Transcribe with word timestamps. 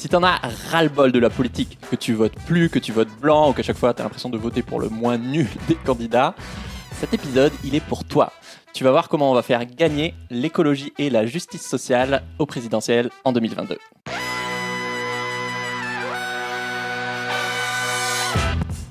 Si 0.00 0.08
t'en 0.08 0.22
as 0.22 0.40
ras-le-bol 0.70 1.12
de 1.12 1.18
la 1.18 1.28
politique, 1.28 1.76
que 1.90 1.94
tu 1.94 2.14
votes 2.14 2.34
plus, 2.46 2.70
que 2.70 2.78
tu 2.78 2.90
votes 2.90 3.10
blanc 3.20 3.50
ou 3.50 3.52
qu'à 3.52 3.62
chaque 3.62 3.76
fois 3.76 3.92
t'as 3.92 4.02
l'impression 4.02 4.30
de 4.30 4.38
voter 4.38 4.62
pour 4.62 4.80
le 4.80 4.88
moins 4.88 5.18
nul 5.18 5.46
des 5.68 5.74
candidats, 5.74 6.34
cet 6.92 7.12
épisode 7.12 7.52
il 7.64 7.74
est 7.74 7.84
pour 7.84 8.06
toi. 8.06 8.32
Tu 8.72 8.82
vas 8.82 8.92
voir 8.92 9.10
comment 9.10 9.30
on 9.30 9.34
va 9.34 9.42
faire 9.42 9.66
gagner 9.66 10.14
l'écologie 10.30 10.94
et 10.96 11.10
la 11.10 11.26
justice 11.26 11.68
sociale 11.68 12.22
au 12.38 12.46
présidentiel 12.46 13.10
en 13.24 13.32
2022. 13.32 13.76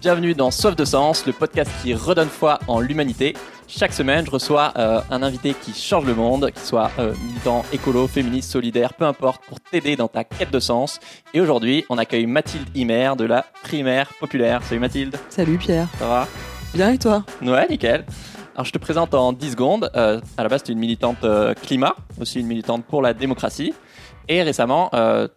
Bienvenue 0.02 0.34
dans 0.34 0.50
Soif 0.50 0.78
de 0.78 0.86
Sens, 0.86 1.26
le 1.26 1.34
podcast 1.34 1.70
qui 1.84 1.94
redonne 1.94 2.30
foi 2.30 2.60
en 2.70 2.80
l'humanité. 2.80 3.36
Chaque 3.68 3.92
semaine, 3.92 4.26
je 4.26 4.32
reçois 4.32 4.72
euh, 4.78 5.02
un 5.12 5.22
invité 5.22 5.54
qui 5.54 5.74
change 5.74 6.06
le 6.06 6.16
monde, 6.16 6.52
qui 6.52 6.62
soit 6.62 6.90
euh, 7.00 7.14
militant, 7.28 7.66
écolo, 7.74 8.08
féministe, 8.08 8.50
solidaire, 8.50 8.94
peu 8.94 9.04
importe, 9.04 9.42
pour 9.46 9.60
t'aider 9.60 9.98
dans 9.98 10.08
ta 10.08 10.24
quête 10.24 10.52
de 10.52 10.60
sens. 10.62 11.02
Et 11.34 11.42
aujourd'hui, 11.42 11.84
on 11.90 11.98
accueille 11.98 12.28
Mathilde 12.28 12.70
Himer 12.74 13.12
de 13.18 13.26
la 13.26 13.46
Primaire 13.62 14.10
Populaire. 14.22 14.64
Salut 14.64 14.80
Mathilde. 14.80 15.18
Salut 15.28 15.58
Pierre. 15.58 15.90
Ça 16.00 16.08
va? 16.08 16.28
Bien 16.74 16.94
et 16.94 16.98
toi? 16.98 17.26
Ouais, 17.42 17.68
nickel. 17.70 18.06
Alors 18.56 18.64
je 18.64 18.72
te 18.72 18.78
présente 18.78 19.14
en 19.14 19.34
10 19.34 19.52
secondes. 19.52 19.92
Euh, 19.98 20.22
à 20.38 20.44
la 20.44 20.48
base, 20.48 20.64
tu 20.64 20.72
es 20.72 20.76
une 20.76 20.80
militante 20.80 21.26
climat, 21.62 21.96
aussi 22.22 22.40
une 22.40 22.48
militante 22.48 22.86
pour 22.86 23.02
la 23.02 23.14
démocratie. 23.14 23.74
Et 24.30 24.44
récemment, 24.44 24.92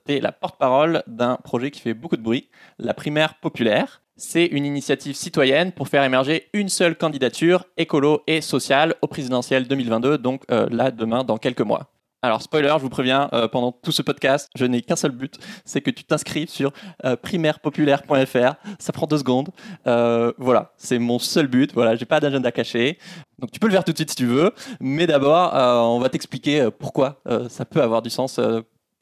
tu 0.07 0.15
es 0.15 0.21
la 0.21 0.31
porte-parole 0.31 1.03
d'un 1.09 1.37
projet 1.43 1.73
qui 1.73 1.81
fait 1.81 1.95
beaucoup 1.95 2.17
de 2.17 2.23
bruit, 2.23 2.49
la 2.79 2.95
Primaire 2.95 3.35
Populaire 3.41 4.02
c'est 4.23 4.47
une 4.47 4.65
initiative 4.65 5.17
citoyenne 5.17 5.73
pour 5.73 5.89
faire 5.89 6.05
émerger 6.05 6.49
une 6.53 6.69
seule 6.69 6.97
candidature 6.97 7.67
écolo 7.77 8.23
et 8.29 8.41
sociale 8.41 8.95
au 9.03 9.09
présidentiel 9.09 9.67
2022, 9.67 10.17
donc 10.17 10.45
euh, 10.51 10.69
là, 10.71 10.93
demain, 10.93 11.25
dans 11.25 11.39
quelques 11.39 11.61
mois. 11.61 11.91
Alors, 12.25 12.41
spoiler, 12.41 12.73
je 12.77 12.83
vous 12.83 12.89
préviens, 12.89 13.29
euh, 13.33 13.49
pendant 13.49 13.73
tout 13.73 13.91
ce 13.91 14.01
podcast, 14.01 14.49
je 14.55 14.65
n'ai 14.65 14.81
qu'un 14.81 14.95
seul 14.95 15.11
but, 15.11 15.41
c'est 15.65 15.81
que 15.81 15.91
tu 15.91 16.05
t'inscrives 16.05 16.49
sur 16.49 16.71
euh, 17.05 17.17
primairepopulaire.fr. 17.17 18.55
Ça 18.79 18.93
prend 18.93 19.09
deux 19.09 19.19
secondes. 19.19 19.51
voilà, 19.85 20.73
c'est 20.77 21.01
mon 21.01 21.19
seul 21.19 21.49
but. 21.49 21.75
Voilà, 21.75 21.97
j'ai 21.97 22.07
pas 22.07 22.21
d'agenda 22.21 22.53
caché. 22.53 22.99
Donc, 23.41 23.51
tu 23.51 23.59
peux 23.59 23.67
le 23.67 23.73
faire 23.73 23.83
tout 23.83 23.91
de 23.91 23.99
suite 23.99 24.11
si 24.11 24.17
tu 24.17 24.27
veux. 24.27 24.53
Mais 24.79 25.09
d'abord, 25.09 25.51
on 25.53 25.99
va 25.99 26.09
t'expliquer 26.09 26.69
pourquoi 26.79 27.21
ça 27.49 27.65
peut 27.65 27.83
avoir 27.83 28.03
du 28.03 28.11
sens 28.11 28.39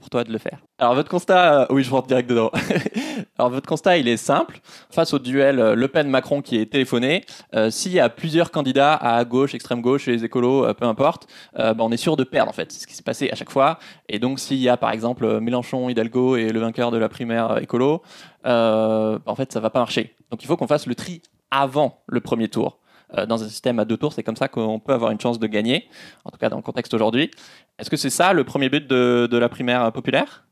pour 0.00 0.10
toi 0.10 0.24
de 0.24 0.32
le 0.32 0.38
faire. 0.38 0.58
Alors 0.78 0.94
votre 0.94 1.10
constat, 1.10 1.62
euh, 1.62 1.66
oui 1.70 1.84
je 1.84 1.90
rentre 1.90 2.08
direct 2.08 2.28
dedans. 2.28 2.50
Alors 3.38 3.50
votre 3.50 3.68
constat 3.68 3.98
il 3.98 4.08
est 4.08 4.16
simple. 4.16 4.60
Face 4.90 5.12
au 5.12 5.18
duel 5.18 5.60
euh, 5.60 5.74
Le 5.74 5.88
Pen-Macron 5.88 6.40
qui 6.40 6.56
est 6.56 6.66
téléphoné, 6.66 7.24
euh, 7.54 7.70
s'il 7.70 7.92
y 7.92 8.00
a 8.00 8.08
plusieurs 8.08 8.50
candidats 8.50 8.94
à 8.94 9.22
gauche, 9.24 9.54
extrême 9.54 9.82
gauche, 9.82 10.06
les 10.06 10.24
écolos, 10.24 10.72
peu 10.74 10.86
importe, 10.86 11.28
bah, 11.54 11.74
on 11.78 11.92
est 11.92 11.98
sûr 11.98 12.16
de 12.16 12.24
perdre 12.24 12.50
en 12.50 12.54
fait. 12.54 12.72
C'est 12.72 12.80
ce 12.80 12.86
qui 12.86 12.94
s'est 12.94 13.02
passé 13.02 13.30
à 13.30 13.36
chaque 13.36 13.50
fois. 13.50 13.78
Et 14.08 14.18
donc 14.18 14.40
s'il 14.40 14.58
y 14.58 14.68
a 14.68 14.76
par 14.76 14.90
exemple 14.90 15.40
Mélenchon, 15.40 15.88
Hidalgo 15.88 16.36
et 16.36 16.48
le 16.48 16.60
vainqueur 16.60 16.90
de 16.90 16.98
la 16.98 17.08
primaire 17.08 17.58
écolo, 17.58 18.02
bah, 18.42 19.20
en 19.26 19.34
fait 19.34 19.52
ça 19.52 19.60
va 19.60 19.70
pas 19.70 19.80
marcher. 19.80 20.16
Donc 20.30 20.42
il 20.42 20.46
faut 20.46 20.56
qu'on 20.56 20.66
fasse 20.66 20.86
le 20.86 20.94
tri 20.94 21.22
avant 21.50 22.02
le 22.06 22.20
premier 22.20 22.48
tour. 22.48 22.78
Dans 23.26 23.42
un 23.42 23.48
système 23.48 23.80
à 23.80 23.84
deux 23.84 23.96
tours, 23.96 24.12
c'est 24.12 24.22
comme 24.22 24.36
ça 24.36 24.46
qu'on 24.46 24.78
peut 24.78 24.92
avoir 24.92 25.10
une 25.10 25.18
chance 25.18 25.40
de 25.40 25.48
gagner, 25.48 25.88
en 26.24 26.30
tout 26.30 26.38
cas 26.38 26.48
dans 26.48 26.56
le 26.56 26.62
contexte 26.62 26.94
aujourd'hui. 26.94 27.32
Est-ce 27.80 27.88
que 27.88 27.96
c'est 27.96 28.10
ça 28.10 28.34
le 28.34 28.44
premier 28.44 28.68
but 28.68 28.86
de, 28.86 29.36
la 29.38 29.48
primaire 29.48 29.90
populaire? 29.90 30.46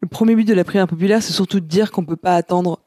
Le 0.00 0.06
premier 0.06 0.36
but 0.36 0.46
de 0.46 0.54
la 0.54 0.62
primaire 0.62 0.86
populaire, 0.86 1.22
c'est 1.22 1.32
surtout 1.32 1.58
de 1.58 1.66
dire 1.66 1.90
qu'on 1.90 2.02
ne 2.02 2.06
peut 2.06 2.16
pas 2.16 2.36
attendre 2.36 2.80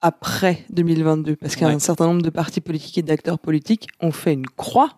après 0.00 0.64
2022, 0.70 1.36
parce 1.36 1.54
qu'un 1.54 1.78
certain 1.78 2.06
nombre 2.06 2.22
de 2.22 2.30
partis 2.30 2.60
politiques 2.60 2.98
et 2.98 3.02
d'acteurs 3.02 3.38
politiques 3.38 3.86
ont 4.00 4.10
fait 4.10 4.32
une 4.32 4.46
croix 4.46 4.90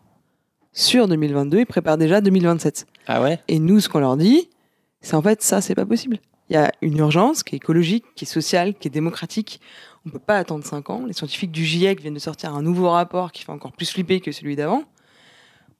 sur 0.72 1.08
2022 1.08 1.58
et 1.58 1.64
préparent 1.66 1.98
déjà 1.98 2.22
2027. 2.22 2.86
Ah 3.06 3.22
ouais? 3.22 3.38
Et 3.48 3.58
nous, 3.58 3.80
ce 3.80 3.88
qu'on 3.90 4.00
leur 4.00 4.16
dit, 4.16 4.48
c'est 5.02 5.14
en 5.14 5.22
fait 5.22 5.42
ça, 5.42 5.60
c'est 5.60 5.74
pas 5.74 5.86
possible. 5.86 6.18
Il 6.48 6.54
y 6.54 6.56
a 6.56 6.72
une 6.80 6.96
urgence 6.96 7.42
qui 7.42 7.54
est 7.54 7.58
écologique, 7.58 8.04
qui 8.14 8.24
est 8.24 8.28
sociale, 8.28 8.74
qui 8.74 8.88
est 8.88 8.90
démocratique. 8.90 9.60
On 10.04 10.08
ne 10.08 10.12
peut 10.12 10.18
pas 10.18 10.38
attendre 10.38 10.64
5 10.64 10.88
ans. 10.90 11.04
Les 11.06 11.12
scientifiques 11.12 11.52
du 11.52 11.64
GIEC 11.64 12.00
viennent 12.00 12.14
de 12.14 12.18
sortir 12.18 12.54
un 12.54 12.62
nouveau 12.62 12.90
rapport 12.90 13.30
qui 13.30 13.44
fait 13.44 13.52
encore 13.52 13.72
plus 13.72 13.90
flipper 13.90 14.20
que 14.20 14.32
celui 14.32 14.56
d'avant. 14.56 14.84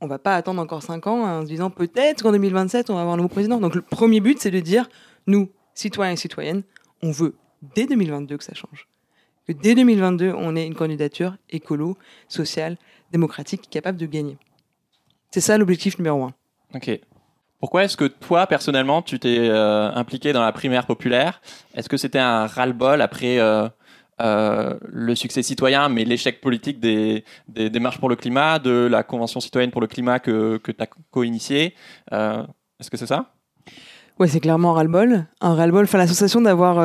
On 0.06 0.09
va 0.09 0.21
pas 0.21 0.37
attendre 0.37 0.62
encore 0.62 0.84
5 0.84 1.05
ans 1.09 1.25
en 1.25 1.43
se 1.43 1.49
disant 1.49 1.69
peut-être 1.69 2.22
qu'en 2.22 2.31
2027, 2.31 2.91
on 2.91 2.94
va 2.94 3.00
avoir 3.00 3.15
un 3.15 3.17
nouveau 3.17 3.28
président. 3.28 3.59
Donc 3.59 3.75
le 3.75 3.83
premier 3.83 4.21
but, 4.21 4.39
c'est 4.39 4.53
de 4.53 4.61
dire, 4.61 4.89
nous, 5.27 5.50
citoyens 5.75 6.12
et 6.12 6.17
citoyennes, 6.17 6.62
on 7.03 7.11
veut 7.11 7.34
dès 7.75 7.87
2022 7.87 8.37
que 8.37 8.45
ça 8.45 8.55
change. 8.55 8.87
Que 9.49 9.53
dès 9.53 9.75
2022, 9.75 10.33
on 10.37 10.55
ait 10.55 10.65
une 10.65 10.77
candidature 10.77 11.34
écolo, 11.50 11.99
sociale, 12.28 12.77
démocratique, 13.11 13.69
capable 13.69 13.99
de 13.99 14.06
gagner. 14.06 14.39
C'est 15.33 15.41
ça 15.41 15.59
l'objectif 15.59 15.99
numéro 15.99 16.22
un. 16.22 16.34
Ok. 16.72 17.00
Pourquoi 17.59 17.83
est-ce 17.83 17.97
que 17.97 18.05
toi, 18.05 18.47
personnellement, 18.47 19.03
tu 19.03 19.19
t'es 19.19 19.39
euh, 19.41 19.91
impliqué 19.91 20.33
dans 20.33 20.43
la 20.43 20.53
primaire 20.53 20.87
populaire? 20.87 21.41
Est-ce 21.75 21.89
que 21.89 21.97
c'était 21.97 22.21
un 22.21 22.47
ras-le-bol 22.47 23.03
après 23.03 23.41
euh, 23.41 23.69
euh, 24.21 24.75
le 24.88 25.15
succès 25.15 25.43
citoyen, 25.43 25.88
mais 25.88 26.04
l'échec 26.04 26.41
politique 26.41 26.81
des, 26.81 27.25
des, 27.49 27.81
marches 27.81 27.99
pour 27.99 28.09
le 28.09 28.16
climat, 28.16 28.59
de 28.59 28.88
la 28.91 29.03
Convention 29.03 29.41
citoyenne 29.41 29.71
pour 29.71 29.81
le 29.81 29.87
climat 29.87 30.19
que, 30.19 30.59
que 30.59 30.72
tu 30.72 30.82
as 30.82 30.88
co-initié 31.10 31.75
Est-ce 32.10 32.91
que 32.91 32.97
c'est 32.97 33.06
ça? 33.06 33.32
Ouais, 34.19 34.28
c'est 34.28 34.41
clairement 34.41 34.71
un 34.71 34.75
ras-le-bol. 34.75 35.27
Un 35.43 35.54
ras-le-bol, 35.54 35.84
enfin, 35.84 35.99
l'association 35.99 36.41
d'avoir 36.41 36.82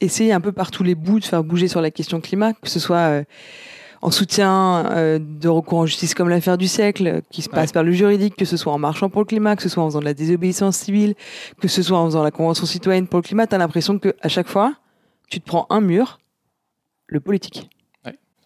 essayé 0.00 0.32
un 0.32 0.40
peu 0.40 0.52
par 0.52 0.70
tous 0.70 0.82
les 0.82 0.94
bouts 0.94 1.20
de 1.20 1.24
faire 1.24 1.44
bouger 1.44 1.68
sur 1.68 1.82
la 1.82 1.90
question 1.90 2.20
climat, 2.20 2.54
que 2.54 2.70
ce 2.70 2.80
soit 2.80 3.24
en 4.02 4.10
soutien 4.10 4.86
euh, 4.90 5.18
de 5.20 5.48
recours 5.48 5.80
en 5.80 5.86
justice 5.86 6.14
comme 6.14 6.28
l'affaire 6.28 6.56
du 6.56 6.68
siècle, 6.68 7.22
qui 7.30 7.42
se 7.42 7.48
passe 7.48 7.72
par 7.72 7.82
le 7.82 7.92
juridique, 7.92 8.36
que 8.36 8.44
ce 8.44 8.56
soit 8.56 8.72
en 8.72 8.78
marchant 8.78 9.10
pour 9.10 9.20
le 9.20 9.26
climat, 9.26 9.56
que 9.56 9.62
ce 9.62 9.68
soit 9.68 9.82
en 9.82 9.88
faisant 9.88 10.00
de 10.00 10.04
la 10.04 10.14
désobéissance 10.14 10.76
civile, 10.76 11.14
que 11.60 11.68
ce 11.68 11.82
soit 11.82 11.98
en 11.98 12.06
faisant 12.06 12.22
la 12.22 12.30
convention 12.30 12.66
citoyenne 12.66 13.06
pour 13.06 13.18
le 13.18 13.22
climat, 13.22 13.46
tu 13.46 13.54
as 13.54 13.58
l'impression 13.58 13.98
que 13.98 14.14
à 14.22 14.28
chaque 14.28 14.48
fois, 14.48 14.74
tu 15.28 15.40
te 15.40 15.46
prends 15.46 15.66
un 15.70 15.80
mur, 15.80 16.19
le 17.10 17.20
politique 17.20 17.68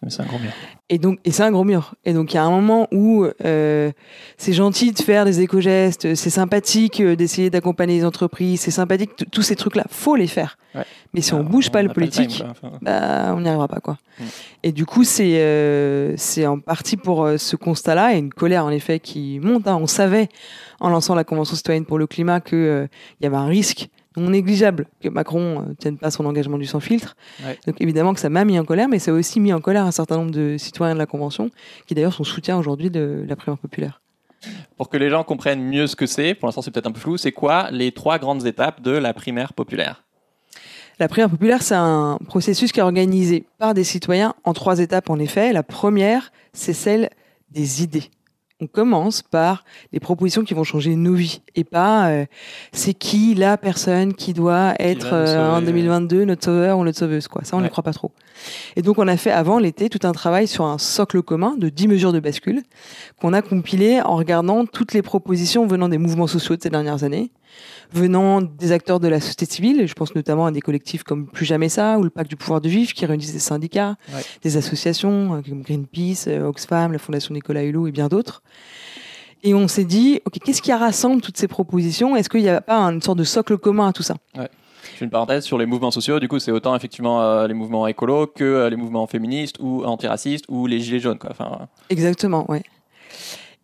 c'est 0.09 0.21
un 0.21 0.25
gros 0.25 0.39
mur. 0.39 0.51
Et 0.89 0.97
donc, 0.99 1.19
et 1.25 1.31
c'est 1.31 1.43
un 1.43 1.51
gros 1.51 1.63
mur. 1.63 1.95
Et 2.05 2.13
donc, 2.13 2.33
il 2.33 2.35
y 2.35 2.39
a 2.39 2.43
un 2.43 2.49
moment 2.49 2.87
où 2.91 3.25
euh, 3.43 3.91
c'est 4.37 4.53
gentil 4.53 4.91
de 4.91 4.99
faire 4.99 5.25
des 5.25 5.41
éco-gestes, 5.41 6.15
c'est 6.15 6.29
sympathique 6.29 6.99
euh, 6.99 7.15
d'essayer 7.15 7.49
d'accompagner 7.49 7.97
les 7.97 8.05
entreprises, 8.05 8.61
c'est 8.61 8.71
sympathique, 8.71 9.11
tous 9.31 9.41
ces 9.41 9.55
trucs-là, 9.55 9.85
faut 9.89 10.15
les 10.15 10.27
faire. 10.27 10.57
Mais 11.13 11.21
si 11.21 11.33
on 11.33 11.43
bouge 11.43 11.69
pas 11.69 11.81
le 11.81 11.89
politique, 11.89 12.43
bah, 12.81 13.33
on 13.33 13.39
n'y 13.39 13.47
arrivera 13.47 13.69
pas, 13.69 13.79
quoi. 13.79 13.97
Mm. 14.19 14.23
Et 14.63 14.71
du 14.73 14.85
coup, 14.85 15.05
c'est 15.05 15.39
euh, 15.39 16.13
c'est 16.17 16.45
en 16.45 16.59
partie 16.59 16.97
pour 16.97 17.29
ce 17.37 17.55
constat-là 17.55 18.13
et 18.13 18.17
une 18.17 18.33
colère, 18.33 18.65
en 18.65 18.71
effet, 18.71 18.99
qui 18.99 19.39
monte. 19.41 19.67
Hein. 19.67 19.77
On 19.79 19.87
savait, 19.87 20.27
en 20.81 20.89
lançant 20.89 21.15
la 21.15 21.23
Convention 21.23 21.55
citoyenne 21.55 21.85
pour 21.85 21.97
le 21.97 22.07
climat, 22.07 22.41
qu'il 22.41 22.89
y 23.21 23.25
avait 23.25 23.37
un 23.37 23.45
risque 23.45 23.87
non 24.21 24.29
négligeable 24.29 24.87
que 25.01 25.09
Macron 25.09 25.61
ne 25.61 25.71
euh, 25.71 25.73
tienne 25.77 25.97
pas 25.97 26.11
son 26.11 26.25
engagement 26.25 26.57
du 26.57 26.65
sans 26.65 26.79
filtre. 26.79 27.15
Donc 27.65 27.79
évidemment 27.79 28.13
que 28.13 28.19
ça 28.19 28.29
m'a 28.29 28.45
mis 28.45 28.59
en 28.59 28.65
colère, 28.65 28.87
mais 28.87 28.99
ça 28.99 29.11
a 29.11 29.13
aussi 29.13 29.39
mis 29.39 29.53
en 29.53 29.61
colère 29.61 29.85
un 29.85 29.91
certain 29.91 30.17
nombre 30.17 30.31
de 30.31 30.57
citoyens 30.57 30.93
de 30.93 30.99
la 30.99 31.05
Convention, 31.05 31.49
qui 31.87 31.95
d'ailleurs 31.95 32.13
sont 32.13 32.23
soutiens 32.23 32.57
aujourd'hui 32.57 32.89
de 32.89 33.25
la 33.27 33.35
primaire 33.35 33.57
populaire. 33.57 34.01
Pour 34.77 34.89
que 34.89 34.97
les 34.97 35.09
gens 35.09 35.23
comprennent 35.23 35.63
mieux 35.63 35.87
ce 35.87 35.95
que 35.95 36.05
c'est, 36.05 36.35
pour 36.35 36.47
l'instant 36.47 36.61
c'est 36.61 36.71
peut-être 36.71 36.87
un 36.87 36.91
peu 36.91 36.99
flou, 36.99 37.17
c'est 37.17 37.31
quoi 37.31 37.69
les 37.71 37.91
trois 37.91 38.19
grandes 38.19 38.45
étapes 38.45 38.81
de 38.81 38.91
la 38.91 39.13
primaire 39.13 39.53
populaire? 39.53 40.03
La 40.99 41.09
primaire 41.09 41.29
populaire, 41.29 41.61
c'est 41.61 41.75
un 41.75 42.17
processus 42.25 42.71
qui 42.71 42.79
est 42.79 42.83
organisé 42.83 43.45
par 43.57 43.73
des 43.73 43.83
citoyens 43.83 44.33
en 44.45 44.53
trois 44.53 44.79
étapes, 44.79 45.09
en 45.09 45.19
effet. 45.19 45.51
La 45.51 45.63
première, 45.63 46.31
c'est 46.53 46.71
celle 46.71 47.09
des 47.51 47.83
idées 47.83 48.09
on 48.61 48.67
commence 48.67 49.21
par 49.21 49.65
les 49.91 49.99
propositions 49.99 50.43
qui 50.43 50.53
vont 50.53 50.63
changer 50.63 50.95
nos 50.95 51.13
vies 51.13 51.41
et 51.55 51.65
pas 51.65 52.07
euh, 52.07 52.25
c'est 52.71 52.93
qui 52.93 53.35
la 53.35 53.57
personne 53.57 54.13
qui 54.13 54.33
doit 54.33 54.75
être 54.79 55.09
euh, 55.11 55.57
en 55.57 55.61
2022 55.61 56.23
notre 56.23 56.45
sauveur 56.45 56.77
ou 56.77 56.85
notre 56.85 56.97
sauveuse 56.97 57.27
quoi. 57.27 57.43
Ça 57.43 57.57
on 57.57 57.59
ne 57.59 57.67
croit 57.67 57.83
pas 57.83 57.91
trop. 57.91 58.11
Et 58.77 58.81
donc 58.81 58.97
on 58.97 59.09
a 59.09 59.17
fait 59.17 59.31
avant 59.31 59.59
l'été 59.59 59.89
tout 59.89 60.07
un 60.07 60.13
travail 60.13 60.47
sur 60.47 60.63
un 60.63 60.77
socle 60.77 61.21
commun 61.21 61.55
de 61.57 61.67
10 61.67 61.89
mesures 61.89 62.13
de 62.13 62.21
bascule 62.21 62.63
qu'on 63.19 63.33
a 63.33 63.41
compilé 63.41 63.99
en 64.01 64.15
regardant 64.15 64.65
toutes 64.65 64.93
les 64.93 65.01
propositions 65.01 65.67
venant 65.67 65.89
des 65.89 65.97
mouvements 65.97 66.27
sociaux 66.27 66.55
de 66.55 66.61
ces 66.61 66.69
dernières 66.69 67.03
années 67.03 67.31
venant 67.93 68.41
des 68.41 68.71
acteurs 68.71 68.99
de 68.99 69.07
la 69.07 69.19
société 69.19 69.45
civile, 69.45 69.87
je 69.87 69.93
pense 69.93 70.15
notamment 70.15 70.45
à 70.45 70.51
des 70.51 70.61
collectifs 70.61 71.03
comme 71.03 71.27
Plus 71.27 71.45
Jamais 71.45 71.69
Ça 71.69 71.97
ou 71.97 72.03
le 72.03 72.09
Pacte 72.09 72.29
du 72.29 72.35
pouvoir 72.35 72.61
de 72.61 72.69
vivre 72.69 72.93
qui 72.93 73.05
réunissent 73.05 73.33
des 73.33 73.39
syndicats, 73.39 73.95
des 74.41 74.57
associations 74.57 75.35
euh, 75.35 75.41
comme 75.41 75.61
Greenpeace, 75.61 76.27
euh, 76.27 76.47
Oxfam, 76.47 76.91
la 76.91 76.99
Fondation 76.99 77.33
Nicolas 77.33 77.63
Hulot 77.63 77.87
et 77.87 77.91
bien 77.91 78.07
d'autres. 78.07 78.41
Et 79.43 79.53
on 79.53 79.67
s'est 79.67 79.85
dit, 79.85 80.21
ok, 80.25 80.39
qu'est-ce 80.43 80.61
qui 80.61 80.73
rassemble 80.73 81.21
toutes 81.21 81.37
ces 81.37 81.47
propositions? 81.47 82.15
Est-ce 82.15 82.29
qu'il 82.29 82.41
n'y 82.41 82.49
a 82.49 82.61
pas 82.61 82.79
une 82.81 83.01
sorte 83.01 83.19
de 83.19 83.23
socle 83.23 83.57
commun 83.57 83.89
à 83.89 83.93
tout 83.93 84.03
ça? 84.03 84.15
Ouais. 84.35 84.49
Je 84.93 84.99
fais 84.99 85.05
une 85.05 85.11
parenthèse 85.11 85.43
sur 85.43 85.57
les 85.57 85.65
mouvements 85.65 85.91
sociaux. 85.91 86.19
Du 86.19 86.27
coup, 86.27 86.39
c'est 86.39 86.51
autant 86.51 86.75
effectivement 86.75 87.21
euh, 87.21 87.47
les 87.47 87.53
mouvements 87.53 87.85
écolos 87.85 88.27
que 88.27 88.67
les 88.69 88.75
mouvements 88.75 89.07
féministes 89.07 89.57
ou 89.59 89.83
antiracistes 89.83 90.45
ou 90.47 90.67
les 90.67 90.79
gilets 90.79 90.99
jaunes. 90.99 91.17
Quoi. 91.17 91.31
Enfin, 91.31 91.67
Exactement, 91.89 92.49
ouais. 92.49 92.63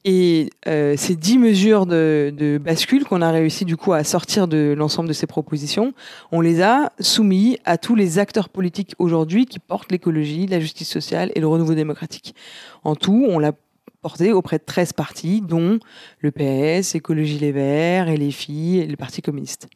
Et 0.03 0.50
euh, 0.68 0.95
ces 0.98 1.15
dix 1.15 1.38
mesures 1.38 1.86
de, 1.86 2.33
de 2.36 2.57
bascule 2.57 3.03
qu'on 3.03 3.21
a 3.21 3.30
réussi 3.30 3.65
du 3.65 3.77
coup 3.77 3.94
à 3.94 4.03
sortir 4.03 4.48
de 4.48 4.74
l'ensemble 4.75 5.07
de 5.07 5.13
ces 5.13 5.27
propositions, 5.27 5.94
on 6.31 6.42
les 6.42 6.62
a 6.63 6.92
soumis 7.00 7.59
à 7.65 7.77
tous 7.77 7.94
les 7.94 8.18
acteurs 8.18 8.50
politiques 8.50 8.95
aujourd'hui 8.98 9.45
qui 9.45 9.59
portent 9.59 9.92
l'écologie, 9.92 10.48
la 10.48 10.59
justice 10.59 10.89
sociale 10.89 11.31
et 11.36 11.39
le 11.39 11.48
renouveau 11.48 11.75
démocratique. 11.75 12.33
En 12.83 12.95
tout, 12.95 13.25
on 13.30 13.38
l'a 13.38 13.51
porté 14.01 14.31
auprès 14.33 14.57
de 14.57 14.63
13 14.63 14.94
partis, 14.94 15.42
dont 15.42 15.80
le 16.19 16.31
PS, 16.31 16.95
Écologie 16.95 17.38
Les 17.38 17.51
Verts, 17.51 18.09
et 18.09 18.18
les 18.18 18.31
filles 18.31 18.80
et 18.80 18.88
le 18.88 18.98
Parti 18.98 19.21
communiste. 19.21 19.68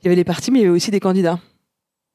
il 0.00 0.04
y 0.04 0.08
avait 0.08 0.16
les 0.16 0.24
partis, 0.24 0.50
mais 0.50 0.60
il 0.60 0.62
y 0.62 0.64
avait 0.64 0.74
aussi 0.74 0.90
des 0.90 1.00
candidats. 1.00 1.38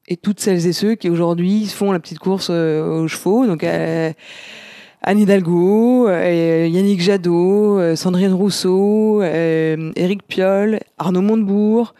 Et 0.08 0.16
toutes 0.16 0.40
celles 0.40 0.66
et 0.66 0.72
ceux 0.72 0.94
qui 0.94 1.10
aujourd'hui 1.10 1.66
font 1.66 1.92
la 1.92 2.00
petite 2.00 2.18
course 2.18 2.48
euh, 2.50 3.02
aux 3.02 3.08
chevaux. 3.08 3.46
Donc, 3.46 3.62
euh, 3.62 4.12
Anne 5.08 5.20
Hidalgo, 5.20 6.06
euh, 6.06 6.68
Yannick 6.70 7.00
Jadot, 7.00 7.78
euh, 7.78 7.96
Sandrine 7.96 8.34
Rousseau, 8.34 9.22
euh, 9.22 9.90
Éric 9.96 10.22
Piolle, 10.24 10.80
Arnaud 10.98 11.22
Montebourg, 11.22 11.94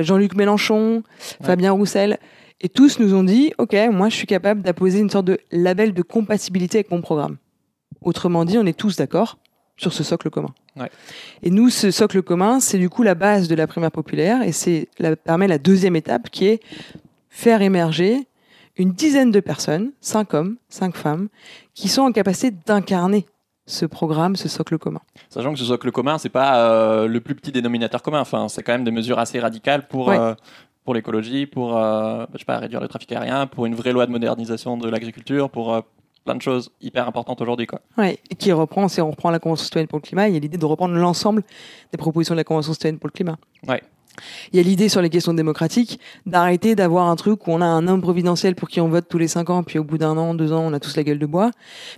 Jean-Luc 0.00 0.34
Mélenchon, 0.34 1.02
Fabien 1.42 1.72
Roussel. 1.72 2.16
Et 2.62 2.70
tous 2.70 2.98
nous 2.98 3.12
ont 3.12 3.24
dit, 3.24 3.52
OK, 3.58 3.76
moi, 3.92 4.08
je 4.08 4.16
suis 4.16 4.26
capable 4.26 4.62
d'apposer 4.62 5.00
une 5.00 5.10
sorte 5.10 5.26
de 5.26 5.38
label 5.52 5.92
de 5.92 6.00
compatibilité 6.00 6.78
avec 6.78 6.90
mon 6.90 7.02
programme. 7.02 7.36
Autrement 8.00 8.46
dit, 8.46 8.56
on 8.56 8.64
est 8.64 8.76
tous 8.76 8.96
d'accord 8.96 9.36
sur 9.76 9.92
ce 9.92 10.02
socle 10.02 10.30
commun. 10.30 10.54
Ouais. 10.76 10.90
Et 11.42 11.50
nous, 11.50 11.68
ce 11.68 11.90
socle 11.90 12.22
commun, 12.22 12.60
c'est 12.60 12.78
du 12.78 12.88
coup 12.88 13.02
la 13.02 13.14
base 13.14 13.48
de 13.48 13.54
la 13.54 13.66
primaire 13.66 13.92
populaire 13.92 14.40
et 14.40 14.52
c'est 14.52 14.88
la, 14.98 15.14
permet 15.14 15.46
la 15.46 15.58
deuxième 15.58 15.94
étape 15.94 16.30
qui 16.30 16.46
est 16.46 16.60
faire 17.28 17.60
émerger 17.60 18.26
une 18.76 18.92
dizaine 18.92 19.30
de 19.30 19.40
personnes, 19.40 19.92
cinq 20.00 20.34
hommes, 20.34 20.56
cinq 20.68 20.96
femmes, 20.96 21.28
qui 21.74 21.88
sont 21.88 22.02
en 22.02 22.12
capacité 22.12 22.56
d'incarner 22.66 23.26
ce 23.66 23.84
programme, 23.84 24.36
ce 24.36 24.48
socle 24.48 24.78
commun. 24.78 25.00
Sachant 25.28 25.52
que 25.52 25.58
ce 25.58 25.64
socle 25.64 25.90
commun, 25.90 26.18
c'est 26.18 26.28
pas 26.28 26.60
euh, 26.60 27.08
le 27.08 27.20
plus 27.20 27.34
petit 27.34 27.50
dénominateur 27.52 28.02
commun. 28.02 28.20
Enfin, 28.20 28.48
c'est 28.48 28.62
quand 28.62 28.72
même 28.72 28.84
des 28.84 28.90
mesures 28.92 29.18
assez 29.18 29.40
radicales 29.40 29.88
pour 29.88 30.08
Ouais. 30.08 30.18
euh, 30.18 30.34
pour 30.84 30.94
l'écologie, 30.94 31.46
pour 31.46 31.76
euh, 31.76 32.26
je 32.34 32.38
sais 32.38 32.44
pas 32.44 32.58
réduire 32.58 32.80
le 32.80 32.86
trafic 32.86 33.10
aérien, 33.10 33.48
pour 33.48 33.66
une 33.66 33.74
vraie 33.74 33.92
loi 33.92 34.06
de 34.06 34.12
modernisation 34.12 34.76
de 34.76 34.88
l'agriculture, 34.88 35.50
pour 35.50 35.82
plein 36.24 36.36
de 36.36 36.42
choses 36.42 36.70
hyper 36.80 37.08
importantes 37.08 37.40
aujourd'hui, 37.40 37.66
quoi. 37.66 37.80
Ouais, 37.98 38.20
et 38.30 38.36
qui 38.36 38.52
reprend, 38.52 38.86
si 38.86 39.00
on 39.00 39.10
reprend 39.10 39.30
la 39.30 39.40
Convention 39.40 39.64
citoyenne 39.64 39.88
pour 39.88 39.98
le 39.98 40.02
climat, 40.02 40.28
il 40.28 40.34
y 40.34 40.36
a 40.36 40.40
l'idée 40.40 40.58
de 40.58 40.64
reprendre 40.64 40.94
l'ensemble 40.94 41.42
des 41.90 41.98
propositions 41.98 42.34
de 42.34 42.40
la 42.40 42.44
Convention 42.44 42.72
citoyenne 42.72 42.98
pour 43.00 43.08
le 43.08 43.12
climat. 43.12 43.36
Ouais. 43.66 43.82
Il 44.52 44.56
y 44.56 44.60
a 44.60 44.62
l'idée 44.62 44.88
sur 44.88 45.02
les 45.02 45.10
questions 45.10 45.34
démocratiques 45.34 46.00
d'arrêter 46.24 46.74
d'avoir 46.74 47.08
un 47.08 47.16
truc 47.16 47.46
où 47.46 47.52
on 47.52 47.60
a 47.60 47.66
un 47.66 47.86
homme 47.86 48.00
providentiel 48.00 48.54
pour 48.54 48.68
qui 48.68 48.80
on 48.80 48.88
vote 48.88 49.06
tous 49.08 49.18
les 49.18 49.28
cinq 49.28 49.50
ans, 49.50 49.62
puis 49.62 49.78
au 49.78 49.84
bout 49.84 49.98
d'un 49.98 50.16
an, 50.16 50.34
deux 50.34 50.52
ans, 50.52 50.62
on 50.64 50.72
a 50.72 50.80
tous 50.80 50.96
la 50.96 51.02
gueule 51.02 51.18
de 51.18 51.26
bois, 51.26 51.50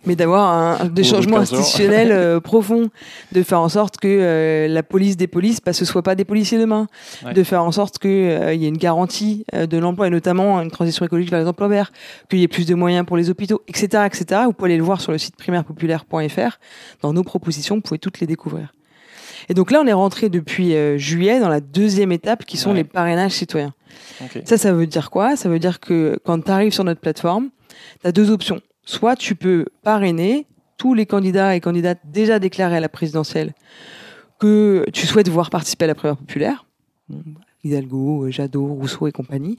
mais 0.07 0.17
d'avoir 0.17 0.81
un, 0.81 0.85
des 0.87 1.05
changements 1.05 1.39
15 1.39 1.51
jours. 1.51 1.59
institutionnels 1.59 2.13
euh, 2.13 2.41
profonds, 2.41 2.91
de 3.33 3.43
faire 3.43 3.61
en 3.61 3.69
sorte 3.69 3.99
que 3.99 4.09
euh, 4.09 4.69
la 4.69 4.83
police 4.83 5.17
des 5.17 5.27
polices, 5.27 5.61
bah, 5.65 5.73
ce 5.73 5.85
soit 5.85 6.03
pas 6.03 6.15
des 6.15 6.25
policiers 6.25 6.59
demain, 6.59 6.87
Ouais. 7.25 7.33
de 7.33 7.43
faire 7.43 7.65
en 7.65 7.73
sorte 7.73 7.99
qu'il 7.99 8.11
y 8.11 8.65
ait 8.65 8.69
une 8.69 8.77
garantie 8.77 9.45
euh, 9.55 9.67
de 9.67 9.77
l'emploi 9.79 10.07
et 10.07 10.11
notamment 10.11 10.61
une 10.61 10.71
transition 10.71 11.05
écologique 11.05 11.31
vers 11.31 11.41
les 11.41 11.47
emplois 11.47 11.69
verts, 11.69 11.93
qu'il 12.29 12.39
y 12.39 12.43
ait 12.43 12.49
plus 12.49 12.67
de 12.67 12.75
moyens 12.75 13.07
pour 13.07 13.17
les 13.17 13.31
hôpitaux, 13.31 13.63
etc., 13.69 14.05
etc. 14.07 14.43
Vous 14.47 14.53
pouvez 14.53 14.71
aller 14.71 14.79
le 14.79 14.85
voir 14.85 15.01
sur 15.01 15.13
le 15.13 15.19
site 15.19 15.37
primairepopulaire.fr. 15.37 16.59
Dans 17.03 17.13
nos 17.13 17.25
propositions, 17.25 17.77
vous 17.77 17.81
pouvez 17.81 17.99
toutes 17.99 18.21
les 18.21 18.27
découvrir. 18.27 18.73
Et 19.49 19.55
donc 19.55 19.71
là, 19.71 19.81
on 19.83 19.87
est 19.87 19.93
rentré 19.93 20.29
depuis 20.29 20.75
euh, 20.75 20.97
juillet 20.99 21.41
dans 21.41 21.49
la 21.49 21.61
deuxième 21.61 22.13
étape 22.13 22.45
qui 22.45 22.57
sont 22.57 22.71
Ouais. 22.71 22.77
les 22.77 22.85
parrainages 22.85 23.33
citoyens. 23.33 23.75
Ça, 24.45 24.59
ça 24.59 24.73
veut 24.73 24.87
dire 24.87 25.11
quoi? 25.11 25.37
Ça 25.37 25.49
veut 25.49 25.59
dire 25.59 25.81
que 25.81 26.19
quand 26.25 26.41
tu 26.45 26.51
arrives 26.51 26.73
sur 26.73 26.85
notre 26.85 27.01
plateforme, 27.01 27.51
tu 28.01 28.07
as 28.07 28.13
deux 28.13 28.31
options. 28.31 28.61
Soit 28.85 29.17
tu 29.17 29.35
peux 29.35 29.67
parrainer 29.83 30.47
tous 30.77 30.95
les 30.95 31.07
candidats 31.07 31.55
et 31.57 31.61
candidates 31.61 31.99
déjà 32.05 32.39
déclarés 32.39 32.77
à 32.77 32.81
la 32.81 32.89
présidentielle 32.89 33.53
que 34.39 34.85
tu 34.93 35.07
souhaites 35.07 35.29
voir 35.29 35.51
participer 35.51 35.85
à 35.85 35.89
la 35.89 35.95
primaire 35.95 36.17
populaire, 36.17 36.65
Bon, 37.09 37.23
Hidalgo, 37.65 38.31
Jadot, 38.31 38.67
Rousseau 38.67 39.07
et 39.07 39.13
compagnie, 39.13 39.59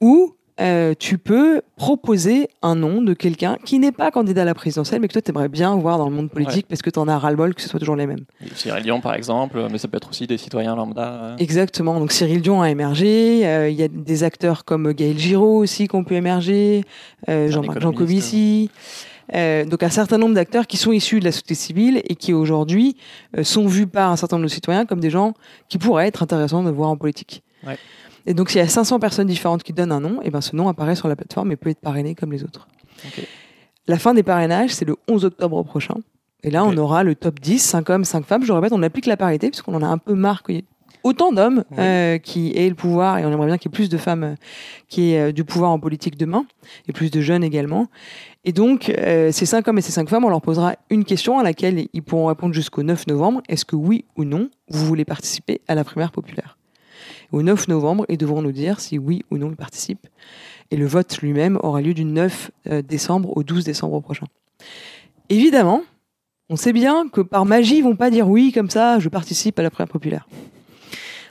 ou 0.00 0.34
euh, 0.58 0.94
tu 0.98 1.18
peux 1.18 1.60
proposer 1.76 2.48
un 2.62 2.74
nom 2.74 3.02
de 3.02 3.12
quelqu'un 3.12 3.58
qui 3.64 3.78
n'est 3.78 3.92
pas 3.92 4.10
candidat 4.10 4.42
à 4.42 4.44
la 4.46 4.54
présidentielle, 4.54 5.00
mais 5.00 5.08
que 5.08 5.12
toi, 5.12 5.20
tu 5.22 5.30
aimerais 5.30 5.48
bien 5.48 5.74
voir 5.76 5.98
dans 5.98 6.08
le 6.08 6.14
monde 6.16 6.30
politique 6.30 6.66
parce 6.68 6.80
que 6.82 6.88
tu 6.90 6.98
en 6.98 7.08
as 7.08 7.18
ras-le-bol 7.18 7.54
que 7.54 7.60
ce 7.60 7.68
soit 7.68 7.78
toujours 7.78 7.96
les 7.96 8.06
mêmes. 8.06 8.24
Cyril 8.54 8.82
Dion, 8.82 9.00
par 9.00 9.14
exemple, 9.14 9.66
mais 9.70 9.76
ça 9.78 9.86
peut 9.88 9.98
être 9.98 10.08
aussi 10.10 10.26
des 10.26 10.38
citoyens 10.38 10.74
lambda. 10.74 11.02
euh. 11.22 11.36
Exactement. 11.38 12.00
Donc 12.00 12.10
Cyril 12.12 12.40
Dion 12.40 12.62
a 12.62 12.70
émergé. 12.70 13.46
euh, 13.46 13.68
Il 13.68 13.76
y 13.76 13.82
a 13.82 13.88
des 13.88 14.24
acteurs 14.24 14.64
comme 14.64 14.92
Gaël 14.92 15.18
Giraud 15.18 15.58
aussi 15.58 15.88
qui 15.88 15.94
ont 15.96 16.04
pu 16.04 16.14
émerger. 16.14 16.84
euh, 17.28 17.50
Jean-Marc. 17.50 17.80
Jancovici. 17.80 18.70
Euh, 19.34 19.64
donc 19.64 19.82
un 19.82 19.90
certain 19.90 20.18
nombre 20.18 20.34
d'acteurs 20.36 20.68
qui 20.68 20.76
sont 20.76 20.92
issus 20.92 21.18
de 21.18 21.24
la 21.24 21.32
société 21.32 21.54
civile 21.56 22.00
et 22.08 22.14
qui 22.14 22.32
aujourd'hui 22.32 22.96
euh, 23.36 23.42
sont 23.42 23.66
vus 23.66 23.88
par 23.88 24.12
un 24.12 24.16
certain 24.16 24.36
nombre 24.36 24.46
de 24.48 24.52
citoyens 24.54 24.86
comme 24.86 25.00
des 25.00 25.10
gens 25.10 25.34
qui 25.68 25.78
pourraient 25.78 26.06
être 26.06 26.22
intéressants 26.22 26.62
de 26.62 26.70
voir 26.70 26.90
en 26.90 26.96
politique. 26.96 27.42
Ouais. 27.66 27.76
Et 28.26 28.34
donc 28.34 28.50
s'il 28.50 28.58
y 28.58 28.64
a 28.64 28.68
500 28.68 28.98
personnes 28.98 29.26
différentes 29.28 29.62
qui 29.62 29.72
donnent 29.72 29.92
un 29.92 30.00
nom, 30.00 30.20
et 30.22 30.30
ben 30.30 30.40
ce 30.40 30.54
nom 30.56 30.68
apparaît 30.68 30.96
sur 30.96 31.08
la 31.08 31.16
plateforme 31.16 31.52
et 31.52 31.56
peut 31.56 31.70
être 31.70 31.80
parrainé 31.80 32.14
comme 32.14 32.32
les 32.32 32.42
autres. 32.44 32.66
La 33.86 33.98
fin 33.98 34.14
des 34.14 34.22
parrainages, 34.22 34.70
c'est 34.74 34.84
le 34.84 34.96
11 35.08 35.24
octobre 35.24 35.62
prochain. 35.62 35.94
Et 36.42 36.50
là, 36.50 36.64
on 36.64 36.76
aura 36.76 37.02
le 37.04 37.14
top 37.14 37.40
10, 37.40 37.58
5 37.60 37.90
hommes, 37.90 38.04
5 38.04 38.24
femmes. 38.24 38.42
Je 38.42 38.48
le 38.48 38.54
répète, 38.54 38.72
on 38.72 38.82
applique 38.82 39.06
la 39.06 39.16
parité, 39.16 39.48
puisqu'on 39.48 39.74
en 39.74 39.82
a 39.82 39.86
un 39.86 39.98
peu 39.98 40.14
marre 40.14 40.42
qu'il 40.42 40.56
y 40.56 40.58
ait 40.58 40.64
autant 41.02 41.32
d'hommes 41.32 41.62
Oui. 41.70 41.76
euh, 41.78 42.18
qui 42.18 42.52
aient 42.56 42.68
le 42.68 42.74
pouvoir, 42.74 43.18
et 43.18 43.24
on 43.24 43.30
aimerait 43.32 43.46
bien 43.46 43.58
qu'il 43.58 43.70
y 43.70 43.72
ait 43.72 43.76
plus 43.76 43.88
de 43.88 43.96
femmes 43.96 44.22
euh, 44.24 44.34
qui 44.88 45.12
aient 45.12 45.28
euh, 45.28 45.32
du 45.32 45.44
pouvoir 45.44 45.70
en 45.70 45.78
politique 45.78 46.16
demain, 46.18 46.44
et 46.88 46.92
plus 46.92 47.10
de 47.12 47.20
jeunes 47.20 47.44
également. 47.44 47.86
Et 48.44 48.52
donc, 48.52 48.92
ces 49.32 49.32
5 49.46 49.66
hommes 49.66 49.78
et 49.78 49.82
ces 49.82 49.90
5 49.92 50.08
femmes, 50.08 50.24
on 50.24 50.28
leur 50.28 50.40
posera 50.42 50.74
une 50.90 51.04
question 51.04 51.38
à 51.40 51.42
laquelle 51.42 51.86
ils 51.92 52.02
pourront 52.02 52.26
répondre 52.26 52.54
jusqu'au 52.54 52.84
9 52.84 53.08
novembre. 53.08 53.42
Est-ce 53.48 53.64
que 53.64 53.74
oui 53.74 54.04
ou 54.16 54.24
non, 54.24 54.50
vous 54.68 54.84
voulez 54.86 55.04
participer 55.04 55.60
à 55.66 55.74
la 55.74 55.82
primaire 55.82 56.12
populaire? 56.12 56.56
Au 57.32 57.42
9 57.42 57.68
novembre, 57.68 58.06
ils 58.08 58.18
devront 58.18 58.42
nous 58.42 58.52
dire 58.52 58.80
si 58.80 58.98
oui 58.98 59.24
ou 59.30 59.38
non 59.38 59.50
ils 59.50 59.56
participent. 59.56 60.06
Et 60.70 60.76
le 60.76 60.86
vote 60.86 61.18
lui-même 61.18 61.58
aura 61.62 61.80
lieu 61.80 61.94
du 61.94 62.04
9 62.04 62.50
euh, 62.70 62.82
décembre 62.82 63.36
au 63.36 63.42
12 63.42 63.64
décembre 63.64 64.00
prochain. 64.00 64.26
Évidemment, 65.28 65.82
on 66.48 66.56
sait 66.56 66.72
bien 66.72 67.08
que 67.08 67.20
par 67.20 67.44
magie, 67.44 67.78
ils 67.78 67.84
vont 67.84 67.96
pas 67.96 68.10
dire 68.10 68.28
oui 68.28 68.52
comme 68.52 68.70
ça, 68.70 68.98
je 68.98 69.08
participe 69.08 69.58
à 69.58 69.62
la 69.62 69.70
primaire 69.70 69.88
populaire. 69.88 70.28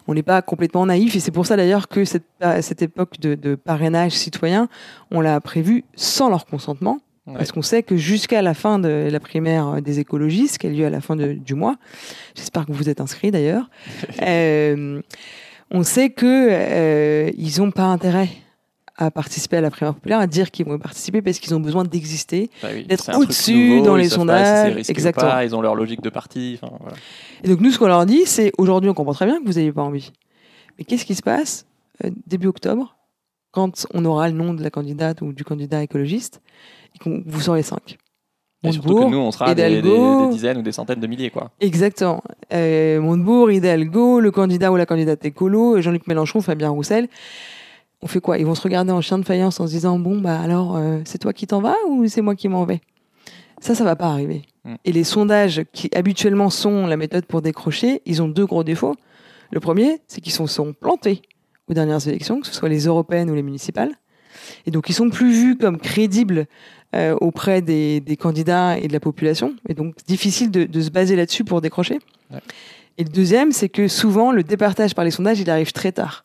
On 0.07 0.13
n'est 0.13 0.23
pas 0.23 0.41
complètement 0.41 0.85
naïf 0.85 1.15
et 1.15 1.19
c'est 1.19 1.31
pour 1.31 1.45
ça 1.47 1.55
d'ailleurs 1.55 1.87
que 1.87 2.05
cette, 2.05 2.25
euh, 2.43 2.61
cette 2.61 2.81
époque 2.81 3.19
de, 3.19 3.33
de 3.35 3.55
parrainage 3.55 4.11
citoyen, 4.11 4.67
on 5.11 5.19
l'a 5.21 5.39
prévue 5.41 5.83
sans 5.95 6.29
leur 6.29 6.45
consentement. 6.45 6.99
Ouais. 7.25 7.33
Parce 7.37 7.51
qu'on 7.51 7.63
sait 7.63 7.81
que 7.81 7.97
jusqu'à 7.97 8.43
la 8.43 8.53
fin 8.53 8.77
de 8.77 9.09
la 9.11 9.19
primaire 9.19 9.81
des 9.81 9.99
écologistes, 9.99 10.59
qui 10.59 10.67
a 10.67 10.69
lieu 10.69 10.85
à 10.85 10.91
la 10.91 11.01
fin 11.01 11.15
de- 11.15 11.33
du 11.33 11.55
mois, 11.55 11.75
j'espère 12.35 12.67
que 12.67 12.71
vous 12.71 12.87
êtes 12.87 13.01
inscrits 13.01 13.31
d'ailleurs, 13.31 13.67
euh, 14.21 15.01
on 15.71 15.83
sait 15.83 16.09
que 16.09 16.25
euh, 16.25 17.31
ils 17.37 17.59
n'ont 17.59 17.71
pas 17.71 17.85
intérêt 17.85 18.29
à 18.97 19.11
participer 19.11 19.57
à 19.57 19.61
la 19.61 19.69
primaire 19.69 19.93
populaire, 19.93 20.19
à 20.19 20.27
dire 20.27 20.51
qu'ils 20.51 20.65
vont 20.65 20.79
participer 20.79 21.21
parce 21.21 21.39
qu'ils 21.39 21.53
ont 21.53 21.59
besoin 21.59 21.83
d'exister. 21.83 22.49
Bah 22.61 22.69
oui, 22.73 22.85
d'être 22.85 23.13
au-dessus 23.17 23.81
dans 23.81 23.95
les 23.95 24.05
si 24.05 24.11
sondages, 24.11 24.89
exactement. 24.89 25.31
pas, 25.31 25.43
ils 25.43 25.53
ont 25.55 25.61
leur 25.61 25.75
logique 25.75 26.01
de 26.01 26.09
parti. 26.09 26.59
voilà. 26.61 26.95
Et 27.43 27.49
donc 27.49 27.59
nous, 27.59 27.71
ce 27.71 27.79
qu'on 27.79 27.87
leur 27.87 28.05
dit, 28.05 28.25
c'est 28.25 28.53
aujourd'hui, 28.57 28.89
on 28.89 28.93
comprend 28.93 29.13
très 29.13 29.25
bien 29.25 29.39
que 29.41 29.45
vous 29.45 29.53
n'avez 29.53 29.73
pas 29.73 29.83
envie. 29.83 30.11
Mais 30.77 30.85
qu'est-ce 30.85 31.05
qui 31.05 31.15
se 31.15 31.23
passe 31.23 31.65
euh, 32.03 32.09
début 32.25 32.47
octobre, 32.47 32.95
quand 33.51 33.85
on 33.93 34.05
aura 34.05 34.29
le 34.29 34.33
nom 34.33 34.53
de 34.53 34.63
la 34.63 34.69
candidate 34.69 35.21
ou 35.21 35.33
du 35.33 35.43
candidat 35.43 35.83
écologiste, 35.83 36.41
et 36.93 36.99
qu'on 36.99 37.21
vous 37.25 37.41
serez 37.41 37.63
cinq? 37.63 37.97
Et 38.67 38.71
surtout 38.73 38.95
que 38.95 39.11
nous, 39.11 39.17
on 39.17 39.31
sera 39.31 39.53
des, 39.53 39.81
des 39.81 40.27
dizaines 40.31 40.57
ou 40.57 40.61
des 40.61 40.71
centaines 40.71 40.99
de 40.99 41.07
milliers, 41.07 41.29
quoi. 41.29 41.51
Exactement. 41.59 42.23
Euh, 42.53 42.99
Montebourg, 43.01 43.51
Hidalgo, 43.51 44.19
le 44.19 44.31
candidat 44.31 44.71
ou 44.71 44.75
la 44.75 44.85
candidate 44.85 45.23
écolo, 45.25 45.81
Jean-Luc 45.81 46.07
Mélenchon, 46.07 46.41
Fabien 46.41 46.69
Roussel. 46.69 47.07
On 48.01 48.07
fait 48.07 48.19
quoi? 48.19 48.37
Ils 48.37 48.45
vont 48.45 48.55
se 48.55 48.61
regarder 48.61 48.91
en 48.91 49.01
chien 49.01 49.17
de 49.17 49.25
faïence 49.25 49.59
en 49.59 49.67
se 49.67 49.71
disant 49.71 49.97
bon 49.97 50.19
bah 50.19 50.39
alors 50.39 50.75
euh, 50.75 50.99
c'est 51.05 51.17
toi 51.17 51.33
qui 51.33 51.47
t'en 51.47 51.61
vas 51.61 51.75
ou 51.87 52.05
c'est 52.07 52.21
moi 52.21 52.35
qui 52.35 52.47
m'en 52.47 52.65
vais? 52.65 52.81
Ça, 53.61 53.73
ça 53.73 53.83
va 53.83 53.95
pas 53.95 54.07
arriver. 54.07 54.43
Mm. 54.63 54.75
Et 54.83 54.91
les 54.91 55.03
sondages 55.03 55.63
qui 55.71 55.89
habituellement 55.95 56.49
sont 56.49 56.87
la 56.87 56.97
méthode 56.97 57.25
pour 57.25 57.41
décrocher, 57.41 58.01
ils 58.05 58.21
ont 58.21 58.27
deux 58.27 58.45
gros 58.45 58.63
défauts. 58.63 58.95
Le 59.51 59.59
premier, 59.59 60.01
c'est 60.07 60.21
qu'ils 60.21 60.33
sont, 60.33 60.45
sont 60.45 60.73
plantés 60.73 61.21
aux 61.67 61.73
dernières 61.73 62.05
élections, 62.07 62.41
que 62.41 62.47
ce 62.47 62.53
soit 62.53 62.69
les 62.69 62.85
européennes 62.85 63.29
ou 63.29 63.33
les 63.33 63.43
municipales. 63.43 63.91
Et 64.65 64.71
donc 64.71 64.89
ils 64.89 64.93
sont 64.93 65.09
plus 65.09 65.31
vus 65.31 65.57
comme 65.57 65.77
crédibles 65.77 66.45
euh, 66.95 67.15
auprès 67.21 67.61
des, 67.61 67.99
des 67.99 68.15
candidats 68.17 68.77
et 68.77 68.87
de 68.87 68.93
la 68.93 68.99
population. 68.99 69.55
Et 69.69 69.73
donc 69.73 69.95
difficile 70.07 70.51
de, 70.51 70.63
de 70.65 70.81
se 70.81 70.89
baser 70.89 71.15
là-dessus 71.15 71.43
pour 71.43 71.61
décrocher. 71.61 71.99
Ouais. 72.31 72.39
Et 72.97 73.03
le 73.03 73.09
deuxième, 73.09 73.51
c'est 73.51 73.69
que 73.69 73.87
souvent 73.87 74.31
le 74.31 74.43
départage 74.43 74.95
par 74.95 75.03
les 75.03 75.11
sondages, 75.11 75.39
il 75.39 75.49
arrive 75.49 75.71
très 75.73 75.91
tard. 75.91 76.23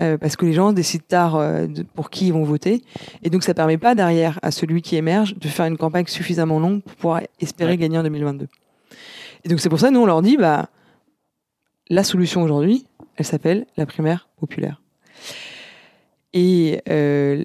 Euh, 0.00 0.16
parce 0.18 0.34
que 0.34 0.44
les 0.44 0.54
gens 0.54 0.72
décident 0.72 1.04
tard 1.06 1.36
euh, 1.36 1.66
de- 1.66 1.82
pour 1.82 2.10
qui 2.10 2.26
ils 2.28 2.32
vont 2.32 2.42
voter. 2.42 2.82
Et 3.22 3.30
donc, 3.30 3.44
ça 3.44 3.54
permet 3.54 3.76
pas 3.78 3.94
derrière 3.94 4.40
à 4.42 4.50
celui 4.50 4.82
qui 4.82 4.96
émerge 4.96 5.36
de 5.36 5.46
faire 5.46 5.66
une 5.66 5.76
campagne 5.76 6.06
suffisamment 6.06 6.58
longue 6.58 6.82
pour 6.82 6.94
pouvoir 6.96 7.20
espérer 7.38 7.72
Ouais. 7.72 7.76
gagner 7.76 7.98
en 7.98 8.02
2022. 8.02 8.48
Et 9.44 9.48
donc, 9.48 9.60
c'est 9.60 9.68
pour 9.68 9.78
ça, 9.78 9.90
nous, 9.92 10.00
on 10.00 10.06
leur 10.06 10.20
dit, 10.22 10.36
bah, 10.36 10.68
la 11.90 12.02
solution 12.02 12.42
aujourd'hui, 12.42 12.86
elle 13.16 13.24
s'appelle 13.26 13.66
la 13.76 13.86
primaire 13.86 14.28
populaire. 14.40 14.80
Et 16.34 16.80
euh, 16.90 17.44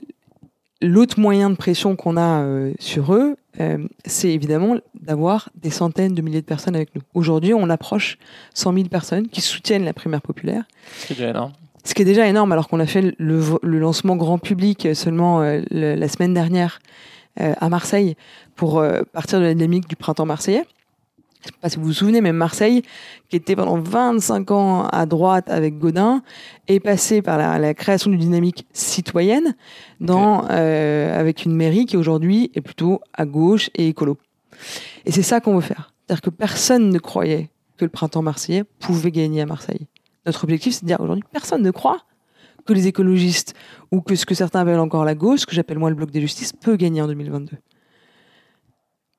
l'autre 0.81 1.19
moyen 1.19 1.49
de 1.49 1.55
pression 1.55 1.95
qu'on 1.95 2.17
a 2.17 2.41
euh, 2.41 2.73
sur 2.79 3.13
eux, 3.13 3.35
euh, 3.61 3.77
c'est 4.05 4.29
évidemment 4.29 4.77
d'avoir 4.99 5.49
des 5.55 5.69
centaines 5.69 6.13
de 6.15 6.21
milliers 6.21 6.41
de 6.41 6.45
personnes 6.45 6.75
avec 6.75 6.93
nous. 6.95 7.01
Aujourd'hui, 7.13 7.53
on 7.53 7.69
approche 7.69 8.17
100 8.55 8.73
000 8.73 8.87
personnes 8.87 9.27
qui 9.27 9.41
soutiennent 9.41 9.85
la 9.85 9.93
primaire 9.93 10.21
populaire. 10.21 10.63
C'est 10.97 11.13
déjà 11.13 11.29
énorme. 11.29 11.51
Ce 11.85 11.93
qui 11.93 12.01
est 12.01 12.05
déjà 12.05 12.27
énorme, 12.27 12.51
alors 12.51 12.67
qu'on 12.67 12.79
a 12.79 12.85
fait 12.85 13.13
le, 13.17 13.41
le 13.61 13.79
lancement 13.79 14.15
grand 14.15 14.37
public 14.37 14.87
seulement 14.93 15.41
euh, 15.41 15.61
le- 15.71 15.95
la 15.95 16.07
semaine 16.07 16.33
dernière 16.33 16.79
euh, 17.39 17.53
à 17.59 17.69
Marseille 17.69 18.15
pour 18.55 18.79
euh, 18.79 19.01
partir 19.13 19.39
de 19.39 19.45
la 19.45 19.53
dynamique 19.53 19.87
du 19.87 19.95
printemps 19.95 20.25
marseillais. 20.25 20.65
Je 21.41 21.47
sais 21.47 21.53
pas 21.61 21.69
si 21.69 21.77
vous 21.77 21.85
vous 21.85 21.93
souvenez, 21.93 22.19
mais 22.19 22.33
Marseille, 22.33 22.81
qui 23.29 23.37
était 23.37 23.55
pendant 23.55 23.79
25 23.79 24.51
ans 24.51 24.87
à 24.87 25.05
droite 25.05 25.49
avec 25.49 25.77
Godin, 25.77 26.21
est 26.67 26.81
passé 26.81 27.21
par 27.21 27.37
la, 27.37 27.73
création 27.73 28.11
d'une 28.11 28.19
dynamique 28.19 28.67
citoyenne 28.73 29.55
dans, 30.01 30.45
euh, 30.49 31.17
avec 31.17 31.45
une 31.45 31.55
mairie 31.55 31.85
qui 31.85 31.95
aujourd'hui 31.95 32.51
est 32.55 32.61
plutôt 32.61 32.99
à 33.13 33.25
gauche 33.25 33.69
et 33.75 33.87
écolo. 33.87 34.17
Et 35.05 35.11
c'est 35.11 35.21
ça 35.21 35.39
qu'on 35.39 35.55
veut 35.55 35.61
faire. 35.61 35.93
C'est-à-dire 36.05 36.21
que 36.21 36.29
personne 36.29 36.89
ne 36.89 36.99
croyait 36.99 37.49
que 37.77 37.85
le 37.85 37.91
printemps 37.91 38.21
marseillais 38.21 38.65
pouvait 38.79 39.11
gagner 39.11 39.41
à 39.41 39.45
Marseille. 39.45 39.87
Notre 40.25 40.43
objectif, 40.43 40.73
c'est 40.73 40.81
de 40.83 40.87
dire 40.87 40.99
aujourd'hui, 40.99 41.23
personne 41.31 41.61
ne 41.61 41.71
croit 41.71 42.01
que 42.65 42.73
les 42.73 42.87
écologistes 42.87 43.55
ou 43.91 44.01
que 44.01 44.15
ce 44.15 44.25
que 44.25 44.35
certains 44.35 44.59
appellent 44.59 44.79
encore 44.79 45.05
la 45.05 45.15
gauche, 45.15 45.45
que 45.45 45.55
j'appelle 45.55 45.79
moi 45.79 45.89
le 45.89 45.95
bloc 45.95 46.11
des 46.11 46.19
justices, 46.19 46.51
peut 46.51 46.75
gagner 46.75 47.01
en 47.01 47.07
2022. 47.07 47.57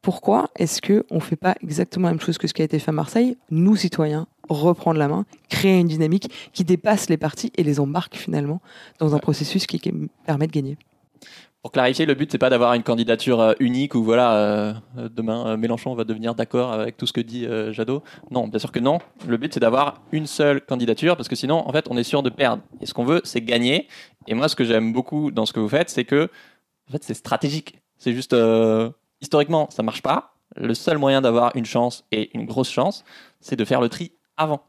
Pourquoi 0.02 0.50
est-ce 0.57 0.80
qu'on 0.80 1.16
ne 1.16 1.21
fait 1.21 1.37
pas 1.37 1.54
exactement 1.62 2.09
la 2.09 2.14
même 2.14 2.21
chose 2.21 2.38
que 2.38 2.47
ce 2.47 2.54
qui 2.54 2.62
a 2.62 2.64
été 2.64 2.78
fait 2.78 2.88
à 2.88 2.92
Marseille? 2.92 3.37
Nous, 3.50 3.76
citoyens, 3.76 4.26
reprendre 4.49 4.99
la 4.99 5.09
main, 5.09 5.26
créer 5.49 5.78
une 5.78 5.88
dynamique 5.88 6.30
qui 6.52 6.64
dépasse 6.64 7.11
les 7.11 7.19
partis 7.19 7.52
et 7.57 7.62
les 7.62 7.80
embarque 7.80 8.16
finalement 8.16 8.61
dans 8.99 9.14
un 9.14 9.19
processus 9.19 9.66
qui, 9.66 9.78
permet 10.25 10.47
de 10.47 10.52
gagner. 10.52 10.78
Pour 11.62 11.73
clarifier, 11.73 12.07
le 12.07 12.14
but 12.14 12.33
c'est 12.33 12.38
pas 12.38 12.49
d'avoir 12.49 12.73
une 12.73 12.83
candidature 12.83 13.38
euh, 13.38 13.52
unique 13.61 13.95
où 13.95 14.02
voilà 14.02 14.35
euh, 14.35 14.75
demain 15.11 15.47
euh, 15.47 15.57
Mélenchon 15.59 15.95
va 15.95 16.04
devenir 16.04 16.35
d'accord 16.35 16.73
avec 16.73 16.97
tout 16.97 17.04
ce 17.04 17.12
que 17.12 17.21
dit 17.21 17.47
Jadot. 17.71 18.02
Non, 18.30 18.49
bien 18.49 18.59
sûr 18.59 18.73
que 18.73 18.78
non. 18.78 18.99
Le 19.28 19.37
but 19.37 19.52
c'est 19.52 19.61
d'avoir 19.61 20.00
une 20.11 20.26
seule 20.26 20.62
candidature 20.62 21.19
parce 21.19 21.28
que 21.28 21.37
sinon 21.37 21.69
en 21.69 21.73
fait 21.73 21.85
on 21.90 21.99
est 21.99 22.02
sûr 22.02 22.23
de 22.23 22.30
perdre. 22.30 22.62
Et 22.80 22.87
ce 22.87 22.95
qu'on 22.95 23.04
veut 23.04 23.21
c'est 23.25 23.42
gagner. 23.42 23.88
Et 24.26 24.33
moi 24.33 24.49
ce 24.49 24.57
que 24.57 24.64
j'aime 24.64 24.95
beaucoup 24.95 25.30
dans 25.30 25.45
ce 25.45 25.52
que 25.52 25.61
vous 25.61 25.69
faites 25.69 25.90
c'est 25.90 26.04
que 26.04 26.30
en 26.88 26.92
fait 26.92 27.04
c'est 27.04 27.12
stratégique. 27.12 27.76
C'est 27.99 28.14
juste 28.14 28.35
historiquement 29.21 29.69
ça 29.71 29.83
marche 29.83 30.03
pas. 30.03 30.35
Le 30.57 30.75
seul 30.75 30.99
moyen 30.99 31.21
d'avoir 31.21 31.55
une 31.55 31.67
chance 31.67 32.05
et 32.12 32.31
une 32.35 32.47
grosse 32.47 32.71
chance 32.71 33.05
c'est 33.41 33.57
de 33.57 33.65
faire 33.65 33.81
le 33.81 33.89
tri 33.89 34.12
avant. 34.37 34.62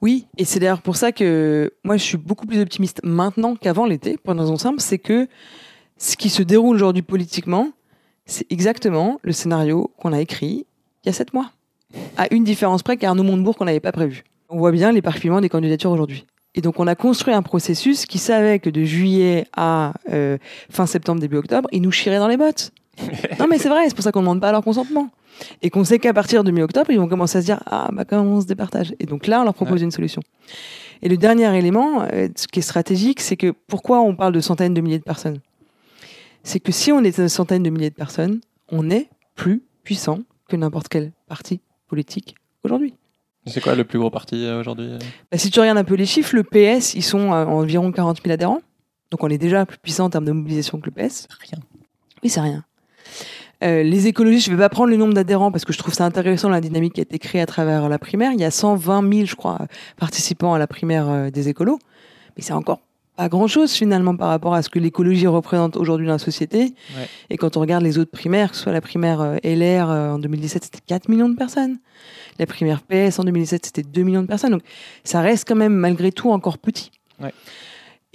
Oui, 0.00 0.26
et 0.36 0.44
c'est 0.44 0.58
d'ailleurs 0.58 0.82
pour 0.82 0.96
ça 0.96 1.12
que 1.12 1.72
moi 1.84 1.96
je 1.96 2.02
suis 2.02 2.16
beaucoup 2.16 2.46
plus 2.46 2.60
optimiste 2.60 3.00
maintenant 3.04 3.54
qu'avant 3.56 3.86
l'été, 3.86 4.16
pour 4.16 4.32
une 4.32 4.40
raison 4.40 4.56
simple, 4.56 4.80
c'est 4.80 4.98
que 4.98 5.28
ce 5.96 6.16
qui 6.16 6.28
se 6.28 6.42
déroule 6.42 6.76
aujourd'hui 6.76 7.02
politiquement, 7.02 7.70
c'est 8.26 8.50
exactement 8.50 9.20
le 9.22 9.32
scénario 9.32 9.92
qu'on 9.98 10.12
a 10.12 10.20
écrit 10.20 10.66
il 11.04 11.06
y 11.06 11.10
a 11.10 11.12
sept 11.12 11.32
mois. 11.32 11.52
À 12.16 12.32
une 12.34 12.44
différence 12.44 12.82
près 12.82 12.96
qu'Arnaud 12.96 13.22
Montebourg 13.22 13.56
qu'on 13.56 13.66
n'avait 13.66 13.80
pas 13.80 13.92
prévu. 13.92 14.24
On 14.48 14.58
voit 14.58 14.72
bien 14.72 14.90
l'éparpillement 14.90 15.40
des 15.40 15.48
candidatures 15.48 15.90
aujourd'hui. 15.90 16.26
Et 16.54 16.60
donc 16.60 16.80
on 16.80 16.86
a 16.86 16.94
construit 16.94 17.34
un 17.34 17.42
processus 17.42 18.06
qui 18.06 18.18
savait 18.18 18.58
que 18.58 18.70
de 18.70 18.82
juillet 18.84 19.46
à 19.56 19.92
euh, 20.10 20.38
fin 20.70 20.86
septembre, 20.86 21.20
début 21.20 21.36
octobre, 21.36 21.68
il 21.72 21.82
nous 21.82 21.90
chierait 21.90 22.18
dans 22.18 22.28
les 22.28 22.36
bottes. 22.36 22.72
non 23.40 23.46
mais 23.48 23.58
c'est 23.58 23.68
vrai, 23.68 23.88
c'est 23.88 23.94
pour 23.94 24.04
ça 24.04 24.12
qu'on 24.12 24.20
ne 24.20 24.24
demande 24.24 24.40
pas 24.40 24.52
leur 24.52 24.62
consentement. 24.62 25.10
Et 25.62 25.70
qu'on 25.70 25.84
sait 25.84 25.98
qu'à 25.98 26.12
partir 26.12 26.44
de 26.44 26.50
mi-octobre, 26.50 26.90
ils 26.90 26.98
vont 26.98 27.08
commencer 27.08 27.38
à 27.38 27.40
se 27.40 27.46
dire 27.46 27.60
Ah, 27.66 27.88
bah, 27.92 28.04
comment 28.04 28.36
on 28.36 28.40
se 28.40 28.46
départage? 28.46 28.94
Et 29.00 29.06
donc 29.06 29.26
là, 29.26 29.40
on 29.40 29.44
leur 29.44 29.54
propose 29.54 29.82
une 29.82 29.90
solution. 29.90 30.22
Et 31.02 31.08
le 31.08 31.16
dernier 31.16 31.56
élément, 31.56 32.02
euh, 32.12 32.28
ce 32.36 32.46
qui 32.46 32.60
est 32.60 32.62
stratégique, 32.62 33.20
c'est 33.20 33.36
que 33.36 33.52
pourquoi 33.66 34.00
on 34.00 34.14
parle 34.14 34.32
de 34.32 34.40
centaines 34.40 34.74
de 34.74 34.80
milliers 34.80 34.98
de 34.98 35.04
personnes? 35.04 35.40
C'est 36.44 36.60
que 36.60 36.72
si 36.72 36.92
on 36.92 37.02
est 37.02 37.18
une 37.18 37.28
centaine 37.28 37.62
de 37.62 37.70
milliers 37.70 37.90
de 37.90 37.94
personnes, 37.94 38.40
on 38.70 38.90
est 38.90 39.08
plus 39.34 39.62
puissant 39.82 40.20
que 40.48 40.56
n'importe 40.56 40.88
quel 40.88 41.12
parti 41.26 41.60
politique 41.88 42.36
aujourd'hui. 42.62 42.94
C'est 43.46 43.60
quoi 43.60 43.74
le 43.74 43.84
plus 43.84 43.98
gros 43.98 44.10
parti 44.10 44.36
euh, 44.36 44.60
aujourd'hui 44.60 44.86
euh? 44.86 44.98
Bah, 45.30 45.38
Si 45.38 45.50
tu 45.50 45.60
regardes 45.60 45.78
un 45.78 45.84
peu 45.84 45.94
les 45.94 46.06
chiffres, 46.06 46.34
le 46.34 46.44
PS, 46.44 46.94
ils 46.94 47.02
sont 47.02 47.32
à 47.32 47.44
environ 47.44 47.92
40 47.92 48.22
000 48.22 48.32
adhérents. 48.32 48.60
Donc 49.10 49.22
on 49.22 49.28
est 49.28 49.38
déjà 49.38 49.66
plus 49.66 49.78
puissant 49.78 50.06
en 50.06 50.10
termes 50.10 50.24
de 50.24 50.32
mobilisation 50.32 50.80
que 50.80 50.86
le 50.86 50.92
PS. 50.92 51.28
Rien. 51.40 51.62
Oui, 52.22 52.30
c'est 52.30 52.40
rien. 52.40 52.64
Euh, 53.64 53.82
les 53.82 54.06
écologistes, 54.06 54.46
je 54.46 54.50
ne 54.50 54.56
vais 54.56 54.62
pas 54.62 54.68
prendre 54.68 54.90
le 54.90 54.96
nombre 54.96 55.14
d'adhérents 55.14 55.50
parce 55.50 55.64
que 55.64 55.72
je 55.72 55.78
trouve 55.78 55.94
ça 55.94 56.04
intéressant 56.04 56.50
la 56.50 56.60
dynamique 56.60 56.94
qui 56.94 57.00
a 57.00 57.02
été 57.02 57.18
créée 57.18 57.40
à 57.40 57.46
travers 57.46 57.88
la 57.88 57.98
primaire. 57.98 58.32
Il 58.32 58.40
y 58.40 58.44
a 58.44 58.50
120 58.50 59.10
000, 59.10 59.26
je 59.26 59.34
crois, 59.34 59.58
participants 59.96 60.52
à 60.52 60.58
la 60.58 60.66
primaire 60.66 61.08
euh, 61.08 61.30
des 61.30 61.48
écolos. 61.48 61.78
Mais 62.36 62.42
c'est 62.42 62.52
encore 62.52 62.80
pas 63.16 63.28
grand-chose 63.28 63.72
finalement 63.72 64.16
par 64.16 64.28
rapport 64.28 64.54
à 64.54 64.62
ce 64.62 64.68
que 64.68 64.80
l'écologie 64.80 65.28
représente 65.28 65.76
aujourd'hui 65.76 66.06
dans 66.06 66.14
la 66.14 66.18
société. 66.18 66.74
Et 67.30 67.36
quand 67.36 67.56
on 67.56 67.60
regarde 67.60 67.84
les 67.84 67.96
autres 67.96 68.10
primaires, 68.10 68.50
que 68.50 68.56
ce 68.56 68.64
soit 68.64 68.72
la 68.72 68.80
primaire 68.80 69.20
euh, 69.20 69.36
LR 69.44 69.88
en 69.88 70.18
2017, 70.18 70.64
c'était 70.64 70.80
4 70.84 71.08
millions 71.08 71.28
de 71.28 71.36
personnes. 71.36 71.78
La 72.40 72.46
primaire 72.46 72.82
PS 72.82 73.20
en 73.20 73.24
2017, 73.24 73.66
c'était 73.66 73.82
2 73.84 74.02
millions 74.02 74.22
de 74.22 74.26
personnes. 74.26 74.50
Donc 74.50 74.62
ça 75.04 75.20
reste 75.20 75.46
quand 75.46 75.54
même 75.54 75.74
malgré 75.74 76.10
tout 76.10 76.30
encore 76.30 76.58
petit. 76.58 76.90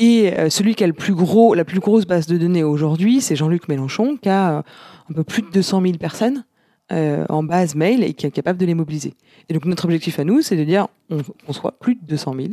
Et 0.02 0.34
celui 0.50 0.76
qui 0.76 0.84
a 0.86 0.88
le 0.88 0.94
plus 0.94 1.14
gros, 1.14 1.54
la 1.54 1.66
plus 1.66 1.82
grosse 1.82 2.06
base 2.06 2.26
de 2.26 2.38
données 2.38 2.64
aujourd'hui, 2.64 3.20
c'est 3.20 3.36
Jean-Luc 3.36 3.68
Mélenchon, 3.68 4.16
qui 4.16 4.30
a 4.30 4.64
un 5.10 5.14
peu 5.14 5.26
plus 5.26 5.42
de 5.42 5.50
200 5.50 5.82
000 5.82 5.98
personnes 5.98 6.46
euh, 6.92 7.24
en 7.30 7.44
base 7.44 7.76
mail 7.76 8.04
et 8.04 8.16
qui 8.16 8.26
est 8.26 8.32
capable 8.32 8.58
de 8.58 8.66
les 8.66 8.74
mobiliser. 8.74 9.14
Et 9.48 9.54
donc 9.54 9.66
notre 9.66 9.86
objectif 9.86 10.18
à 10.18 10.24
nous, 10.24 10.42
c'est 10.42 10.56
de 10.56 10.64
dire 10.64 10.88
on, 11.12 11.54
soit 11.54 11.78
plus 11.80 11.94
de 11.94 12.02
200 12.04 12.34
000 12.34 12.48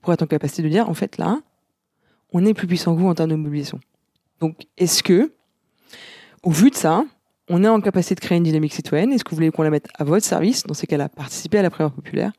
pour 0.00 0.14
être 0.14 0.22
en 0.22 0.26
capacité 0.26 0.62
de 0.62 0.68
dire 0.68 0.88
en 0.88 0.94
fait 0.94 1.18
là, 1.18 1.40
on 2.32 2.42
est 2.46 2.54
plus 2.54 2.66
puissant 2.66 2.94
que 2.94 3.00
vous 3.00 3.08
en 3.08 3.14
termes 3.14 3.28
de 3.28 3.36
mobilisation. 3.36 3.80
Donc 4.40 4.66
est-ce 4.78 5.02
que, 5.02 5.32
au 6.42 6.50
vu 6.50 6.70
de 6.70 6.74
ça, 6.74 7.04
on 7.50 7.62
est 7.62 7.68
en 7.68 7.82
capacité 7.82 8.14
de 8.14 8.20
créer 8.20 8.38
une 8.38 8.44
dynamique 8.44 8.72
citoyenne? 8.72 9.12
Est-ce 9.12 9.24
que 9.24 9.30
vous 9.30 9.36
voulez 9.36 9.50
qu'on 9.50 9.62
la 9.62 9.68
mette 9.68 9.88
à 9.98 10.04
votre 10.04 10.24
service? 10.24 10.62
Dans 10.64 10.72
ces 10.72 10.86
cas-là, 10.86 11.10
participez 11.10 11.58
à 11.58 11.62
la 11.62 11.68
primaire 11.68 11.92
populaire. 11.92 12.32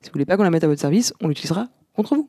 Si 0.00 0.08
vous 0.08 0.14
voulez 0.14 0.26
pas 0.26 0.36
qu'on 0.36 0.42
la 0.42 0.50
mette 0.50 0.64
à 0.64 0.68
votre 0.68 0.80
service, 0.80 1.14
on 1.20 1.28
l'utilisera 1.28 1.68
contre 1.94 2.16
vous. 2.16 2.28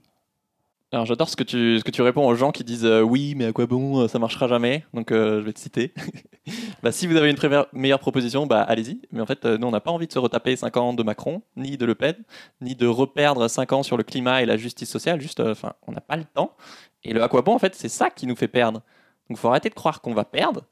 Alors 0.93 1.05
j'adore 1.05 1.27
ce 1.27 1.35
que 1.35 1.43
tu 1.43 2.01
réponds 2.01 2.25
aux 2.25 2.35
gens 2.35 2.53
qui 2.53 2.63
disent 2.63 2.85
euh, 2.85 3.01
oui 3.01 3.35
mais 3.35 3.47
à 3.47 3.51
quoi 3.51 3.65
bon 3.65 4.03
euh, 4.03 4.07
ça 4.07 4.19
marchera 4.19 4.47
jamais. 4.47 4.85
Donc 4.93 5.11
euh, 5.11 5.41
je 5.41 5.45
vais 5.45 5.51
te 5.51 5.59
citer. 5.59 5.93
bah, 6.83 6.93
si 6.93 7.07
vous 7.07 7.17
avez 7.17 7.29
une 7.29 7.65
meilleure 7.73 7.99
proposition 7.99 8.47
bah 8.47 8.61
allez-y. 8.61 9.01
Mais 9.11 9.19
en 9.19 9.25
fait 9.25 9.43
nous 9.43 9.67
on 9.67 9.71
n'a 9.71 9.81
pas 9.81 9.91
envie 9.91 10.07
de 10.07 10.13
se 10.13 10.19
retaper 10.19 10.55
5 10.55 10.77
ans 10.77 10.93
de 10.93 11.03
Macron 11.03 11.41
ni 11.57 11.75
de 11.75 11.85
Le 11.85 11.93
Pen 11.93 12.15
ni 12.61 12.73
de 12.73 12.87
reperdre 12.87 13.49
5 13.49 13.73
ans 13.73 13.83
sur 13.83 13.97
le 13.97 14.03
climat 14.03 14.41
et 14.41 14.45
la 14.45 14.55
justice 14.55 14.89
sociale. 14.89 15.19
Juste 15.19 15.41
enfin 15.41 15.73
on 15.87 15.91
n'a 15.91 15.99
pas 15.99 16.15
le 16.15 16.23
temps. 16.23 16.55
Et 17.03 17.11
le 17.11 17.21
à 17.21 17.27
quoi 17.27 17.41
bon 17.41 17.55
en 17.55 17.59
fait 17.59 17.75
c'est 17.75 17.89
ça 17.89 18.09
qui 18.09 18.25
nous 18.25 18.37
fait 18.37 18.47
perdre. 18.47 18.81
Donc 19.29 19.37
faut 19.39 19.49
arrêter 19.49 19.67
de 19.67 19.75
croire 19.75 19.99
qu'on 19.99 20.13
va 20.13 20.23
perdre 20.23 20.63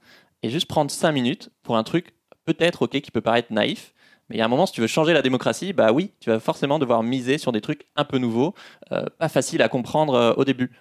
et 0.43 0.49
juste 0.49 0.67
prendre 0.67 0.89
5 0.91 1.11
minutes 1.11 1.49
pour 1.61 1.75
un 1.75 1.83
truc 1.83 2.13
peut-être 2.45 2.83
ok 2.83 3.01
qui 3.01 3.11
peut 3.11 3.19
paraître 3.19 3.51
naïf 3.51 3.93
mais 4.29 4.37
il 4.37 4.39
y 4.39 4.41
a 4.41 4.45
un 4.45 4.49
moment, 4.49 4.65
si 4.65 4.73
tu 4.73 4.81
veux 4.81 4.87
changer 4.87 5.13
la 5.13 5.21
démocratie, 5.21 5.73
bah 5.73 5.91
oui, 5.91 6.11
tu 6.19 6.29
vas 6.29 6.39
forcément 6.39 6.79
devoir 6.79 7.03
miser 7.03 7.37
sur 7.37 7.51
des 7.51 7.61
trucs 7.61 7.85
un 7.95 8.05
peu 8.05 8.17
nouveaux, 8.17 8.55
euh, 8.91 9.05
pas 9.19 9.29
faciles 9.29 9.61
à 9.61 9.69
comprendre 9.69 10.15
euh, 10.15 10.33
au 10.33 10.45
début. 10.45 10.71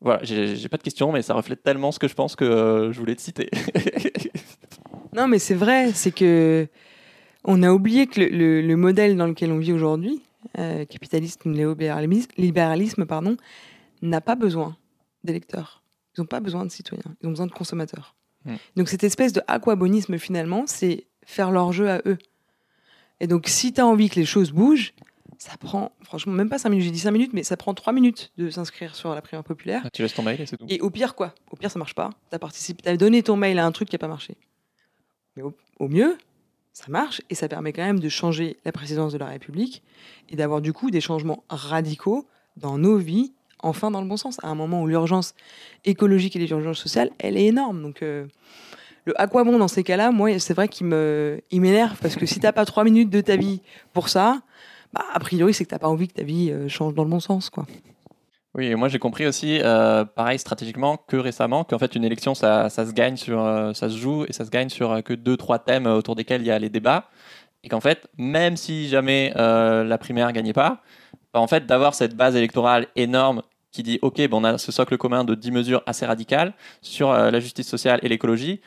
Voilà, 0.00 0.22
j'ai 0.24 0.68
pas 0.68 0.76
de 0.76 0.82
questions, 0.82 1.12
mais 1.12 1.22
ça 1.22 1.34
reflète 1.34 1.62
tellement 1.62 1.92
ce 1.92 1.98
que 1.98 2.08
je 2.08 2.14
pense 2.14 2.36
que 2.36 2.44
euh, 2.44 2.92
je 2.92 2.98
voulais 2.98 3.14
te 3.14 3.22
citer. 3.22 3.48
non, 5.14 5.28
mais 5.28 5.38
c'est 5.38 5.54
vrai, 5.54 5.92
c'est 5.92 6.10
que 6.10 6.66
on 7.44 7.62
a 7.62 7.70
oublié 7.70 8.06
que 8.06 8.20
le, 8.20 8.76
modèle 8.76 9.16
dans 9.16 9.26
lequel 9.26 9.52
on 9.52 9.58
vit 9.58 9.72
aujourd'hui, 9.72 10.22
capitalisme, 10.54 11.52
libéralisme, 11.52 12.30
libéralisme 12.36 13.06
pardon, 13.06 13.36
n'a 14.02 14.20
pas 14.20 14.34
besoin 14.34 14.76
d'électeurs. 15.24 15.82
Ils 16.16 16.20
n'ont 16.20 16.26
pas 16.26 16.40
besoin 16.40 16.64
de 16.64 16.70
citoyens, 16.70 17.16
ils 17.22 17.26
ont 17.26 17.30
besoin 17.30 17.46
de 17.46 17.52
consommateurs. 17.52 18.14
Hmm. 18.44 18.56
Donc 18.76 18.88
cette 18.88 19.04
espèce 19.04 19.32
de 19.32 19.42
aquabonisme 19.46 20.18
finalement, 20.18 20.64
c'est 20.66 21.06
faire 21.24 21.50
leur 21.50 21.72
jeu 21.72 21.90
à 21.90 22.00
eux. 22.06 22.18
Et 23.20 23.26
donc, 23.26 23.48
si 23.48 23.72
tu 23.72 23.80
as 23.80 23.86
envie 23.86 24.10
que 24.10 24.16
les 24.16 24.26
choses 24.26 24.50
bougent, 24.50 24.92
ça 25.38 25.56
prend, 25.58 25.92
franchement, 26.02 26.32
même 26.32 26.48
pas 26.48 26.58
5 26.58 26.70
minutes, 26.70 26.84
j'ai 26.86 26.90
dit 26.90 26.98
5 26.98 27.10
minutes, 27.10 27.32
mais 27.34 27.42
ça 27.42 27.56
prend 27.56 27.74
3 27.74 27.92
minutes 27.92 28.32
de 28.38 28.50
s'inscrire 28.50 28.94
sur 28.94 29.14
la 29.14 29.20
primaire 29.20 29.44
populaire. 29.44 29.82
Ah, 29.84 29.90
tu 29.90 30.02
laisses 30.02 30.14
ton 30.14 30.22
mail 30.22 30.40
et 30.40 30.46
c'est 30.46 30.56
tout. 30.56 30.66
Et 30.68 30.80
au 30.80 30.90
pire, 30.90 31.14
quoi? 31.14 31.34
Au 31.50 31.56
pire, 31.56 31.70
ça 31.70 31.78
marche 31.78 31.94
pas. 31.94 32.10
Tu 32.30 32.36
as 32.36 32.38
participé, 32.38 32.88
as 32.88 32.96
donné 32.96 33.22
ton 33.22 33.36
mail 33.36 33.58
à 33.58 33.66
un 33.66 33.72
truc 33.72 33.88
qui 33.88 33.94
n'a 33.94 33.98
pas 33.98 34.08
marché. 34.08 34.36
Mais 35.36 35.42
au, 35.42 35.88
mieux, 35.88 36.16
ça 36.72 36.84
marche 36.88 37.20
et 37.28 37.34
ça 37.34 37.48
permet 37.48 37.72
quand 37.72 37.84
même 37.84 38.00
de 38.00 38.08
changer 38.08 38.56
la 38.64 38.72
présidence 38.72 39.12
de 39.12 39.18
la 39.18 39.26
République 39.26 39.82
et 40.28 40.36
d'avoir 40.36 40.60
du 40.60 40.72
coup 40.72 40.90
des 40.90 41.00
changements 41.00 41.44
radicaux 41.50 42.26
dans 42.56 42.78
nos 42.78 42.96
vies, 42.96 43.32
enfin 43.58 43.90
dans 43.90 44.00
le 44.00 44.06
bon 44.08 44.16
sens, 44.16 44.38
à 44.42 44.48
un 44.48 44.54
moment 44.54 44.82
où 44.82 44.86
l'urgence 44.86 45.34
écologique 45.84 46.36
et 46.36 46.46
l'urgence 46.46 46.78
sociale, 46.78 47.10
elle 47.18 47.36
est 47.36 47.46
énorme. 47.46 47.82
Donc, 47.82 48.02
euh, 48.02 48.26
le 49.04 49.20
à 49.20 49.26
quoi 49.26 49.44
bon 49.44 49.58
dans 49.58 49.68
ces 49.68 49.84
cas-là, 49.84 50.10
moi, 50.10 50.38
c'est 50.38 50.54
vrai 50.54 50.68
qu'il 50.68 50.86
me, 50.86 51.40
il 51.50 51.60
m'énerve 51.60 51.96
parce 52.00 52.16
que 52.16 52.26
si 52.26 52.40
t'as 52.40 52.52
pas 52.52 52.64
trois 52.64 52.84
minutes 52.84 53.10
de 53.10 53.20
ta 53.20 53.36
vie 53.36 53.60
pour 53.92 54.08
ça, 54.08 54.40
bah, 54.92 55.04
a 55.12 55.18
priori, 55.18 55.52
c'est 55.52 55.64
que 55.64 55.70
t'as 55.70 55.78
pas 55.78 55.88
envie 55.88 56.08
que 56.08 56.14
ta 56.14 56.22
vie 56.22 56.50
euh, 56.50 56.68
change 56.68 56.94
dans 56.94 57.04
le 57.04 57.10
bon 57.10 57.20
sens, 57.20 57.50
quoi. 57.50 57.66
Oui, 58.56 58.66
et 58.66 58.76
moi 58.76 58.86
j'ai 58.86 59.00
compris 59.00 59.26
aussi, 59.26 59.58
euh, 59.60 60.04
pareil 60.04 60.38
stratégiquement, 60.38 60.96
que 60.96 61.16
récemment, 61.16 61.64
qu'en 61.64 61.80
fait 61.80 61.96
une 61.96 62.04
élection, 62.04 62.36
ça, 62.36 62.68
se 62.70 62.92
gagne 62.92 63.16
sur, 63.16 63.44
euh, 63.44 63.72
ça 63.72 63.88
se 63.88 63.96
joue 63.96 64.24
et 64.28 64.32
ça 64.32 64.44
se 64.44 64.50
gagne 64.50 64.68
sur 64.68 65.02
que 65.02 65.12
deux, 65.12 65.36
trois 65.36 65.58
thèmes 65.58 65.86
autour 65.86 66.14
desquels 66.14 66.40
il 66.40 66.46
y 66.46 66.52
a 66.52 66.58
les 66.60 66.68
débats, 66.68 67.08
et 67.64 67.68
qu'en 67.68 67.80
fait, 67.80 68.06
même 68.16 68.56
si 68.56 68.88
jamais 68.88 69.32
la 69.34 69.98
primaire 69.98 70.30
gagnait 70.32 70.52
pas, 70.52 70.82
bah, 71.32 71.40
en 71.40 71.48
fait 71.48 71.66
d'avoir 71.66 71.94
cette 71.94 72.14
base 72.14 72.36
électorale 72.36 72.86
énorme 72.94 73.42
qui 73.72 73.82
dit 73.82 73.98
ok, 74.02 74.28
bon, 74.28 74.40
on 74.40 74.44
a 74.44 74.56
ce 74.56 74.70
socle 74.70 74.96
commun 74.98 75.24
de 75.24 75.34
10 75.34 75.50
mesures 75.50 75.82
assez 75.86 76.06
radicales 76.06 76.54
sur 76.80 77.12
la 77.12 77.40
justice 77.40 77.66
sociale 77.66 77.98
et 78.04 78.08
l'écologie, 78.08 78.60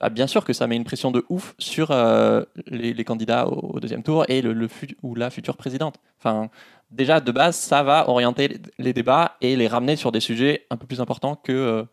ah, 0.00 0.10
bien 0.10 0.26
sûr 0.26 0.44
que 0.44 0.52
ça 0.52 0.66
met 0.66 0.76
une 0.76 0.84
pression 0.84 1.10
de 1.10 1.24
ouf 1.28 1.54
sur 1.58 1.90
euh, 1.90 2.42
les, 2.66 3.04
candidats 3.04 3.46
au, 3.48 3.78
deuxième 3.80 4.02
tour 4.02 4.24
et 4.28 4.42
le, 4.42 4.68
ou 5.02 5.14
la 5.14 5.30
future 5.30 5.56
présidente. 5.56 5.96
Enfin, 6.18 6.50
déjà 6.90 7.20
de 7.20 7.32
base, 7.32 7.56
ça 7.56 7.82
va 7.82 8.08
orienter 8.08 8.60
les 8.78 8.92
débats 8.92 9.36
et 9.40 9.56
les 9.56 9.68
ramener 9.68 9.96
sur 9.96 10.12
des 10.12 10.20
sujets 10.20 10.66
un 10.70 10.76
peu 10.76 10.86
plus 10.86 11.00
importants 11.00 11.36
que, 11.36 11.52
euh, 11.52 11.84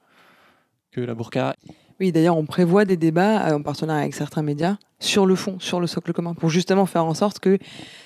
que 0.91 1.01
la 1.01 1.13
burqa. 1.13 1.55
Oui, 1.99 2.11
d'ailleurs, 2.11 2.37
on 2.37 2.45
prévoit 2.45 2.83
des 2.83 2.97
débats 2.97 3.47
euh, 3.47 3.57
en 3.57 3.61
partenariat 3.61 4.01
avec 4.01 4.15
certains 4.15 4.41
médias 4.41 4.77
sur 4.99 5.25
le 5.27 5.35
fond, 5.35 5.59
sur 5.59 5.79
le 5.79 5.87
socle 5.87 6.11
commun, 6.13 6.33
pour 6.33 6.49
justement 6.49 6.87
faire 6.87 7.05
en 7.05 7.13
sorte 7.13 7.39
que 7.39 7.59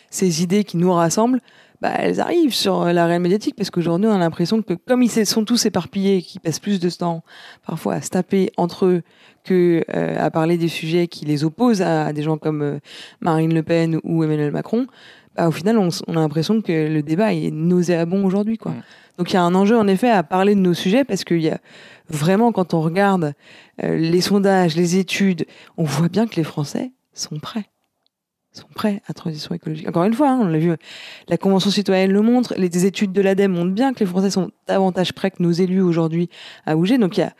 ces 0.10 0.44
idées 0.44 0.66
qui 0.66 0.78
nous 0.78 0.92
rassemblent, 0.92 1.42
bah, 1.86 1.94
elles 2.00 2.20
arrivent 2.20 2.54
sur 2.56 2.82
euh, 2.82 2.94
la 2.94 3.06
réelle 3.06 3.22
médiatique, 3.22 3.56
parce 3.56 3.70
qu'aujourd'hui, 3.70 4.08
on 4.08 4.14
a 4.14 4.18
l'impression 4.18 4.62
que 4.64 4.74
comme 4.74 5.04
ils 5.04 5.10
se- 5.12 5.24
sont 5.26 5.46
tous 5.46 5.66
éparpillés, 5.68 6.22
qu'ils 6.24 6.42
passent 6.42 6.60
plus 6.60 6.80
de 6.80 6.90
temps 6.90 7.24
parfois 7.68 7.94
à 7.96 8.02
se 8.02 8.10
taper 8.10 8.52
entre 8.58 8.86
eux 8.88 9.02
que 9.44 9.84
euh, 9.94 10.18
à 10.26 10.32
parler 10.32 10.58
des 10.58 10.68
sujets 10.68 11.08
qui 11.08 11.26
les 11.26 11.44
opposent 11.44 11.84
à, 11.84 12.08
à 12.08 12.14
des 12.14 12.24
gens 12.24 12.38
comme 12.40 12.62
euh, 12.64 12.80
Marine 13.22 13.54
Le 13.54 13.62
Pen 13.62 14.00
ou 14.04 14.24
Emmanuel 14.24 14.52
Macron, 14.52 14.88
bah, 15.36 15.48
au 15.48 15.52
final, 15.52 15.78
on 15.78 15.90
a 15.90 16.20
l'impression 16.20 16.62
que 16.62 16.72
le 16.92 17.04
débat 17.04 17.34
est 17.34 17.52
nauséabond 17.52 18.26
aujourd'hui. 18.26 18.58
quoi. 18.58 18.72
Mm. 18.72 18.84
Donc 19.20 19.32
il 19.32 19.36
y 19.36 19.38
a 19.38 19.44
un 19.44 19.54
enjeu, 19.54 19.78
en 19.78 19.88
effet, 19.88 20.10
à 20.10 20.24
parler 20.24 20.56
de 20.56 20.60
nos 20.62 20.74
sujets, 20.74 21.04
parce 21.04 21.24
qu'il 21.24 21.42
y 21.42 21.50
a 21.50 21.60
vraiment, 22.10 22.52
quand 22.52 22.74
on 22.74 22.82
regarde 22.82 23.34
euh, 23.84 23.96
les 23.98 24.22
sondages, 24.22 24.76
les 24.76 24.98
études, 24.98 25.46
on 25.78 25.84
voit 25.84 26.10
bien 26.10 26.26
que 26.26 26.36
les 26.36 26.44
Français 26.44 26.92
sont 27.14 27.40
prêts. 27.40 27.66
Sont 28.56 28.68
prêts 28.74 29.02
à 29.08 29.14
transition 29.14 29.54
écologique. 29.56 29.88
Encore 29.88 30.04
une 30.04 30.14
fois, 30.14 30.30
hein, 30.30 30.40
on 30.42 30.46
l'a 30.48 30.58
vu, 30.58 30.74
la 31.28 31.38
Convention 31.38 31.70
citoyenne 31.70 32.12
le 32.12 32.22
montre, 32.22 32.54
les 32.58 32.86
études 32.86 33.12
de 33.12 33.22
l'ADEME 33.22 33.52
montrent 33.52 33.74
bien 33.74 33.94
que 33.94 34.00
les 34.00 34.06
Français 34.06 34.30
sont 34.30 34.52
davantage 34.68 35.14
prêts 35.14 35.32
que 35.32 35.42
nos 35.44 35.52
élus 35.52 35.82
aujourd'hui 35.82 36.30
à 36.66 36.76
bouger. 36.76 36.98
Donc 36.98 37.18
il 37.18 37.22
y 37.22 37.24
a, 37.24 37.34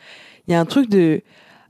il 0.46 0.52
y 0.52 0.54
a 0.54 0.60
un 0.60 0.66
truc 0.66 0.88
de... 0.88 1.22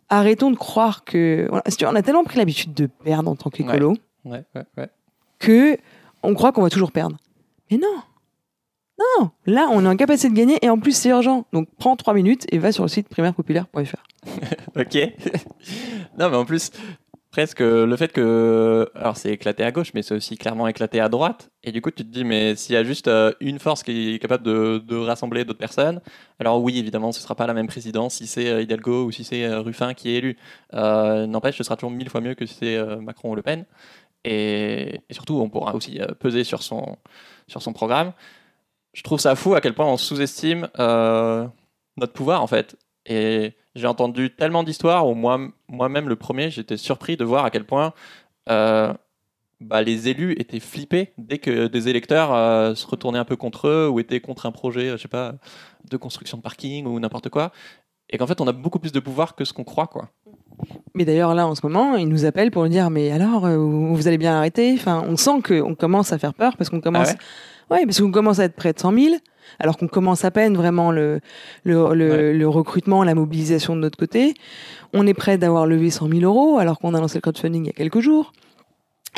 Arrêtons 0.08 0.50
de 0.52 0.56
croire 0.56 1.04
que... 1.04 1.48
On 1.50 1.94
a 1.94 2.02
tellement 2.02 2.22
pris 2.24 2.38
l'habitude 2.38 2.74
de 2.74 2.86
perdre 2.86 3.30
en 3.30 3.34
tant 3.36 3.50
qu'écolo 3.50 3.96
Ouais, 4.24 4.44
ouais, 4.54 4.62
ouais. 4.76 4.88
que 5.38 5.76
on 6.22 6.34
croit 6.34 6.52
qu'on 6.52 6.62
va 6.62 6.70
toujours 6.70 6.92
perdre. 6.92 7.16
Mais 7.70 7.76
non 7.76 8.02
Non 9.20 9.30
Là, 9.46 9.68
on 9.70 9.84
est 9.84 9.88
en 9.88 9.96
capacité 9.96 10.28
de 10.30 10.34
gagner 10.34 10.58
et 10.62 10.70
en 10.70 10.78
plus, 10.78 10.96
c'est 10.96 11.08
urgent. 11.10 11.46
Donc 11.52 11.68
prends 11.78 11.96
trois 11.96 12.14
minutes 12.14 12.44
et 12.50 12.58
va 12.58 12.72
sur 12.72 12.82
le 12.84 12.88
site 12.88 13.08
primairepopulaire.fr. 13.08 14.02
Ok. 14.76 14.94
non, 16.18 16.28
mais 16.28 16.36
en 16.36 16.44
plus, 16.44 16.70
presque 17.36 17.60
le 17.60 17.94
fait 17.96 18.12
que. 18.12 18.90
Alors, 18.94 19.18
c'est 19.18 19.30
éclaté 19.30 19.62
à 19.62 19.70
gauche, 19.70 19.92
mais 19.92 20.00
c'est 20.00 20.14
aussi 20.14 20.38
clairement 20.38 20.66
éclaté 20.68 21.00
à 21.00 21.10
droite. 21.10 21.50
Et 21.64 21.70
du 21.70 21.82
coup, 21.82 21.90
tu 21.90 22.02
te 22.02 22.08
dis, 22.08 22.24
mais 22.24 22.56
s'il 22.56 22.74
y 22.74 22.78
a 22.78 22.82
juste 22.82 23.08
euh, 23.08 23.30
une 23.40 23.58
force 23.58 23.82
qui 23.82 24.14
est 24.14 24.18
capable 24.18 24.42
de, 24.42 24.96
rassembler 24.96 25.44
d'autres 25.44 25.58
personnes, 25.58 26.00
alors 26.38 26.62
oui, 26.62 26.78
évidemment, 26.78 27.12
ce 27.12 27.20
sera 27.20 27.34
pas 27.34 27.46
la 27.46 27.52
même 27.52 27.66
présidence 27.66 28.14
si 28.14 28.26
c'est 28.26 28.48
euh, 28.48 28.62
Hidalgo 28.62 29.04
ou 29.04 29.12
si 29.12 29.22
c'est 29.22 29.44
euh, 29.44 29.60
Ruffin 29.60 29.92
qui 29.92 30.08
est 30.08 30.14
élu. 30.14 30.38
Euh, 30.72 31.26
N'empêche, 31.26 31.58
ce 31.58 31.62
sera 31.62 31.76
toujours 31.76 31.90
mille 31.90 32.08
fois 32.08 32.22
mieux 32.22 32.34
que 32.34 32.46
si 32.46 32.54
c'est 32.54 32.76
euh, 32.76 32.96
Macron 33.02 33.32
ou 33.32 33.34
Le 33.34 33.42
Pen. 33.42 33.66
Et, 34.24 35.02
surtout, 35.10 35.34
on 35.34 35.50
pourra 35.50 35.74
aussi 35.74 36.00
euh, 36.00 36.06
peser 36.18 36.42
sur 36.42 36.62
son, 36.62 36.96
sur 37.48 37.60
son 37.60 37.74
programme. 37.74 38.14
Je 38.94 39.02
trouve 39.02 39.20
ça 39.20 39.34
fou 39.36 39.54
à 39.54 39.60
quel 39.60 39.74
point 39.74 39.84
on 39.86 39.98
sous-estime 39.98 40.70
euh, 40.78 41.46
notre 41.98 42.14
pouvoir, 42.14 42.42
en 42.42 42.46
fait. 42.46 42.76
J'ai 43.76 43.86
entendu 43.86 44.34
tellement 44.34 44.64
d'histoires 44.64 45.06
où 45.06 45.14
moi, 45.14 45.38
moi-même, 45.68 46.08
le 46.08 46.16
premier, 46.16 46.50
j'étais 46.50 46.76
surpris 46.76 47.16
de 47.16 47.24
voir 47.24 47.44
à 47.44 47.50
quel 47.50 47.64
point 47.64 47.92
euh, 48.48 48.92
bah, 49.60 49.82
les 49.82 50.08
élus 50.08 50.32
étaient 50.38 50.60
flippés 50.60 51.12
dès 51.18 51.38
que 51.38 51.66
des 51.66 51.88
électeurs 51.88 52.34
euh, 52.34 52.74
se 52.74 52.86
retournaient 52.86 53.18
un 53.18 53.24
peu 53.24 53.36
contre 53.36 53.68
eux 53.68 53.88
ou 53.88 54.00
étaient 54.00 54.20
contre 54.20 54.46
un 54.46 54.52
projet, 54.52 54.90
je 54.92 54.96
sais 54.96 55.08
pas, 55.08 55.34
de 55.88 55.96
construction 55.96 56.38
de 56.38 56.42
parking 56.42 56.86
ou 56.86 56.98
n'importe 56.98 57.28
quoi. 57.28 57.52
Et 58.08 58.18
qu'en 58.18 58.26
fait, 58.26 58.40
on 58.40 58.48
a 58.48 58.52
beaucoup 58.52 58.78
plus 58.78 58.92
de 58.92 59.00
pouvoir 59.00 59.34
que 59.34 59.44
ce 59.44 59.52
qu'on 59.52 59.64
croit, 59.64 59.88
quoi. 59.88 60.10
Mais 60.94 61.04
d'ailleurs, 61.04 61.34
là, 61.34 61.46
en 61.46 61.54
ce 61.54 61.66
moment, 61.66 61.96
ils 61.96 62.08
nous 62.08 62.24
appellent 62.24 62.50
pour 62.50 62.62
nous 62.62 62.68
dire 62.68 62.88
Mais 62.88 63.10
alors, 63.10 63.44
euh, 63.44 63.58
vous 63.58 64.08
allez 64.08 64.16
bien 64.16 64.32
l'arrêter 64.32 64.72
enfin, 64.74 65.04
On 65.06 65.16
sent 65.16 65.42
qu'on 65.44 65.74
commence 65.74 66.12
à 66.12 66.18
faire 66.18 66.32
peur 66.32 66.56
parce 66.56 66.70
qu'on 66.70 66.80
commence. 66.80 67.08
Ah 67.08 67.12
ouais? 67.12 67.18
Ouais, 67.70 67.84
parce 67.86 68.00
qu'on 68.00 68.10
commence 68.12 68.38
à 68.38 68.44
être 68.44 68.54
près 68.56 68.72
de 68.72 68.78
100 68.78 68.92
000, 68.92 69.14
alors 69.58 69.76
qu'on 69.76 69.88
commence 69.88 70.24
à 70.24 70.30
peine 70.30 70.56
vraiment 70.56 70.90
le, 70.92 71.20
le, 71.64 71.94
le, 71.94 72.10
Ouais. 72.10 72.32
le 72.34 72.48
recrutement, 72.48 73.04
la 73.04 73.14
mobilisation 73.14 73.76
de 73.76 73.80
notre 73.80 73.98
côté. 73.98 74.34
On 74.92 75.06
est 75.06 75.14
prêt 75.14 75.38
d'avoir 75.38 75.66
levé 75.66 75.90
100 75.90 76.08
000 76.08 76.20
euros 76.22 76.58
alors 76.58 76.78
qu'on 76.78 76.94
a 76.94 77.00
lancé 77.00 77.16
le 77.18 77.22
crowdfunding 77.22 77.64
il 77.64 77.66
y 77.66 77.70
a 77.70 77.72
quelques 77.72 78.00
jours. 78.00 78.32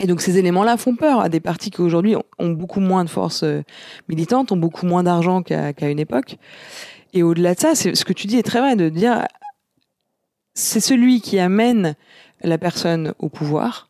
Et 0.00 0.06
donc 0.06 0.20
ces 0.20 0.38
éléments-là 0.38 0.76
font 0.76 0.94
peur 0.94 1.20
à 1.20 1.28
des 1.28 1.40
partis 1.40 1.70
qui 1.70 1.80
aujourd'hui 1.80 2.14
ont, 2.38 2.50
beaucoup 2.50 2.78
moins 2.80 3.04
de 3.04 3.10
force 3.10 3.42
euh, 3.42 3.62
militante, 4.08 4.52
ont 4.52 4.56
beaucoup 4.56 4.86
moins 4.86 5.02
d'argent 5.02 5.42
qu'à 5.42 5.72
qu'à 5.72 5.88
une 5.88 5.98
époque. 5.98 6.36
Et 7.14 7.22
au-delà 7.24 7.54
de 7.54 7.58
ça, 7.60 7.74
c'est- 7.74 7.94
ce 7.96 8.04
que 8.04 8.12
tu 8.12 8.26
dis 8.28 8.36
est 8.38 8.42
très 8.44 8.60
vrai, 8.60 8.76
de 8.76 8.88
dire 8.90 9.26
c'est 10.54 10.80
celui 10.80 11.20
qui 11.20 11.38
amène 11.38 11.94
la 12.42 12.58
personne 12.58 13.12
au 13.18 13.28
pouvoir 13.28 13.87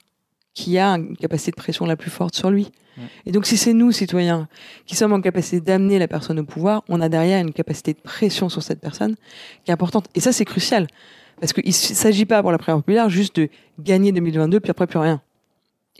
qui 0.58 0.76
a 0.76 0.88
une 0.90 1.16
capacité 1.16 1.52
de 1.52 1.56
pression 1.56 1.86
la 1.86 1.94
plus 1.94 2.10
forte 2.10 2.34
sur 2.34 2.50
lui. 2.50 2.72
Et 3.26 3.30
donc 3.30 3.46
si 3.46 3.56
c'est 3.56 3.72
nous, 3.72 3.92
citoyens, 3.92 4.48
qui 4.86 4.96
sommes 4.96 5.12
en 5.12 5.20
capacité 5.20 5.60
d'amener 5.60 6.00
la 6.00 6.08
personne 6.08 6.40
au 6.40 6.44
pouvoir, 6.44 6.82
on 6.88 7.00
a 7.00 7.08
derrière 7.08 7.40
une 7.40 7.52
capacité 7.52 7.92
de 7.92 8.00
pression 8.00 8.48
sur 8.48 8.60
cette 8.60 8.80
personne 8.80 9.14
qui 9.64 9.70
est 9.70 9.72
importante. 9.72 10.08
Et 10.16 10.20
ça, 10.20 10.32
c'est 10.32 10.44
crucial. 10.44 10.88
Parce 11.38 11.52
qu'il 11.52 11.64
ne 11.64 11.70
s'agit 11.70 12.24
pas 12.24 12.42
pour 12.42 12.50
la 12.50 12.58
primaire 12.58 12.78
populaire 12.78 13.08
juste 13.08 13.36
de 13.36 13.48
gagner 13.78 14.10
2022, 14.10 14.58
puis 14.58 14.72
après 14.72 14.88
plus 14.88 14.98
rien. 14.98 15.22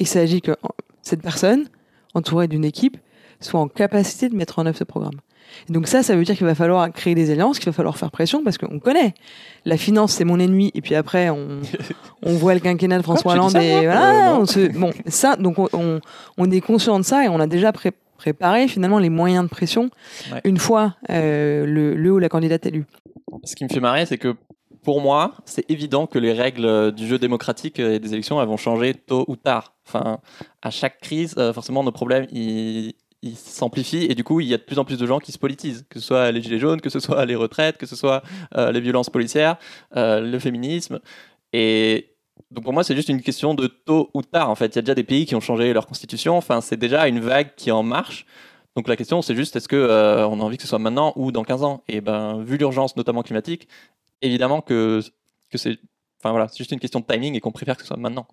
Il 0.01 0.09
s'agit 0.09 0.41
que 0.41 0.57
cette 1.03 1.23
personne, 1.23 1.69
entourée 2.15 2.49
d'une 2.49 2.65
équipe, 2.65 2.97
soit 3.41 3.61
en 3.61 3.69
capacité 3.69 4.29
de 4.29 4.35
mettre 4.35 4.59
en 4.59 4.67
œuvre 4.67 4.77
ce 4.77 4.83
programme. 4.83 5.21
Et 5.69 5.73
donc 5.73 5.87
ça, 5.87 6.03
ça 6.03 6.17
veut 6.17 6.25
dire 6.25 6.37
qu'il 6.37 6.47
va 6.47 6.55
falloir 6.55 6.91
créer 6.93 7.15
des 7.15 7.31
alliances, 7.31 7.59
qu'il 7.59 7.67
va 7.67 7.73
falloir 7.73 7.97
faire 7.97 8.11
pression, 8.11 8.43
parce 8.45 8.59
qu'on 8.59 8.79
connaît. 8.79 9.15
La 9.65 9.77
finance, 9.77 10.13
c'est 10.13 10.25
mon 10.25 10.39
ennemi, 10.39 10.71
et 10.75 10.81
puis 10.81 10.95
après, 10.95 11.31
on, 11.31 11.61
on 12.23 12.33
voit 12.35 12.55
le 12.55 12.61
quinquennat 12.61 12.99
de 12.99 13.03
François 13.03 13.33
Hollande, 13.33 13.57
et 13.57 13.81
voilà, 13.85 14.35
Euh, 14.35 14.39
on 14.41 14.47
se, 14.47 14.69
bon, 14.79 14.93
ça, 15.07 15.37
donc 15.37 15.57
on, 15.59 16.51
est 16.51 16.61
conscient 16.61 16.99
de 16.99 17.05
ça, 17.05 17.25
et 17.25 17.29
on 17.29 17.41
a 17.41 17.47
déjà 17.47 17.73
pré- 17.73 17.93
préparé 18.17 18.67
finalement 18.69 18.99
les 18.99 19.11
moyens 19.11 19.45
de 19.45 19.49
pression 19.49 19.91
Ouais. 20.33 20.41
une 20.45 20.59
fois 20.59 20.97
euh, 21.11 21.65
le, 21.67 21.95
le 21.95 22.13
ou 22.13 22.19
la 22.19 22.29
candidate 22.29 22.67
élue. 22.67 22.85
Ce 23.45 23.55
qui 23.55 23.65
me 23.65 23.69
fait 23.69 23.81
marrer, 23.81 24.07
c'est 24.07 24.19
que 24.19 24.35
pour 24.85 25.01
moi, 25.01 25.35
c'est 25.45 25.69
évident 25.71 26.07
que 26.07 26.19
les 26.19 26.33
règles 26.33 26.93
du 26.93 27.07
jeu 27.07 27.19
démocratique 27.19 27.79
et 27.79 27.99
des 27.99 28.13
élections 28.15 28.41
elles 28.41 28.49
vont 28.49 28.57
changer 28.57 28.95
tôt 28.95 29.25
ou 29.29 29.37
tard. 29.37 29.75
Enfin, 29.87 30.19
à 30.63 30.71
chaque 30.71 31.01
crise, 31.01 31.35
euh, 31.37 31.53
forcément, 31.53 31.83
nos 31.85 31.93
problèmes 31.93 32.27
ils, 32.33 32.95
ils 33.23 33.37
s'amplifient 33.37 34.05
et 34.05 34.15
du 34.15 34.25
coup, 34.25 34.41
il 34.41 34.47
y 34.47 34.55
a 34.55 34.59
de 34.59 34.63
plus 34.63 34.79
en 34.79 34.85
plus 34.85 34.99
de 34.99 35.07
gens 35.07 35.19
qui 35.19 35.33
se 35.33 35.39
politisent, 35.39 35.85
que 35.89 35.99
ce 35.99 36.07
soit 36.07 36.31
les 36.31 36.41
gilets 36.41 36.59
jaunes, 36.59 36.81
que 36.81 36.91
ce 36.91 37.01
soit 37.01 37.25
les 37.25 37.35
retraites, 37.35 37.77
que 37.77 37.87
ce 37.87 37.97
soit 37.97 38.23
euh, 38.57 38.71
les 38.71 38.81
violences 38.81 39.11
policières, 39.11 39.57
euh, 39.97 40.21
le 40.21 40.39
féminisme. 40.39 41.01
Et 41.53 42.15
donc 42.51 42.65
pour 42.65 42.73
moi, 42.73 42.85
c'est 42.85 42.95
juste 42.95 43.09
une 43.09 43.23
question 43.23 43.55
de 43.55 43.67
tôt 43.67 44.11
ou 44.15 44.23
tard. 44.23 44.51
En 44.51 44.55
fait, 44.55 44.67
il 44.67 44.77
y 44.77 44.79
a 44.79 44.83
déjà 44.83 44.95
des 44.95 45.05
pays 45.05 45.27
qui 45.27 45.35
ont 45.35 45.41
changé 45.41 45.73
leur 45.73 45.87
constitution. 45.87 46.37
Enfin, 46.37 46.61
c'est 46.61 46.77
déjà 46.77 47.09
une 47.09 47.21
vague 47.21 47.55
qui 47.57 47.71
est 47.71 47.73
en 47.73 47.83
marche. 47.83 48.25
Donc 48.77 48.87
la 48.87 48.97
question, 48.97 49.23
c'est 49.23 49.35
juste 49.35 49.57
est-ce 49.57 49.69
que 49.69 49.77
euh, 49.77 50.27
on 50.29 50.41
a 50.41 50.45
envie 50.45 50.57
que 50.57 50.63
ce 50.63 50.69
soit 50.69 50.79
maintenant 50.79 51.13
ou 51.17 51.33
dans 51.33 51.43
15 51.43 51.65
ans? 51.65 51.83
Et 51.89 52.01
ben, 52.01 52.43
vu 52.45 52.57
l'urgence, 52.57 52.97
notamment 52.97 53.23
climatique, 53.23 53.69
évidemment 54.23 54.61
que 54.61 55.03
que 55.51 55.59
c'est, 55.59 55.79
enfin 56.21 56.31
voilà, 56.31 56.47
c'est 56.49 56.59
juste 56.59 56.73
une 56.73 56.79
question 56.79 57.01
de 57.01 57.07
timing 57.07 57.35
et 57.35 57.41
qu'on 57.41 57.53
préfère 57.53 57.77
que 57.77 57.83
ce 57.83 57.89
soit 57.89 57.97
maintenant. 57.97 58.29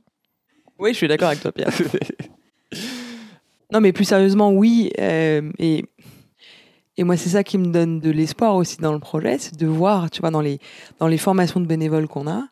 Oui, 0.78 0.92
je 0.92 0.98
suis 0.98 1.08
d'accord 1.08 1.30
avec 1.30 1.42
toi, 1.42 1.52
Pierre. 1.52 1.70
Non, 3.72 3.82
mais 3.82 3.92
plus 3.94 4.06
sérieusement, 4.06 4.52
oui. 4.52 4.92
euh, 5.00 5.42
et, 5.60 5.86
et 6.98 7.04
moi, 7.04 7.18
c'est 7.18 7.30
ça 7.30 7.44
qui 7.44 7.58
me 7.58 7.68
donne 7.68 8.00
de 8.00 8.12
l'espoir 8.12 8.56
aussi 8.56 8.78
dans 8.78 8.94
le 8.94 9.00
projet, 9.00 9.38
c'est 9.40 9.58
de 9.58 9.68
voir, 9.68 10.10
tu 10.12 10.22
vois, 10.22 10.32
dans 10.32 10.42
les, 10.42 10.60
dans 11.00 11.08
les 11.08 11.18
formations 11.18 11.60
de 11.60 11.66
bénévoles 11.66 12.08
qu'on 12.08 12.28
a, 12.28 12.48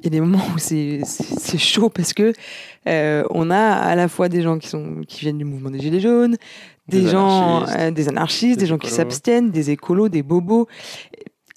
il 0.00 0.04
y 0.04 0.06
a 0.08 0.10
des 0.10 0.20
moments 0.20 0.44
où 0.54 0.58
c'est 0.58 1.00
chaud 1.56 1.88
parce 1.88 2.12
que 2.12 2.34
euh, 2.88 3.24
on 3.30 3.50
a 3.50 3.58
à 3.58 3.94
la 3.94 4.08
fois 4.08 4.28
des 4.28 4.42
gens 4.42 4.58
qui, 4.58 4.68
sont, 4.68 5.00
qui 5.08 5.20
viennent 5.20 5.38
du 5.38 5.44
mouvement 5.46 5.70
des 5.70 5.80
Gilets 5.80 6.00
jaunes, 6.00 6.36
des, 6.88 7.02
Des 7.02 7.08
gens, 7.08 7.58
anarchistes. 7.62 7.78
euh, 7.80 7.90
des 7.90 8.08
anarchistes, 8.08 8.58
des, 8.58 8.64
Des 8.64 8.66
gens 8.68 8.78
qui 8.78 8.90
s'abstiennent, 8.90 9.50
des 9.50 9.70
écolos, 9.70 10.10
des 10.10 10.22
bobos. 10.22 10.68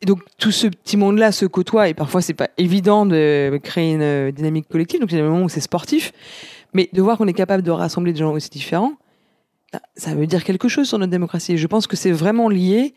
Et 0.02 0.06
donc 0.06 0.20
tout 0.38 0.52
ce 0.52 0.68
petit 0.68 0.96
monde-là 0.96 1.32
se 1.34 1.46
côtoie 1.46 1.90
et 1.90 1.94
parfois 1.94 2.22
c'est 2.22 2.36
pas 2.36 2.50
évident 2.58 3.06
de 3.06 3.60
créer 3.64 3.94
une 3.94 4.32
dynamique 4.32 4.70
collective. 4.70 5.02
Donc 5.02 5.12
il 5.12 5.16
y 5.18 5.20
a 5.20 5.24
des 5.24 5.28
moments 5.28 5.44
où 5.46 5.50
c'est 5.50 5.60
sportif, 5.60 6.14
mais 6.74 6.90
de 6.94 7.02
voir 7.02 7.18
qu'on 7.18 7.28
est 7.28 7.34
capable 7.34 7.64
de 7.64 7.72
rassembler 7.72 8.14
des 8.14 8.20
gens 8.20 8.32
aussi 8.32 8.50
différents, 8.50 8.94
bah, 9.74 9.82
ça 9.96 10.16
veut 10.16 10.28
dire 10.28 10.44
quelque 10.44 10.68
chose 10.68 10.88
sur 10.88 10.98
notre 10.98 11.12
démocratie. 11.12 11.58
Je 11.58 11.68
pense 11.68 11.88
que 11.88 11.96
c'est 11.96 12.12
vraiment 12.12 12.50
lié, 12.50 12.94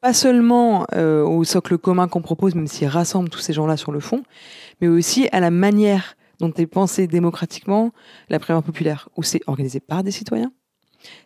pas 0.00 0.12
seulement 0.12 0.86
euh, 0.94 1.22
au 1.22 1.44
socle 1.44 1.78
commun 1.78 2.08
qu'on 2.08 2.22
propose, 2.22 2.54
même 2.54 2.66
s'il 2.66 2.88
rassemble 2.88 3.28
tous 3.28 3.40
ces 3.40 3.52
gens-là 3.52 3.76
sur 3.76 3.92
le 3.92 4.00
fond, 4.00 4.22
mais 4.80 4.88
aussi 4.88 5.28
à 5.32 5.40
la 5.40 5.50
manière 5.50 6.16
dont 6.40 6.52
est 6.52 6.66
pensée 6.66 7.06
démocratiquement 7.06 7.92
la 8.28 8.38
primaire 8.38 8.62
populaire, 8.62 9.08
où 9.16 9.22
c'est 9.22 9.40
organisé 9.46 9.80
par 9.80 10.02
des 10.02 10.10
citoyens. 10.10 10.52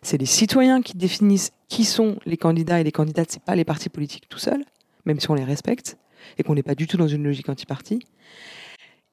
C'est 0.01 0.17
les 0.17 0.25
citoyens 0.25 0.81
qui 0.81 0.97
définissent 0.97 1.51
qui 1.69 1.85
sont 1.85 2.17
les 2.25 2.37
candidats 2.37 2.79
et 2.79 2.83
les 2.83 2.91
candidates, 2.91 3.31
c'est 3.31 3.41
pas 3.41 3.55
les 3.55 3.65
partis 3.65 3.89
politiques 3.89 4.27
tout 4.29 4.39
seuls, 4.39 4.63
même 5.05 5.19
si 5.19 5.29
on 5.29 5.35
les 5.35 5.43
respecte 5.43 5.97
et 6.37 6.43
qu'on 6.43 6.55
n'est 6.55 6.63
pas 6.63 6.75
du 6.75 6.87
tout 6.87 6.97
dans 6.97 7.07
une 7.07 7.23
logique 7.23 7.49
anti-parti. 7.49 7.99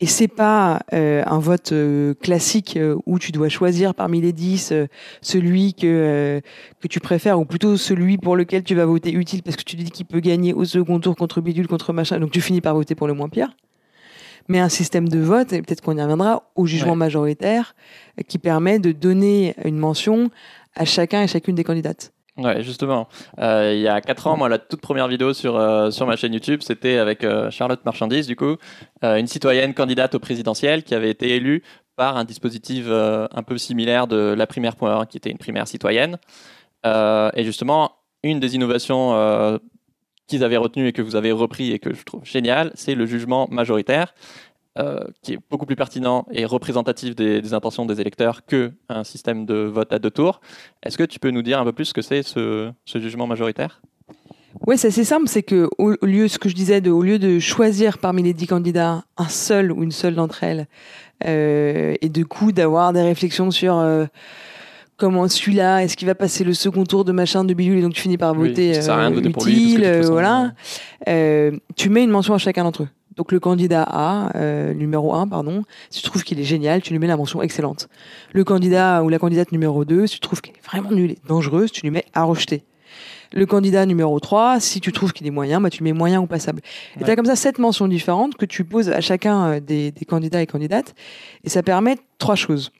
Et 0.01 0.07
c'est 0.07 0.29
pas 0.29 0.81
euh, 0.93 1.23
un 1.25 1.39
vote 1.39 1.73
euh, 1.73 2.15
classique 2.15 2.77
euh, 2.77 2.97
où 3.07 3.19
tu 3.19 3.31
dois 3.33 3.49
choisir 3.49 3.95
parmi 3.95 4.21
les 4.21 4.33
dix 4.33 4.73
euh, 4.73 4.87
celui 5.23 5.73
que, 5.73 5.87
euh, 5.87 6.41
que 6.81 6.89
tu 6.89 6.99
préfères, 7.01 7.39
ou 7.39 7.45
plutôt 7.45 7.77
celui 7.77 8.19
pour 8.19 8.35
lequel 8.37 8.65
tu 8.65 8.75
vas 8.75 8.87
voter 8.87 9.13
utile 9.13 9.43
parce 9.43 9.57
que 9.57 9.63
tu 9.63 9.77
te 9.77 9.83
dis 9.83 9.91
qu'il 9.93 10.07
peut 10.07 10.21
gagner 10.21 10.53
au 10.53 10.65
second 10.65 10.99
tour 10.99 11.15
contre 11.15 11.41
bidule, 11.41 11.69
contre 11.69 11.93
machin, 11.93 12.19
donc 12.19 12.33
tu 12.33 12.41
finis 12.41 12.61
par 12.61 12.75
voter 12.75 12.95
pour 12.97 13.07
le 13.07 13.15
moins 13.15 13.29
pire. 13.29 13.55
Mais 14.49 14.59
un 14.59 14.69
système 14.69 15.09
de 15.09 15.21
vote, 15.21 15.53
et 15.53 15.63
peut-être 15.63 15.81
qu'on 15.81 15.97
y 15.97 16.03
reviendra, 16.03 16.43
au 16.55 16.67
jugement 16.67 16.91
Ouais. 16.93 16.97
majoritaire, 16.99 17.75
qui 18.29 18.39
permet 18.39 18.79
de 18.79 18.93
donner 18.93 19.55
une 19.65 19.79
mention 19.79 20.29
à 20.75 20.85
chacun 20.85 21.23
et 21.23 21.29
chacune 21.29 21.55
des 21.55 21.65
candidates. 21.65 22.13
Ouais, 22.37 22.64
justement. 22.64 23.07
Euh, 23.38 23.73
il 23.75 23.81
y 23.81 23.87
a 23.87 24.01
4 24.01 24.27
ans, 24.27 24.37
moi, 24.37 24.49
la 24.49 24.59
toute 24.59 24.81
première 24.81 25.07
vidéo 25.07 25.33
sur, 25.33 25.57
euh, 25.57 25.92
sur 25.92 26.05
ma 26.07 26.16
chaîne 26.16 26.33
YouTube, 26.33 26.62
c'était 26.62 26.99
avec 26.99 27.23
euh, 27.23 27.49
Charlotte 27.51 27.85
Marchandise, 27.85 28.27
du 28.27 28.35
coup, 28.35 28.57
une 29.03 29.27
citoyenne 29.27 29.73
candidate 29.73 30.14
au 30.16 30.18
présidentiel 30.18 30.83
qui 30.83 30.94
avait 30.94 31.11
été 31.11 31.37
élue 31.37 31.62
par 31.94 32.16
un 32.16 32.25
dispositif 32.25 32.87
un 32.88 33.42
peu 33.44 33.57
similaire 33.57 34.09
de 34.09 34.35
la 34.37 34.47
primaire.1, 34.47 35.07
qui 35.07 35.16
était 35.16 35.31
une 35.31 35.38
primaire 35.38 35.68
citoyenne. 35.68 36.18
Et 36.85 37.44
justement, 37.44 37.92
une 38.23 38.40
des 38.40 38.57
innovations 38.57 39.61
qu'ils 40.27 40.42
avaient 40.42 40.57
retenues 40.57 40.88
et 40.88 40.92
que 40.92 41.03
vous 41.03 41.16
avez 41.16 41.31
repris 41.33 41.70
et 41.70 41.79
que 41.79 41.92
je 41.94 42.03
trouve 42.03 42.25
génial, 42.25 42.73
c'est 42.75 42.94
le 42.94 43.07
jugement 43.07 43.47
majoritaire. 43.51 44.14
Euh, 44.79 45.05
qui 45.23 45.35
est 45.35 45.39
beaucoup 45.51 45.67
plus 45.67 45.77
pertinent 45.77 46.27
et 46.33 46.45
représentatif 46.45 47.15
des, 47.15 47.41
des 47.41 47.55
intentions 47.55 47.87
des 47.87 48.01
électeurs 48.01 48.45
que 48.45 48.73
un 48.89 49.05
système 49.05 49.47
de 49.47 49.55
vote 49.55 49.93
à 49.93 49.99
deux 49.99 50.11
tours. 50.11 50.41
Est-ce 50.83 50.99
que 50.99 51.05
tu 51.05 51.19
peux 51.19 51.31
nous 51.31 51.43
dire 51.43 51.61
un 51.61 51.65
peu 51.65 51.73
plus 51.73 51.87
ce 51.87 51.95
que 51.95 52.03
c'est 52.03 52.23
ce, 52.23 52.73
ce 52.85 52.99
jugement 52.99 53.27
majoritaire? 53.27 53.81
Ouais, 54.67 54.77
c'est 54.77 54.89
assez 54.89 55.05
simple, 55.05 55.29
c'est 55.29 55.43
que 55.43 55.69
au, 55.79 55.95
lieu, 56.03 56.29
ce 56.29 56.39
que 56.39 56.49
je 56.49 56.55
disais, 56.55 56.81
de, 56.81 56.91
au 56.91 57.03
lieu 57.03 57.19
de 57.19 57.39
choisir 57.39 57.99
parmi 57.99 58.23
les 58.23 58.33
dix 58.33 58.47
candidats 58.47 59.05
un 59.17 59.29
seul 59.29 59.73
ou 59.73 59.83
une 59.83 59.91
seule 59.91 60.15
d'entre 60.15 60.45
elles, 60.45 60.69
euh, 61.25 61.95
et 62.01 62.09
du 62.09 62.25
coup 62.25 62.53
d'avoir 62.53 62.93
des 62.93 63.03
réflexions 63.03 63.51
sur 63.51 63.77
euh, 63.79 64.07
comment 64.97 65.27
celui-là, 65.29 65.83
est-ce 65.83 65.97
qu'il 65.97 66.07
va 66.07 66.15
passer 66.15 66.45
le 66.45 66.55
second 66.55 66.85
tour 66.85 67.05
de 67.05 67.13
machin 67.13 67.45
de 67.45 67.53
bidule, 67.53 67.79
et 67.79 67.83
donc 67.83 67.95
tu 67.95 68.03
finis 68.03 68.17
par 68.17 68.33
Oui, 68.37 68.49
voter 68.49 68.75
ça 68.75 68.83
sert 68.83 68.95
à 68.95 68.99
rien 68.99 69.11
de 69.11 69.17
euh, 69.17 69.21
voter 69.21 69.31
pour 69.31 69.45
lui, 69.45 69.53
parce 69.53 69.63
que 69.63 69.67
utile, 69.67 69.81
de 69.81 69.85
toute 69.85 69.95
euh, 69.95 70.01
façon, 70.01 70.13
voilà. 70.13 70.53
Euh, 71.09 71.51
tu 71.77 71.91
mets 71.91 72.05
une 72.05 72.11
mention 72.11 72.35
à 72.35 72.39
chacun 72.39 72.65
d'entre 72.65 72.85
eux. 72.85 72.89
Donc 73.16 73.31
le 73.33 73.38
candidat 73.40 73.83
A, 73.87 74.37
euh, 74.37 74.74
numéro 74.74 75.14
1, 75.14 75.29
pardon, 75.29 75.62
si 75.90 76.03
tu 76.03 76.09
trouves 76.09 76.24
qu'il 76.24 76.40
est 76.40 76.44
génial, 76.44 76.83
tu 76.83 76.92
lui 76.92 76.98
mets 76.98 77.07
la 77.07 77.16
mention 77.16 77.42
excellente. 77.42 77.88
Le 78.33 78.42
candidat 78.44 79.03
ou 79.05 79.09
la 79.09 79.18
candidate 79.18 79.53
numéro 79.53 79.85
2, 79.85 80.07
si 80.07 80.14
tu 80.14 80.20
trouves 80.20 80.40
qu'il 80.40 80.55
est 80.55 80.64
vraiment 80.66 80.90
nul 80.90 81.12
et 81.12 81.18
dangereuse, 81.29 81.70
tu 81.70 81.83
lui 81.83 81.90
mets 81.90 82.05
à 82.12 82.24
rejeter. 82.24 82.64
Le 83.33 83.46
candidat 83.46 83.85
numéro 83.87 84.18
3, 84.20 84.61
si 84.61 84.81
tu 84.81 84.92
trouves 84.92 85.12
qu'il 85.12 85.27
est 85.27 85.31
moyen, 85.31 85.61
bah, 85.61 85.70
tu 85.70 85.79
lui 85.83 85.92
mets 85.92 85.96
moyen 85.98 86.20
ou 86.20 86.27
passable. 86.27 86.61
Et 86.96 87.00
Ouais. 87.00 87.05
tu 87.05 87.11
as 87.11 87.16
comme 87.16 87.27
ça 87.27 87.37
sept 87.37 87.59
mentions 87.59 87.88
différentes 87.88 88.37
que 88.37 88.44
tu 88.46 88.64
poses 88.64 88.90
à 88.90 89.00
chacun 89.00 89.44
euh, 89.55 89.61
des, 89.61 89.90
des 89.90 90.05
candidats 90.05 90.40
et 90.42 90.46
candidates. 90.46 90.94
Et 91.42 91.48
ça 91.48 91.62
permet 91.62 91.96
trois 92.18 92.37
choses. 92.37 92.70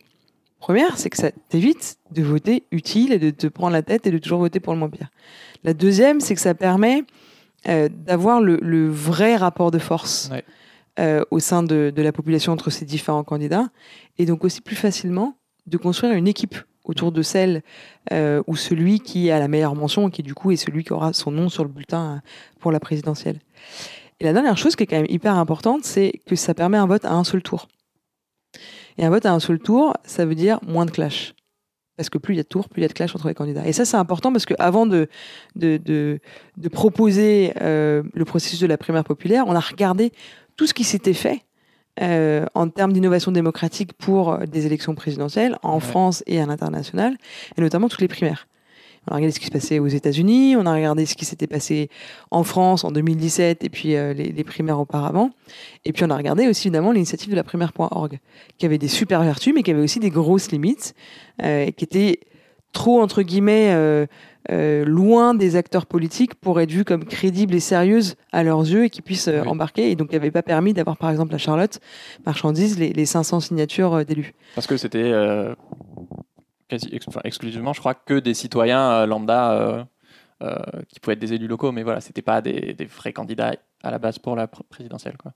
Première, 0.61 0.97
c'est 0.97 1.11
que 1.11 1.17
ça 1.17 1.31
t'évite 1.49 1.97
de 2.13 2.23
voter 2.23 2.63
utile 2.71 3.13
et 3.13 3.19
de 3.19 3.31
te 3.31 3.47
prendre 3.49 3.73
la 3.73 3.83
tête 3.83 4.07
et 4.07 4.11
de 4.11 4.19
toujours 4.19 4.39
voter 4.39 4.61
pour 4.61 4.73
le 4.73 4.79
moins 4.79 4.89
pire. 4.89 5.09
La 5.63 5.75
deuxième, 5.75 6.21
c'est 6.21 6.35
que 6.35 6.41
ça 6.41 6.55
permet 6.55 7.03
euh, 7.69 7.89
d'avoir 7.91 8.41
le, 8.41 8.59
le 8.63 8.89
vrai 8.89 9.37
rapport 9.37 9.71
de 9.71 9.79
force 9.79 10.29
Ouais. 10.33 10.45
euh, 11.01 11.25
au 11.31 11.39
sein 11.41 11.63
de, 11.63 11.93
de 11.95 12.03
la 12.03 12.13
population 12.13 12.53
entre 12.53 12.71
ces 12.71 12.85
différents 12.85 13.25
candidats, 13.25 13.69
et 14.19 14.27
donc 14.27 14.45
aussi 14.45 14.61
plus 14.61 14.77
facilement 14.77 15.37
de 15.67 15.77
construire 15.79 16.15
une 16.15 16.29
équipe 16.29 16.57
autour 16.85 17.13
de 17.13 17.23
celle 17.23 17.63
euh, 18.13 18.43
ou 18.47 18.57
celui 18.57 19.01
qui 19.01 19.31
a 19.31 19.39
la 19.39 19.49
meilleure 19.49 19.75
mention, 19.75 20.11
qui 20.11 20.23
du 20.23 20.35
coup 20.35 20.51
est 20.53 20.57
celui 20.57 20.85
qui 20.85 20.93
aura 20.93 21.13
son 21.15 21.31
nom 21.31 21.49
sur 21.49 21.65
le 21.65 21.71
bulletin 21.71 22.17
euh, 22.17 22.19
pour 22.61 22.71
la 22.73 22.81
présidentielle. 22.81 23.39
Et 24.21 24.25
la 24.25 24.33
dernière 24.35 24.59
chose 24.59 24.77
qui 24.77 24.83
est 24.83 24.87
quand 24.87 24.97
même 24.97 25.07
hyper 25.09 25.35
importante, 25.37 25.85
c'est 25.85 26.21
que 26.27 26.37
ça 26.37 26.53
permet 26.55 26.77
un 26.77 26.87
vote 26.87 27.05
à 27.07 27.13
un 27.13 27.25
seul 27.25 27.43
tour. 27.43 27.69
Et 28.99 29.05
un 29.05 29.11
vote 29.11 29.27
à 29.27 29.33
un 29.33 29.41
seul 29.41 29.59
tour, 29.59 29.95
ça 30.05 30.25
veut 30.27 30.35
dire 30.37 30.61
moins 30.67 30.85
de 30.87 30.91
clash. 30.91 31.35
Parce 31.97 32.11
que 32.11 32.19
plus 32.19 32.35
il 32.35 32.37
y 32.39 32.41
a 32.41 32.43
de 32.43 32.49
tours, 32.49 32.69
plus 32.69 32.81
il 32.81 32.83
y 32.83 32.85
a 32.87 32.89
de 32.89 32.93
clash 32.93 33.15
entre 33.15 33.29
les 33.29 33.35
candidats. 33.35 33.65
Et 33.67 33.73
ça, 33.73 33.85
c'est 33.85 33.97
important 33.97 34.33
parce 34.33 34.47
qu'avant 34.47 34.85
de, 34.87 35.09
de, 35.55 35.77
de, 35.77 36.19
de 36.57 36.69
proposer 36.69 37.53
euh, 37.61 38.03
le 38.13 38.25
processus 38.25 38.59
de 38.61 38.67
la 38.67 38.77
primaire 38.77 39.05
populaire, 39.05 39.45
on 39.47 39.55
a 39.55 39.61
regardé 39.61 40.13
tout 40.57 40.67
ce 40.67 40.75
qui 40.75 40.83
s'était 40.85 41.13
fait 41.15 41.43
euh, 42.03 42.47
en 42.55 42.69
termes 42.69 42.93
d'innovation 42.93 43.31
démocratique 43.31 43.93
pour 43.93 44.39
des 44.39 44.67
élections 44.67 44.97
présidentielles 44.97 45.57
en 45.63 45.75
Ouais. 45.75 45.81
France 45.81 46.25
et 46.27 46.41
à 46.41 46.47
l'international, 46.47 47.17
et 47.57 47.61
notamment 47.61 47.89
toutes 47.89 48.01
les 48.01 48.09
primaires. 48.09 48.49
On 49.09 49.13
a 49.13 49.17
regardé 49.17 49.33
ce 49.33 49.41
qui 49.41 49.47
se 49.47 49.51
passait 49.51 49.79
aux 49.79 49.87
États-Unis, 49.87 50.57
on 50.57 50.67
a 50.67 50.75
regardé 50.75 51.05
ce 51.07 51.15
qui 51.15 51.25
s'était 51.25 51.47
passé 51.47 51.91
en 52.31 52.43
France 52.45 52.85
en 52.85 52.91
2017 52.91 53.63
et 53.65 53.69
puis 53.69 53.97
euh, 53.97 54.13
les, 54.15 54.33
les 54.33 54.45
primaires 54.45 54.81
auparavant. 54.81 55.31
Et 55.85 55.93
puis 55.93 56.05
on 56.05 56.11
a 56.11 56.17
regardé 56.17 56.49
aussi 56.49 56.69
évidemment 56.69 56.93
l'initiative 56.93 57.31
de 57.31 57.37
la 57.37 57.45
primaire.org, 57.45 58.19
qui 58.59 58.67
avait 58.67 58.79
des 58.79 58.89
super 58.89 59.23
vertus, 59.23 59.53
mais 59.55 59.63
qui 59.63 59.71
avait 59.71 59.83
aussi 59.83 60.01
des 60.01 60.11
grosses 60.11 60.51
limites, 60.53 60.95
euh, 61.43 61.71
qui 61.71 61.85
était 61.85 62.21
trop, 62.73 63.01
entre 63.03 63.23
guillemets, 63.23 63.71
euh, 63.73 64.85
loin 64.85 65.33
des 65.35 65.55
acteurs 65.57 65.87
politiques 65.87 66.35
pour 66.35 66.61
être 66.61 66.71
vue 66.73 66.85
comme 66.85 67.05
crédible 67.05 67.55
et 67.55 67.61
sérieuse 67.61 68.17
à 68.33 68.43
leurs 68.43 68.61
yeux 68.63 68.85
et 68.87 68.91
qui 68.91 69.01
puissent 69.01 69.31
Oui. 69.33 69.47
embarquer. 69.49 69.91
Et 69.91 69.95
donc, 69.97 70.09
il 70.11 70.15
n'avait 70.17 70.33
pas 70.33 70.43
permis 70.43 70.73
d'avoir, 70.73 70.97
par 70.97 71.11
exemple, 71.11 71.35
à 71.35 71.39
Charlotte 71.39 71.79
Marchandise, 72.27 72.79
les, 72.79 72.93
les 72.93 73.07
500 73.07 73.41
signatures 73.41 74.05
d'élus. 74.05 74.35
Parce 74.57 74.67
que 74.67 74.77
c'était 74.77 75.13
quasi 76.69 76.91
exclusivement, 77.25 77.73
je 77.73 77.81
crois, 77.81 77.95
que 77.95 78.19
des 78.19 78.35
citoyens 78.35 78.91
euh, 78.91 79.07
lambda 79.07 79.53
euh, 79.53 79.85
euh, 80.43 80.57
qui 80.89 81.01
pouvaient 81.01 81.15
être 81.15 81.21
des 81.21 81.33
élus 81.33 81.47
locaux, 81.47 81.73
mais 81.73 81.83
voilà, 81.83 82.01
c'était 82.01 82.23
pas 82.23 82.41
des, 82.41 82.77
vrais 82.97 83.13
candidats 83.13 83.55
à 83.83 83.91
la 83.91 83.99
base 83.99 84.19
pour 84.19 84.37
la 84.37 84.47
pr- 84.47 84.63
présidentielle. 84.69 85.17
Quoi. 85.17 85.33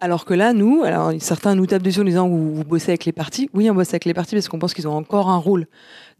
Alors 0.00 0.24
que 0.24 0.34
là, 0.34 0.52
nous, 0.52 0.82
alors 0.84 1.12
certains 1.18 1.54
nous 1.54 1.66
tapent 1.66 1.82
dessus 1.82 2.00
en 2.00 2.04
disant 2.04 2.28
vous, 2.28 2.54
vous 2.54 2.64
bossez 2.64 2.90
avec 2.92 3.04
les 3.04 3.12
partis. 3.12 3.50
Oui, 3.52 3.68
on 3.70 3.74
bosse 3.74 3.90
avec 3.90 4.04
les 4.04 4.14
partis 4.14 4.36
parce 4.36 4.48
qu'on 4.48 4.58
pense 4.58 4.74
qu'ils 4.74 4.86
ont 4.86 4.96
encore 4.96 5.28
un 5.28 5.38
rôle 5.38 5.66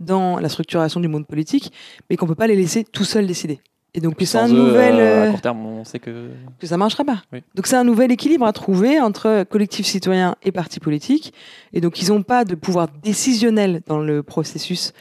dans 0.01 0.39
la 0.39 0.49
structuration 0.49 1.01
du 1.01 1.09
monde 1.09 1.27
politique, 1.27 1.73
mais 2.11 2.17
qu'on 2.17 2.27
peut 2.27 2.35
pas 2.35 2.49
les 2.49 2.57
laisser 2.57 2.85
tout 2.85 3.05
seuls 3.05 3.27
décider. 3.27 3.61
Et 3.95 4.01
donc 4.01 4.17
que 4.17 4.25
c'est 4.27 4.39
un 4.39 4.49
eux, 4.49 4.53
nouvel, 4.53 4.95
euh, 4.97 4.99
euh, 5.25 5.29
à 5.29 5.31
court 5.31 5.41
terme, 5.41 5.65
on 5.67 5.85
sait 5.85 5.99
que. 5.99 6.29
que 6.61 6.67
ça 6.67 6.77
marchera 6.77 7.05
pas. 7.05 7.23
Oui. 7.33 7.43
Donc 7.55 7.67
c'est 7.67 7.77
un 7.77 7.85
nouvel 7.85 8.13
équilibre 8.13 8.45
à 8.47 8.53
trouver 8.53 9.01
entre 9.01 9.45
collectifs 9.45 9.87
citoyens 9.87 10.37
et 10.45 10.53
partis 10.53 10.79
politiques. 10.79 11.33
Et 11.73 11.81
donc 11.81 12.01
ils 12.03 12.09
n'ont 12.11 12.23
pas 12.23 12.45
de 12.45 12.55
pouvoir 12.55 12.89
décisionnel 13.03 13.81
dans 13.87 13.99
le 13.99 14.23
processus 14.23 14.93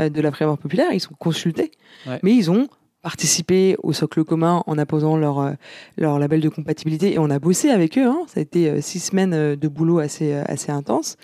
euh, 0.00 0.08
de 0.08 0.20
la 0.20 0.30
primaire 0.30 0.56
populaire. 0.58 0.92
Ils 0.92 1.00
sont 1.00 1.14
consultés, 1.18 1.72
Ouais. 2.06 2.20
mais 2.22 2.32
ils 2.34 2.50
ont 2.50 2.68
participé 3.02 3.76
au 3.84 3.92
socle 3.92 4.24
commun 4.24 4.64
en 4.66 4.78
apposant 4.78 5.16
leur 5.16 5.38
euh, 5.38 5.52
leur 5.96 6.18
label 6.18 6.40
de 6.40 6.48
compatibilité 6.48 7.12
et 7.14 7.18
on 7.20 7.30
a 7.30 7.38
bossé 7.38 7.70
avec 7.70 7.96
eux. 7.98 8.06
Hein. 8.06 8.18
Ça 8.26 8.40
a 8.40 8.42
été 8.42 8.68
euh, 8.68 8.80
six 8.80 8.98
semaines 9.00 9.32
euh, 9.34 9.54
de 9.56 9.68
boulot 9.68 9.98
assez 10.00 10.32
euh, 10.32 10.42
assez 10.46 10.72
intense. 10.72 11.16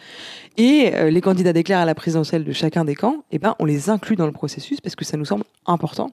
Et 0.57 0.93
euh, 0.95 1.11
les 1.11 1.21
candidats 1.21 1.53
déclarent 1.53 1.83
à 1.83 1.85
la 1.87 1.95
présidentielle 1.97 2.45
de 2.45 2.53
chacun 2.53 2.85
des 2.85 2.95
camps, 2.95 3.25
eh 3.33 3.39
ben 3.39 3.55
on 3.59 3.65
les 3.65 3.91
inclut 3.91 4.15
dans 4.17 4.27
le 4.27 4.33
processus 4.33 4.81
parce 4.81 4.95
que 4.95 5.05
ça 5.05 5.17
nous 5.17 5.25
semble 5.25 5.43
important 5.66 6.11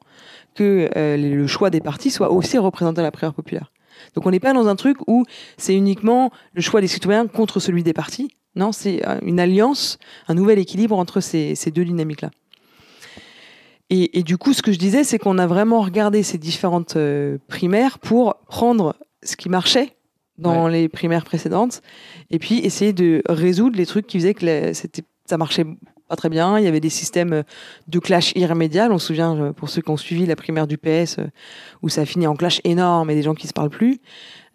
que 0.56 0.90
euh, 0.96 1.18
le 1.18 1.48
choix 1.48 1.70
des 1.70 1.82
partis 1.82 2.12
soit 2.12 2.32
aussi 2.32 2.58
représenté 2.58 3.00
à 3.00 3.04
la 3.04 3.12
primaire 3.12 3.34
populaire. 3.34 3.72
Donc 4.16 4.26
on 4.26 4.32
n'est 4.32 4.40
pas 4.40 4.54
dans 4.54 4.68
un 4.68 4.76
truc 4.76 4.98
où 5.08 5.26
c'est 5.58 5.76
uniquement 5.76 6.32
le 6.54 6.62
choix 6.62 6.82
des 6.82 6.88
citoyens 6.88 7.28
contre 7.28 7.60
celui 7.60 7.84
des 7.84 7.94
partis. 7.94 8.30
Non, 8.56 8.72
c'est 8.72 9.08
euh, 9.08 9.20
une 9.22 9.40
alliance, 9.40 10.00
un 10.28 10.34
nouvel 10.34 10.58
équilibre 10.60 10.98
entre 10.98 11.20
ces, 11.22 11.56
ces 11.56 11.72
deux 11.72 11.86
dynamiques-là. 11.86 12.32
Et, 13.90 14.20
et 14.20 14.24
du 14.24 14.38
coup, 14.38 14.54
ce 14.54 14.62
que 14.62 14.72
je 14.72 14.78
disais, 14.80 15.04
c'est 15.04 15.18
qu'on 15.18 15.38
a 15.38 15.48
vraiment 15.48 15.82
regardé 15.82 16.22
ces 16.24 16.38
différentes 16.38 16.96
euh, 16.96 17.38
primaires 17.48 17.98
pour 18.00 18.36
prendre 18.48 18.96
ce 19.24 19.36
qui 19.36 19.50
marchait 19.50 19.96
dans 20.38 20.68
les 20.70 20.88
primaires 20.88 21.26
précédentes 21.26 21.82
et 22.32 22.40
puis 22.40 22.60
essayer 22.60 22.94
de 22.94 23.22
résoudre 23.28 23.76
les 23.78 23.86
trucs 23.86 24.08
qui 24.08 24.18
faisaient 24.20 24.34
que 24.34 24.46
la- 24.46 24.74
c'était, 24.74 25.04
ça 25.26 25.38
marchait 25.38 25.66
pas 26.10 26.16
très 26.16 26.30
bien. 26.30 26.58
Il 26.58 26.66
y 26.66 26.68
avait 26.68 26.80
des 26.82 26.90
systèmes 26.90 27.44
de 27.88 28.00
clash 28.00 28.34
irrémédiables. 28.36 28.94
On 28.94 28.98
se 29.00 29.08
souvient, 29.08 29.36
euh, 29.38 29.54
pour 29.54 29.70
ceux 29.70 29.82
qui 29.82 29.90
ont 29.92 29.98
suivi 29.98 30.26
la 30.26 30.36
primaire 30.36 30.68
du 30.68 30.78
PS, 30.78 31.20
euh, 31.20 31.28
où 31.82 31.88
ça 31.90 32.02
a 32.02 32.06
fini 32.06 32.28
en 32.28 32.36
clash 32.36 32.60
énorme 32.66 33.10
et 33.12 33.16
des 33.16 33.22
gens 33.22 33.36
qui 33.36 33.48
se 33.48 33.54
parlent 33.54 33.70
plus, 33.70 34.00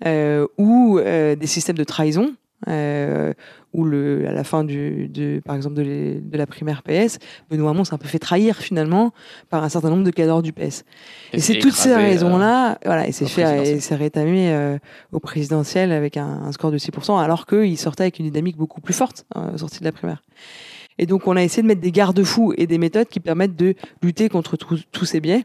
euh, 0.04 0.46
ou 0.58 0.98
euh, 0.98 1.36
des 1.36 1.46
systèmes 1.46 1.78
de 1.78 1.84
trahison. 1.84 2.34
Euh, 2.66 3.34
où 3.74 3.84
le, 3.84 4.26
à 4.26 4.32
la 4.32 4.42
fin 4.42 4.64
du, 4.64 5.08
de, 5.08 5.42
par 5.44 5.54
exemple 5.54 5.74
de, 5.74 5.82
les- 5.82 6.20
de 6.20 6.38
la 6.38 6.46
primaire 6.46 6.82
PS, 6.82 7.18
Benoît 7.50 7.70
Hamon 7.72 7.84
s'est 7.84 7.92
un 7.92 7.98
peu 7.98 8.08
fait 8.08 8.20
trahir 8.20 8.56
finalement 8.56 9.12
par 9.50 9.62
un 9.64 9.68
certain 9.68 9.90
nombre 9.90 10.04
de 10.04 10.10
cadres 10.10 10.40
du 10.40 10.54
PS. 10.54 10.84
Et, 11.34 11.40
c'est 11.40 11.58
toutes 11.58 11.74
ces 11.74 11.90
euh, 11.90 11.96
raisons-là, 11.96 12.78
voilà, 12.86 13.06
et 13.06 13.12
c'est 13.12 13.26
fait, 13.26 13.80
c'est 13.80 13.96
rétamé 13.96 14.50
euh, 14.50 14.78
au 15.12 15.18
présidentiel 15.18 15.92
avec 15.92 16.16
un, 16.16 16.24
un 16.46 16.52
score 16.52 16.70
de 16.70 16.78
6%, 16.78 17.20
alors 17.22 17.44
qu'il 17.46 17.76
sortait 17.76 18.04
avec 18.04 18.18
une 18.18 18.26
dynamique 18.30 18.56
beaucoup 18.56 18.80
plus 18.80 18.94
forte 18.94 19.26
euh, 19.36 19.58
sortie 19.58 19.80
de 19.80 19.84
la 19.84 19.92
primaire. 19.92 20.22
Et 20.98 21.06
donc 21.06 21.26
on 21.26 21.36
a 21.36 21.42
essayé 21.42 21.62
de 21.62 21.66
mettre 21.68 21.80
des 21.80 21.92
garde-fous 21.92 22.54
et 22.56 22.66
des 22.66 22.78
méthodes 22.78 23.08
qui 23.08 23.20
permettent 23.20 23.56
de 23.56 23.74
lutter 24.02 24.28
contre 24.28 24.56
tous- 24.56 25.04
ces 25.04 25.20
biais, 25.20 25.44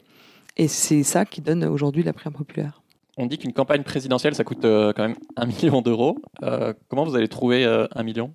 et 0.57 0.67
c'est 0.67 1.03
ça 1.03 1.25
qui 1.25 1.41
donne 1.41 1.63
aujourd'hui 1.65 2.03
la 2.03 2.13
primaire 2.13 2.37
populaire. 2.37 2.81
On 3.17 3.25
dit 3.25 3.37
qu'une 3.37 3.51
campagne 3.53 3.83
présidentielle, 3.83 4.33
ça 4.35 4.43
coûte 4.45 4.63
euh, 4.63 4.93
quand 4.95 5.03
même 5.03 5.17
un 5.35 5.45
million 5.45 5.81
d'euros. 5.81 6.17
Euh, 6.43 6.73
comment 6.87 7.03
vous 7.03 7.15
allez 7.15 7.27
trouver 7.27 7.65
euh, 7.65 7.85
un 7.93 8.03
million? 8.03 8.33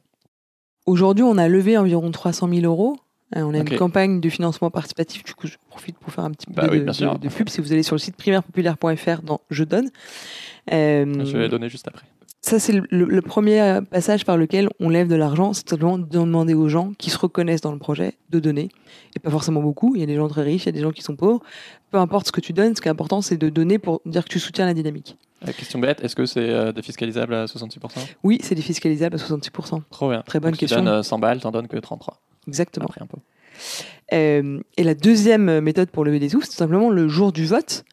Aujourd'hui, 0.87 1.24
on 1.24 1.38
a 1.38 1.48
levé 1.48 1.79
environ 1.79 2.11
300 2.11 2.48
000 2.48 2.62
euros. 2.66 2.96
On 3.35 3.55
a 3.55 3.59
une 3.59 3.79
campagne 3.79 4.20
de 4.20 4.29
financement 4.29 4.70
participatif. 4.70 5.24
Du 5.24 5.35
coup, 5.35 5.46
je 5.46 5.57
profite 5.70 5.96
pour 5.98 6.12
faire 6.12 6.24
un 6.24 6.31
petit 6.31 6.46
peu 6.46 6.53
Bah 6.53 6.68
oui, 6.70 6.81
de, 6.81 6.85
de 7.18 7.29
pub. 7.31 7.48
Si 7.48 7.61
vous 7.62 7.72
allez 7.72 7.83
sur 7.83 7.94
le 7.94 7.98
site 7.98 8.16
primairepopulaire.fr 8.16 9.22
dans 9.22 9.40
Je 9.48 9.64
donne. 9.64 9.90
Je 10.70 11.37
vais 11.37 11.48
donner 11.48 11.68
juste 11.70 11.88
après. 11.88 12.07
Ça, 12.44 12.59
c'est 12.59 12.74
le, 12.90 13.22
premier 13.22 13.59
euh, 13.62 13.80
passage 13.80 14.26
par 14.26 14.37
lequel 14.37 14.68
on 14.78 14.90
lève 14.90 15.09
de 15.09 15.14
l'argent. 15.14 15.54
C'est 15.54 15.66
simplement 15.66 15.98
de 15.98 16.04
demander 16.04 16.52
aux 16.52 16.68
gens 16.68 16.92
qui 16.98 17.09
se 17.09 17.16
reconnaissent 17.16 17.62
dans 17.62 17.72
le 17.72 17.78
projet 17.78 18.18
de 18.28 18.38
donner. 18.38 18.68
Et 19.16 19.18
pas 19.18 19.30
forcément 19.30 19.62
beaucoup. 19.62 19.94
Il 19.96 20.00
y 20.00 20.02
a 20.02 20.07
des 20.07 20.16
gens 20.16 20.28
très 20.28 20.42
riches, 20.42 20.64
il 20.64 20.66
y 20.66 20.68
a 20.68 20.72
des 20.72 20.83
gens 20.83 20.90
qui 20.90 21.00
sont 21.00 21.16
pauvres. 21.16 21.40
Peu 21.90 21.96
importe 21.96 22.26
ce 22.26 22.33
que 22.33 22.42
tu 22.42 22.52
donnes, 22.52 22.76
ce 22.76 22.83
qui 22.83 22.88
est 22.88 22.90
important, 22.90 23.22
c'est 23.22 23.38
de 23.38 23.48
donner 23.48 23.78
pour 23.78 24.02
dire 24.04 24.24
que 24.24 24.28
tu 24.28 24.38
soutiens 24.38 24.66
la 24.66 24.74
dynamique. 24.74 25.16
Euh, 25.48 25.52
question 25.57 25.78
bête, 25.78 26.04
est-ce 26.04 26.14
que 26.14 26.26
c'est 26.26 26.50
euh, 26.50 26.70
défiscalisable 26.72 27.33
à 27.33 27.46
66% 27.46 27.78
Oui, 28.24 28.38
c'est 28.42 28.54
défiscalisable 28.54 29.16
à 29.16 29.18
66%. 29.18 29.80
Trop 29.90 30.11
bien. 30.11 30.20
Très 30.20 30.38
bonne 30.38 30.50
Donc, 30.50 30.59
tu 30.59 30.66
question. 30.66 30.85
donnes 30.85 30.88
euh, 30.96 31.02
100 31.02 31.18
balles, 31.20 31.40
t'en 31.40 31.50
donnes 31.50 31.68
que 31.68 31.78
33 31.78 32.20
Exactement. 32.46 32.85
après 32.85 33.00
impôt. 33.00 33.20
Euh, 34.12 34.61
et 34.76 34.85
la 34.85 34.94
deuxième 34.94 35.61
méthode 35.61 35.88
pour 35.88 36.04
lever 36.04 36.18
des 36.18 36.28
sous, 36.28 36.42
c'est 36.42 36.50
tout 36.50 36.57
simplement 36.57 36.90
le 36.90 37.09
jour 37.09 37.33
du 37.33 37.46
vote, 37.46 37.87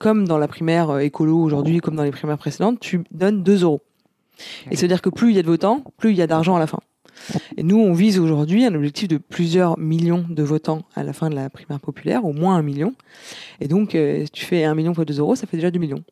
comme 0.00 0.26
dans 0.26 0.38
la 0.38 0.48
primaire 0.48 0.98
écolo 0.98 1.40
aujourd'hui, 1.40 1.78
comme 1.78 1.94
dans 1.94 2.02
les 2.02 2.10
primaires 2.10 2.38
précédentes, 2.38 2.80
tu 2.80 3.04
donnes 3.12 3.44
2 3.44 3.62
euros. 3.62 3.80
Et 4.70 4.76
ça 4.76 4.82
veut 4.82 4.88
dire 4.88 5.02
que 5.02 5.10
plus 5.10 5.30
il 5.30 5.36
y 5.36 5.38
a 5.38 5.42
de 5.42 5.46
votants, 5.46 5.84
plus 5.96 6.10
il 6.10 6.16
y 6.16 6.22
a 6.22 6.26
d'argent 6.26 6.56
à 6.56 6.58
la 6.58 6.66
fin. 6.66 6.80
Et 7.56 7.62
nous, 7.62 7.78
on 7.78 7.92
vise 7.92 8.18
aujourd'hui 8.18 8.64
un 8.64 8.74
objectif 8.74 9.08
de 9.08 9.18
plusieurs 9.18 9.78
millions 9.78 10.24
de 10.28 10.42
votants 10.42 10.82
à 10.94 11.02
la 11.02 11.12
fin 11.12 11.30
de 11.30 11.34
la 11.34 11.50
primaire 11.50 11.80
populaire, 11.80 12.24
au 12.24 12.32
moins 12.32 12.56
un 12.56 12.62
million. 12.62 12.94
Et 13.60 13.68
donc, 13.68 13.94
euh, 13.94 14.24
tu 14.32 14.44
fais 14.44 14.64
un 14.64 14.74
million 14.74 14.94
fois 14.94 15.04
2 15.04 15.20
euros, 15.20 15.36
ça 15.36 15.46
fait 15.46 15.56
déjà 15.56 15.70
2 15.70 15.78
millions. 15.78 16.02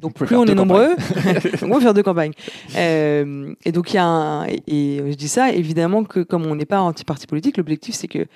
Donc 0.00 0.12
plus 0.14 0.36
on 0.36 0.44
est 0.44 0.54
nombreux, 0.54 0.90
on 1.62 1.68
va 1.68 1.80
faire 1.80 1.94
deux 1.94 2.02
campagnes. 2.02 2.32
Euh, 2.76 3.54
et 3.64 3.72
donc 3.72 3.92
il 3.92 3.96
y 3.96 3.98
a 3.98 4.04
un, 4.04 4.44
et, 4.46 4.62
et 4.66 4.98
je 5.10 5.16
dis 5.16 5.28
ça 5.28 5.50
évidemment 5.52 6.04
que 6.04 6.20
comme 6.20 6.44
on 6.46 6.54
n'est 6.54 6.66
pas 6.66 6.80
anti-parti 6.80 7.26
politique, 7.26 7.56
l'objectif 7.56 7.94
c'est 7.94 8.08
que 8.08 8.26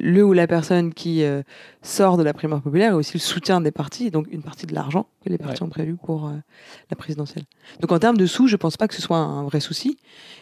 le 0.00 0.22
ou 0.24 0.32
la 0.32 0.46
personne 0.46 0.94
qui 0.94 1.24
euh, 1.24 1.42
sort 1.82 2.16
de 2.16 2.22
la 2.22 2.32
primaire 2.32 2.60
populaire 2.60 2.92
ait 2.92 2.94
aussi 2.94 3.14
le 3.14 3.18
soutien 3.18 3.60
des 3.60 3.72
partis, 3.72 4.06
et 4.06 4.10
donc 4.12 4.28
une 4.30 4.42
partie 4.42 4.66
de 4.66 4.72
l'argent 4.74 5.06
que 5.24 5.28
les 5.30 5.36
partis 5.36 5.62
Ouais. 5.62 5.66
ont 5.66 5.68
prévu 5.70 5.96
pour 5.96 6.28
euh, 6.28 6.32
la 6.90 6.96
présidentielle. 6.96 7.42
Donc 7.80 7.90
en 7.90 7.98
termes 7.98 8.16
de 8.16 8.26
sous, 8.26 8.46
je 8.46 8.54
pense 8.54 8.76
pas 8.76 8.86
que 8.86 8.94
ce 8.94 9.02
soit 9.02 9.16
un 9.18 9.42
vrai 9.42 9.58
souci. 9.58 9.98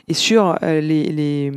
Et 0.07 0.13
sur 0.13 0.59
euh, 0.63 0.83
les, 0.83 1.05
les, 1.05 1.53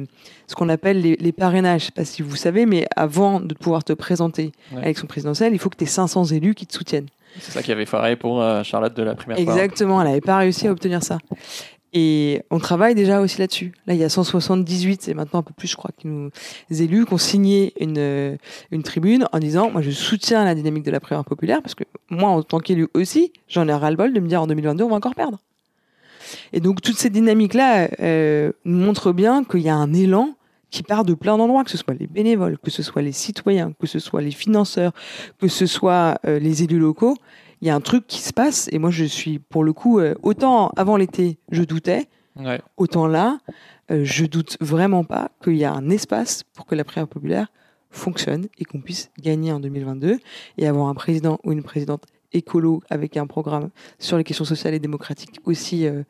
ce 0.47 0.55
qu'on 0.55 0.69
appelle 0.69 1.01
les, 1.01 1.17
les 1.17 1.31
parrainages, 1.33 1.81
je 1.81 1.85
sais 1.87 1.91
pas 1.91 2.05
si 2.05 2.21
vous 2.21 2.37
savez, 2.37 2.65
mais 2.65 2.87
avant 2.95 3.41
de 3.41 3.53
pouvoir 3.53 3.83
te 3.83 3.91
présenter 3.91 4.53
Ouais. 4.71 4.77
à 4.77 4.81
l'élection 4.83 5.07
présidentielle, 5.07 5.51
il 5.51 5.59
faut 5.59 5.69
que 5.69 5.75
tu 5.75 5.83
aies 5.83 5.87
500 5.87 6.23
élus 6.27 6.55
qui 6.55 6.65
te 6.65 6.73
soutiennent. 6.73 7.07
C'est 7.39 7.51
ça 7.51 7.63
qui 7.63 7.71
avait 7.71 7.85
foiré 7.85 8.15
pour 8.15 8.41
euh, 8.41 8.63
Charlotte 8.63 8.95
de 8.95 9.03
la 9.03 9.15
primaire 9.15 9.37
fois. 9.37 9.53
Exactement, 9.53 10.01
elle 10.01 10.07
n'avait 10.07 10.21
pas 10.21 10.37
réussi 10.37 10.67
à 10.67 10.71
obtenir 10.71 11.03
ça. 11.03 11.17
Et 11.93 12.41
on 12.49 12.59
travaille 12.59 12.95
déjà 12.95 13.19
aussi 13.19 13.39
là-dessus. 13.39 13.73
Là, 13.85 13.93
il 13.93 13.99
y 13.99 14.03
a 14.03 14.09
178, 14.09 15.09
et 15.09 15.13
maintenant 15.13 15.39
un 15.39 15.43
peu 15.43 15.53
plus, 15.53 15.67
je 15.67 15.75
crois, 15.75 15.91
qui 15.97 16.07
nous 16.07 16.31
élus 16.69 17.05
qui 17.05 17.13
ont 17.13 17.17
signé 17.17 17.73
une, 17.81 17.97
euh, 17.97 18.37
une 18.71 18.83
tribune 18.83 19.27
en 19.33 19.39
disant 19.39 19.69
Moi, 19.69 19.81
je 19.81 19.91
soutiens 19.91 20.45
la 20.45 20.55
dynamique 20.55 20.83
de 20.83 20.91
la 20.91 21.01
primaire 21.01 21.25
populaire, 21.25 21.61
parce 21.61 21.75
que 21.75 21.83
moi, 22.09 22.29
en 22.29 22.43
tant 22.43 22.59
qu'élu 22.59 22.87
aussi, 22.93 23.33
j'en 23.49 23.67
ai 23.67 23.73
ras-le-bol 23.73 24.13
de 24.13 24.19
me 24.21 24.27
dire 24.27 24.41
en 24.41 24.47
2022, 24.47 24.85
on 24.85 24.89
va 24.89 24.95
encore 24.95 25.15
perdre. 25.15 25.39
Et 26.53 26.61
donc, 26.61 26.81
toute 26.81 26.97
cette 26.97 27.11
dynamique-là 27.11 27.89
euh, 27.99 28.53
nous 28.63 28.77
montre 28.77 29.11
bien 29.11 29.43
qu'il 29.43 29.61
y 29.61 29.69
a 29.69 29.75
un 29.75 29.93
élan 29.93 30.35
qui 30.71 30.81
part 30.83 31.05
de 31.05 31.13
plein 31.13 31.37
d'endroits, 31.37 31.63
que 31.63 31.69
ce 31.69 31.77
soit 31.77 31.93
les 31.93 32.07
bénévoles, 32.07 32.57
que 32.57 32.71
ce 32.71 32.81
soit 32.81 33.01
les 33.03 33.11
citoyens, 33.11 33.73
que 33.79 33.85
ce 33.87 33.99
soit 33.99 34.21
les 34.21 34.31
financeurs, 34.31 34.93
que 35.39 35.47
ce 35.47 35.65
soit 35.67 36.17
euh, 36.25 36.39
les 36.39 36.63
élus 36.63 36.79
locaux 36.79 37.15
il 37.63 37.67
y 37.67 37.69
a 37.69 37.75
un 37.75 37.79
truc 37.81 38.07
qui 38.07 38.21
se 38.21 38.33
passe 38.33 38.67
et 38.71 38.79
moi 38.79 38.89
je 38.89 39.05
suis 39.05 39.37
pour 39.37 39.63
le 39.63 39.71
coup 39.71 39.99
euh, 39.99 40.15
autant 40.23 40.69
avant 40.77 40.97
l'été 40.97 41.37
je 41.51 41.61
doutais 41.63 42.07
Ouais. 42.39 42.59
autant 42.77 43.05
là 43.07 43.37
euh, 43.91 44.01
je 44.03 44.25
doute 44.25 44.57
vraiment 44.61 45.03
pas 45.03 45.29
qu'il 45.43 45.57
y 45.57 45.65
a 45.65 45.71
un 45.73 45.89
espace 45.91 46.43
pour 46.55 46.65
que 46.65 46.73
la 46.75 46.83
prière 46.85 47.07
populaire 47.07 47.51
fonctionne 47.91 48.47
et 48.57 48.63
qu'on 48.65 48.79
puisse 48.81 49.11
gagner 49.19 49.51
en 49.51 49.59
2022 49.59 50.17
et 50.57 50.67
avoir 50.67 50.87
un 50.87 50.93
président 50.95 51.39
ou 51.43 51.51
une 51.51 51.61
présidente 51.61 52.05
écolo 52.31 52.81
avec 52.89 53.15
un 53.17 53.27
programme 53.27 53.69
sur 53.99 54.17
les 54.17 54.23
questions 54.23 54.45
sociales 54.45 54.73
et 54.73 54.79
démocratiques 54.79 55.39
aussi 55.43 55.85
euh, 55.85 56.03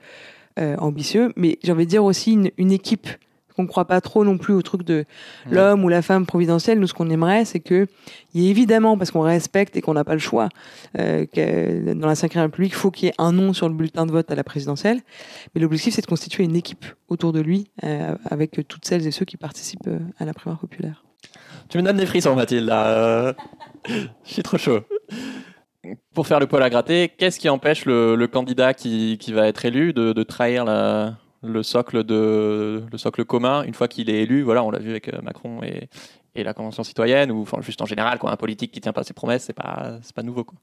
ambitieux 0.78 1.34
mais 1.36 1.58
j'ai 1.64 1.72
envie 1.72 1.86
de 1.86 1.90
dire 1.90 2.06
aussi 2.06 2.34
une, 2.34 2.52
une 2.58 2.72
équipe 2.72 3.10
qu'on 3.56 3.64
ne 3.64 3.68
croit 3.68 3.86
pas 3.86 4.02
trop 4.02 4.24
non 4.26 4.38
plus 4.38 4.54
au 4.54 4.62
truc 4.62 4.84
de 4.84 5.06
Ouais. 5.48 5.56
l'homme 5.56 5.84
ou 5.84 5.90
la 5.90 6.02
femme 6.02 6.26
providentielle. 6.26 6.80
Nous, 6.80 6.88
ce 6.88 6.94
qu'on 6.94 7.10
aimerait, 7.10 7.46
c'est 7.46 7.60
que, 7.60 7.88
y 8.34 8.48
ait 8.48 8.50
évidemment, 8.50 8.98
parce 8.98 9.12
qu'on 9.12 9.22
respecte 9.22 9.76
et 9.78 9.82
qu'on 9.82 9.94
n'a 9.94 10.04
pas 10.04 10.14
le 10.14 10.20
choix, 10.20 10.50
euh, 11.00 11.26
que 11.26 11.94
dans 11.94 12.08
la 12.08 12.14
Ve 12.14 12.22
République, 12.36 12.72
il 12.72 12.76
faut 12.76 12.92
qu'il 12.92 13.08
y 13.08 13.10
ait 13.10 13.16
un 13.18 13.32
nom 13.32 13.54
sur 13.54 13.68
le 13.70 13.76
bulletin 13.76 14.06
de 14.06 14.12
vote 14.12 14.30
à 14.32 14.36
la 14.36 14.44
présidentielle. 14.44 15.00
Mais 15.54 15.62
l'objectif, 15.62 15.94
c'est 15.96 16.02
de 16.02 16.08
constituer 16.08 16.44
une 16.44 16.56
équipe 16.56 16.86
autour 17.10 17.34
de 17.34 17.40
lui, 17.40 17.70
euh, 17.84 18.16
avec 18.30 18.52
toutes 18.68 18.86
celles 18.86 19.06
et 19.08 19.12
ceux 19.12 19.26
qui 19.26 19.38
participent 19.38 19.88
euh, 19.88 20.00
à 20.20 20.26
la 20.26 20.34
primaire 20.34 20.60
populaire. 20.60 21.04
Tu 21.70 21.78
me 21.78 21.84
donnes 21.84 21.98
des 21.98 22.06
frissons, 22.06 22.36
Mathilde. 22.36 22.66
Là. 22.66 23.36
Je 23.88 24.04
suis 24.34 24.44
trop 24.44 24.58
chaud. 24.58 24.80
Pour 26.14 26.28
faire 26.28 26.40
le 26.40 26.46
poil 26.46 26.62
à 26.62 26.70
gratter, 26.70 27.10
qu'est-ce 27.18 27.40
qui 27.40 27.50
empêche 27.50 27.86
le, 27.86 28.16
le 28.16 28.28
candidat 28.28 28.74
qui, 28.76 29.18
qui 29.20 29.34
va 29.34 29.48
être 29.48 29.66
élu 29.66 29.94
de, 29.94 30.14
de 30.14 30.24
trahir 30.24 30.64
la- 30.64 31.18
le, 31.44 31.64
socle 31.64 32.04
de, 32.04 32.84
le 32.92 32.98
socle 32.98 33.26
commun 33.26 33.64
une 33.64 33.74
fois 33.74 33.88
qu'il 33.88 34.10
est 34.10 34.24
élu 34.24 34.42
Voilà, 34.44 34.64
on 34.64 34.72
l'a 34.72 34.80
vu 34.80 34.92
avec 34.92 35.08
euh, 35.10 35.22
Macron 35.22 35.64
et, 35.64 35.90
et 36.36 36.44
la 36.44 36.54
Convention 36.54 36.84
citoyenne, 36.84 37.32
ou 37.32 37.42
enfin, 37.42 37.62
juste 37.62 37.82
en 37.82 37.86
général, 37.86 38.20
quoi, 38.20 38.32
un 38.32 38.38
politique 38.38 38.72
qui 38.72 38.82
tient 38.82 38.94
pas 38.94 39.04
ses 39.04 39.14
promesses, 39.14 39.44
c'est 39.46 39.54
pas, 39.54 39.98
c'est 40.02 40.16
pas 40.16 40.24
nouveau. 40.24 40.44
Quoi. 40.44 40.58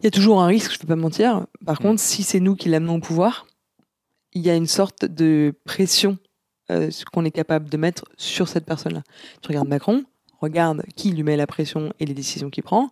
Il 0.00 0.04
y 0.04 0.06
a 0.06 0.10
toujours 0.10 0.40
un 0.40 0.46
risque, 0.46 0.72
je 0.72 0.76
ne 0.76 0.80
peux 0.82 0.86
pas 0.86 0.96
mentir. 0.96 1.46
Par 1.64 1.78
contre, 1.78 2.00
si 2.00 2.22
c'est 2.22 2.40
nous 2.40 2.54
qui 2.54 2.68
l'amenons 2.68 2.96
au 2.96 3.00
pouvoir, 3.00 3.46
il 4.32 4.42
y 4.42 4.50
a 4.50 4.54
une 4.54 4.66
sorte 4.66 5.04
de 5.04 5.54
pression 5.64 6.18
euh, 6.70 6.90
qu'on 7.12 7.24
est 7.24 7.30
capable 7.30 7.68
de 7.68 7.76
mettre 7.76 8.04
sur 8.16 8.48
cette 8.48 8.64
personne-là. 8.64 9.02
Tu 9.42 9.48
regardes 9.48 9.68
Macron, 9.68 10.04
regarde 10.40 10.82
qui 10.96 11.10
lui 11.10 11.22
met 11.22 11.36
la 11.36 11.46
pression 11.46 11.92
et 12.00 12.06
les 12.06 12.14
décisions 12.14 12.50
qu'il 12.50 12.62
prend. 12.62 12.90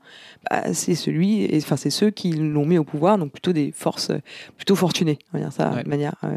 Bah, 0.50 0.72
c'est 0.72 0.94
celui, 0.94 1.48
enfin 1.56 1.76
c'est 1.76 1.90
ceux 1.90 2.10
qui 2.10 2.32
l'ont 2.32 2.66
mis 2.66 2.78
au 2.78 2.84
pouvoir, 2.84 3.18
donc 3.18 3.32
plutôt 3.32 3.52
des 3.52 3.72
forces 3.72 4.10
plutôt 4.56 4.74
fortunées, 4.76 5.18
on 5.32 5.38
va 5.38 5.44
dire 5.44 5.52
ça 5.52 5.70
Ouais. 5.70 5.84
de 5.84 5.88
manière 5.88 6.14
euh, 6.24 6.36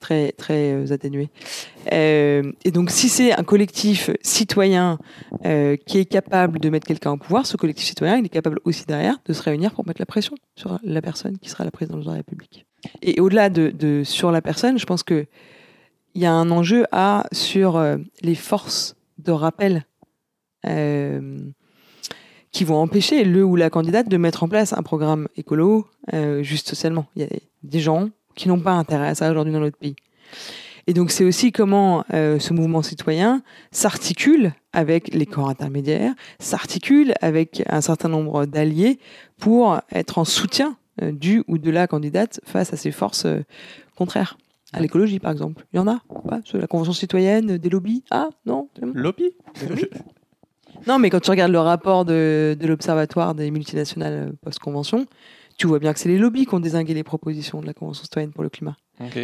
très 0.00 0.32
très 0.32 0.72
euh, 0.72 0.92
atténuée. 0.92 1.28
Euh, 1.92 2.52
et 2.64 2.70
donc 2.70 2.90
si 2.90 3.08
c'est 3.08 3.32
un 3.32 3.42
collectif 3.42 4.10
citoyen 4.22 4.98
qui 5.86 5.98
est 5.98 6.04
capable 6.04 6.58
de 6.60 6.68
mettre 6.70 6.86
quelqu'un 6.86 7.12
au 7.12 7.16
pouvoir, 7.16 7.46
ce 7.46 7.56
collectif 7.56 7.86
citoyen, 7.86 8.18
il 8.18 8.26
est 8.26 8.30
capable 8.30 8.60
aussi 8.64 8.84
derrière 8.86 9.16
de 9.24 9.32
se 9.32 9.42
réunir 9.42 9.72
pour 9.72 9.86
mettre 9.86 10.00
la 10.00 10.06
pression 10.06 10.34
sur 10.56 10.78
la 10.82 11.02
personne 11.02 11.38
qui 11.38 11.48
sera 11.48 11.64
la 11.64 11.70
présidente 11.70 12.00
de 12.00 12.06
la 12.06 12.12
République. 12.14 12.66
Et 13.02 13.20
au-delà 13.20 13.50
de, 13.50 13.70
de 13.70 14.04
sur 14.04 14.30
la 14.30 14.42
personne, 14.42 14.78
je 14.78 14.86
pense 14.86 15.02
que 15.02 15.26
il 16.14 16.22
y 16.22 16.26
a 16.26 16.32
un 16.32 16.50
enjeu 16.50 16.84
à 16.90 17.26
sur 17.32 17.80
les 18.22 18.34
forces 18.34 18.96
de 19.18 19.30
rappel 19.30 19.84
qui 22.50 22.64
vont 22.64 22.76
empêcher 22.76 23.24
le 23.24 23.44
ou 23.44 23.56
la 23.56 23.70
candidate 23.70 24.08
de 24.08 24.16
mettre 24.16 24.42
en 24.42 24.48
place 24.48 24.72
un 24.72 24.82
programme 24.82 25.28
écolo 25.36 25.86
euh, 26.14 26.42
juste 26.42 26.68
socialement. 26.68 27.06
Il 27.16 27.22
y 27.22 27.24
a 27.24 27.28
des 27.62 27.80
gens 27.80 28.10
qui 28.34 28.48
n'ont 28.48 28.60
pas 28.60 28.72
intérêt 28.72 29.08
à 29.08 29.14
ça 29.14 29.30
aujourd'hui 29.30 29.52
dans 29.52 29.60
notre 29.60 29.76
pays. 29.76 29.96
Et 30.86 30.94
donc 30.94 31.10
c'est 31.10 31.24
aussi 31.24 31.52
comment 31.52 32.04
euh, 32.14 32.38
ce 32.38 32.54
mouvement 32.54 32.80
citoyen 32.80 33.42
s'articule 33.70 34.54
avec 34.72 35.12
les 35.12 35.26
corps 35.26 35.50
intermédiaires, 35.50 36.14
s'articule 36.38 37.12
avec 37.20 37.62
un 37.68 37.82
certain 37.82 38.08
nombre 38.08 38.46
d'alliés 38.46 38.98
pour 39.38 39.78
être 39.92 40.16
en 40.16 40.24
soutien 40.24 40.78
euh, 41.02 41.12
du 41.12 41.44
ou 41.46 41.58
de 41.58 41.70
la 41.70 41.86
candidate 41.86 42.40
face 42.44 42.72
à 42.72 42.76
ces 42.76 42.90
forces 42.90 43.26
euh, 43.26 43.44
contraires. 43.96 44.38
À 44.72 44.80
l'écologie, 44.80 45.18
par 45.18 45.32
exemple. 45.32 45.64
Il 45.72 45.76
y 45.76 45.80
en 45.80 45.88
a 45.88 46.00
pas? 46.28 46.40
La 46.52 46.66
Convention 46.66 46.92
citoyenne, 46.92 47.56
des 47.56 47.70
lobbies? 47.70 48.04
Ah, 48.10 48.28
non 48.44 48.68
Lobby? 48.82 49.32
Non, 50.86 50.98
mais 50.98 51.10
quand 51.10 51.20
tu 51.20 51.30
regardes 51.30 51.52
le 51.52 51.58
rapport 51.60 52.04
de, 52.04 52.56
de 52.58 52.66
l'Observatoire 52.66 53.34
des 53.34 53.50
multinationales 53.50 54.28
euh, 54.30 54.32
post-convention, 54.42 55.06
tu 55.56 55.66
vois 55.66 55.78
bien 55.78 55.92
que 55.92 55.98
c'est 55.98 56.08
les 56.08 56.18
lobbies 56.18 56.46
qui 56.46 56.54
ont 56.54 56.60
désingué 56.60 56.94
les 56.94 57.02
propositions 57.02 57.60
de 57.60 57.66
la 57.66 57.74
Convention 57.74 58.04
citoyenne 58.04 58.30
pour 58.32 58.42
le 58.44 58.48
climat. 58.48 58.76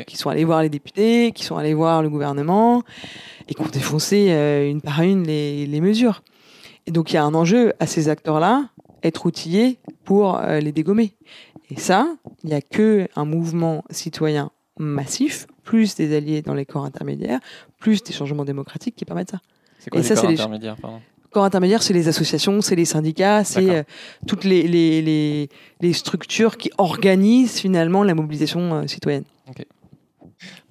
Qui 0.04 0.16
sont 0.16 0.30
allés 0.30 0.44
voir 0.44 0.62
les 0.62 0.68
députés, 0.68 1.32
qui 1.32 1.44
sont 1.44 1.56
allés 1.56 1.74
voir 1.74 2.02
le 2.02 2.08
gouvernement, 2.10 2.82
et 3.48 3.54
qui 3.54 3.60
ont 3.62 3.66
défoncé 3.68 4.26
euh, 4.30 4.68
une 4.70 4.80
par 4.80 5.00
une 5.02 5.24
les, 5.24 5.66
les 5.66 5.80
mesures. 5.80 6.22
Et 6.86 6.90
donc 6.90 7.10
il 7.12 7.14
y 7.14 7.16
a 7.18 7.24
un 7.24 7.34
enjeu 7.34 7.72
à 7.80 7.86
ces 7.86 8.08
acteurs-là, 8.08 8.68
être 9.02 9.26
outillés 9.26 9.78
pour 10.04 10.36
euh, 10.38 10.60
les 10.60 10.70
dégommer. 10.72 11.16
Et 11.70 11.76
ça, 11.80 12.06
il 12.42 12.48
n'y 12.50 12.54
a 12.54 12.60
que 12.60 13.08
un 13.16 13.24
mouvement 13.24 13.84
citoyen 13.90 14.50
massif, 14.78 15.46
plus 15.62 15.94
des 15.94 16.14
alliés 16.16 16.42
dans 16.42 16.54
les 16.54 16.66
corps 16.66 16.84
intermédiaires, 16.84 17.40
plus 17.78 18.02
des 18.02 18.12
changements 18.12 18.44
démocratiques 18.44 18.96
qui 18.96 19.04
permettent 19.04 19.30
ça. 19.30 19.40
C'est 19.78 19.90
quoi 19.90 19.98
Et 20.00 20.02
les 20.02 20.08
ça, 20.08 20.14
corps 20.14 20.22
c'est 20.24 20.28
les- 20.28 20.34
intermédiaires 20.40 20.76
pardon? 20.76 21.00
Corps 21.34 21.44
intermédiaire, 21.44 21.82
c'est 21.82 21.92
les 21.92 22.08
associations, 22.08 22.62
c'est 22.62 22.74
les 22.76 22.86
syndicats, 22.86 23.44
c'est 23.44 23.68
euh, 23.70 23.82
toutes 24.26 24.44
les, 24.44 24.62
les, 24.66 25.02
les, 25.02 25.48
les 25.82 25.92
structures 25.92 26.56
qui 26.56 26.70
organisent 26.78 27.58
finalement 27.60 28.02
la 28.02 28.14
mobilisation 28.14 28.72
euh, 28.74 28.86
citoyenne. 28.86 29.24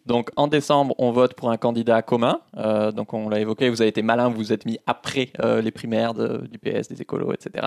Donc 0.05 0.31
en 0.35 0.47
décembre, 0.47 0.95
on 0.97 1.11
vote 1.11 1.33
pour 1.35 1.49
un 1.51 1.57
candidat 1.57 2.01
commun. 2.01 2.39
Euh, 2.57 2.91
donc 2.91 3.13
on 3.13 3.29
l'a 3.29 3.39
évoqué, 3.39 3.69
vous 3.69 3.81
avez 3.81 3.89
été 3.89 4.01
malin, 4.01 4.27
vous 4.29 4.35
vous 4.37 4.51
êtes 4.53 4.65
mis 4.65 4.77
après 4.87 5.31
les 5.61 5.71
primaires 5.71 6.13
de- 6.13 6.45
du 6.51 6.57
PS, 6.59 6.89
des 6.89 7.01
écolos, 7.01 7.31
etc. 7.33 7.65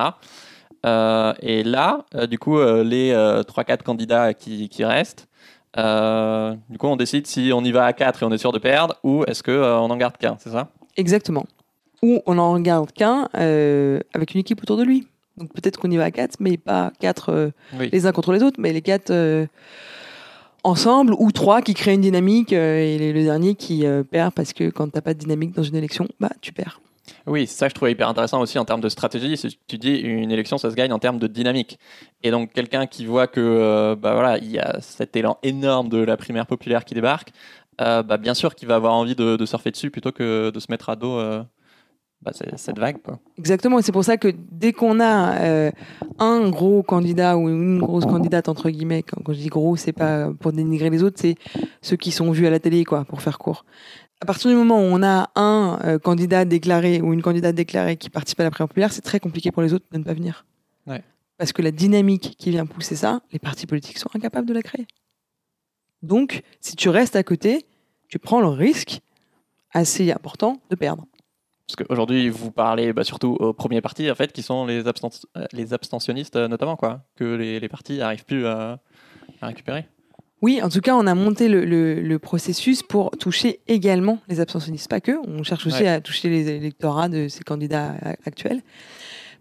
Et 1.43 1.63
là, 1.63 2.05
du 2.29 2.39
coup, 2.39 2.59
les 2.61 3.13
3-4 3.47 3.83
candidats 3.83 4.35
qui, 4.35 4.69
qui 4.69 4.85
restent, 4.85 5.29
du 5.77 6.79
coup, 6.79 6.87
on 6.89 6.97
décide 6.97 7.27
si 7.27 7.51
on 7.55 7.65
y 7.65 7.73
va 7.73 7.87
à 7.87 7.93
4 7.95 8.23
et 8.23 8.27
on 8.27 8.31
est 8.33 8.39
sûr 8.39 8.53
de 8.53 8.59
perdre, 8.59 8.97
ou 9.03 9.25
est-ce 9.25 9.43
qu'on 9.43 9.53
on 9.53 9.91
en 9.91 9.97
garde 9.97 10.19
qu'un, 10.19 10.37
c'est 10.39 10.51
ça? 10.51 10.69
Exactement. 10.99 11.45
Ou 12.03 12.21
on 12.27 12.39
en 12.39 12.53
regarde 12.53 12.93
qu'un 12.93 13.29
euh, 13.37 14.01
avec 14.15 14.35
une 14.35 14.41
équipe 14.41 14.63
autour 14.63 14.77
de 14.77 14.83
lui. 14.83 15.07
Donc 15.37 15.53
peut-être 15.53 15.79
qu'on 15.79 15.91
y 15.91 15.97
va 15.97 16.05
à 16.05 16.11
quatre, 16.11 16.37
mais 16.41 16.57
pas 16.57 16.93
quatre 16.99 17.31
euh, 17.31 17.51
Oui. 17.79 17.89
les 17.93 18.07
uns 18.07 18.13
contre 18.13 18.33
les 18.33 18.43
autres, 18.43 18.59
mais 18.61 18.73
les 18.73 18.83
quatre 18.83 19.11
euh, 19.11 19.47
ensemble, 20.65 21.15
ou 21.19 21.31
trois 21.33 21.63
qui 21.63 21.75
créent 21.75 21.95
une 21.95 22.01
dynamique, 22.01 22.53
et 22.53 22.99
le 22.99 23.13
le 23.13 23.23
dernier 23.23 23.55
qui 23.55 23.85
perd 24.11 24.33
parce 24.35 24.53
que 24.53 24.71
quand 24.71 24.89
t'as 24.89 25.01
pas 25.01 25.15
de 25.15 25.19
dynamique 25.19 25.55
dans 25.55 25.63
une 25.63 25.77
élection, 25.77 26.09
bah 26.21 26.31
tu 26.41 26.53
perds. 26.53 26.81
Oui, 27.27 27.47
c'est 27.47 27.57
ça 27.57 27.67
que 27.67 27.71
je 27.71 27.75
trouvais 27.77 27.93
hyper 27.93 28.09
intéressant 28.09 28.41
aussi 28.41 28.59
en 28.59 28.65
termes 28.65 28.81
de 28.81 28.89
stratégie. 28.89 29.41
Tu 29.69 29.79
dis 29.79 29.97
une 29.97 30.31
élection, 30.33 30.59
ça 30.59 30.71
se 30.71 30.75
gagne 30.75 30.93
en 30.93 30.99
termes 30.99 31.19
de 31.19 31.27
dynamique. 31.27 31.79
Et 32.23 32.31
donc 32.31 32.53
quelqu'un 32.53 32.87
qui 32.87 33.05
voit 33.07 33.27
que 33.27 33.95
bah 33.95 34.15
voilà, 34.15 34.39
il 34.39 34.51
y 34.51 34.59
a 34.59 34.81
cet 34.81 35.15
élan 35.17 35.39
énorme 35.43 35.89
de 35.89 35.99
la 35.99 36.17
primaire 36.17 36.47
populaire 36.47 36.85
qui 36.85 36.95
débarque, 36.95 37.31
bah 37.79 38.17
bien 38.19 38.35
sûr 38.35 38.55
qu'il 38.55 38.67
va 38.67 38.75
avoir 38.75 38.95
envie 38.95 39.15
de, 39.15 39.37
de 39.37 39.47
surfer 39.47 39.71
dessus 39.71 39.91
plutôt 39.91 40.13
que 40.13 40.51
de 40.51 40.61
se 40.61 40.67
mettre 40.71 40.89
à 40.89 40.97
dos 40.97 41.21
bah, 42.27 42.33
cette 42.57 42.79
vague. 42.79 43.01
Quoi. 43.03 43.21
Exactement, 43.39 43.79
et 43.79 43.83
c'est 43.83 43.93
pour 43.93 44.05
ça 44.05 44.17
que 44.17 44.35
dès 44.51 44.73
qu'on 44.73 44.99
a 44.99 45.37
euh, 45.39 45.71
un 46.19 46.49
gros 46.51 46.83
candidat 46.83 47.37
ou 47.39 47.49
une 47.49 47.79
grosse 47.79 48.05
candidate, 48.05 48.49
entre 48.49 48.69
guillemets, 48.69 49.05
quand, 49.05 49.23
quand 49.23 49.33
je 49.33 49.39
dis 49.39 49.49
gros, 49.49 49.77
c'est 49.77 49.93
pas 49.93 50.33
pour 50.41 50.53
dénigrer 50.53 50.91
les 50.91 51.05
autres, 51.05 51.19
c'est 51.21 51.37
ceux 51.83 51.97
qui 51.97 52.11
sont 52.11 52.33
vus 52.33 52.47
à 52.47 52.51
la 52.51 52.59
télé, 52.59 52.85
quoi, 52.85 53.05
pour 53.05 53.23
faire 53.23 53.39
court. 53.39 53.65
À 54.21 54.27
partir 54.27 54.51
du 54.51 54.57
moment 54.57 54.79
où 54.79 54.85
on 54.85 55.03
a 55.05 55.31
un 55.37 55.79
euh, 55.85 55.99
candidat 55.99 56.45
déclaré 56.45 57.01
ou 57.01 57.13
une 57.13 57.23
candidate 57.23 57.55
déclarée 57.55 57.97
qui 57.97 58.11
participe 58.11 58.41
à 58.41 58.45
la 58.45 58.51
primaire 58.51 58.69
populaire, 58.69 58.93
c'est 58.93 59.03
très 59.03 59.21
compliqué 59.21 59.53
pour 59.53 59.63
les 59.63 59.73
autres 59.73 59.87
de 59.93 59.99
ne 59.99 60.05
pas 60.05 60.15
venir. 60.15 60.47
Ouais. 60.87 61.03
Parce 61.39 61.53
que 61.53 61.63
la 61.63 61.71
dynamique 61.71 62.35
qui 62.39 62.51
vient 62.51 62.67
pousser 62.67 62.97
ça, 62.97 63.21
les 63.31 63.39
partis 63.39 63.67
politiques 63.67 63.99
sont 63.99 64.11
incapables 64.15 64.49
de 64.49 64.55
la 64.55 64.63
créer. 64.63 64.87
Donc, 66.03 66.43
si 66.61 66.75
tu 66.75 66.89
restes 66.89 67.15
à 67.15 67.23
côté, 67.23 67.67
tu 68.09 68.19
prends 68.19 68.41
le 68.41 68.49
risque 68.49 69.01
assez 69.73 70.11
important 70.11 70.61
de 70.71 70.77
perdre. 70.77 71.07
Parce 71.67 71.77
qu'aujourd'hui, 71.85 72.29
vous 72.29 72.53
parlez 72.53 72.93
bah, 72.93 73.03
surtout 73.03 73.37
aux 73.41 73.53
premiers 73.53 73.81
partis, 73.81 74.09
en 74.11 74.15
fait, 74.15 74.33
qui 74.33 74.43
sont 74.43 74.67
les, 74.67 74.85
absten- 74.85 75.25
euh, 75.37 75.47
les 75.53 75.75
abstentionnistes, 75.75 76.37
euh, 76.37 76.47
notamment, 76.49 76.77
quoi, 76.77 77.01
que 77.17 77.25
les, 77.25 77.59
les 77.59 77.69
partis 77.69 77.99
n'arrivent 77.99 78.25
plus 78.25 78.47
à, 78.47 78.79
à 79.41 79.47
récupérer. 79.49 79.87
Oui, 80.43 80.61
en 80.63 80.69
tout 80.69 80.81
cas, 80.81 80.95
on 80.95 81.07
a 81.09 81.15
monté 81.15 81.49
le, 81.49 81.65
le- 81.65 82.01
le 82.01 82.19
processus 82.21 82.83
pour 82.85 83.11
toucher 83.13 83.61
également 83.67 84.19
les 84.29 84.39
abstentionnistes. 84.39 84.89
Pas 84.89 85.01
que, 85.01 85.13
on 85.27 85.43
cherche 85.43 85.67
aussi 85.67 85.83
Ouais. 85.83 85.89
à 85.89 86.01
toucher 86.01 86.29
les 86.29 86.49
électorats 86.51 87.09
de 87.09 87.27
ces 87.27 87.43
candidats 87.43 87.95
a- 88.01 88.11
actuels. 88.27 88.63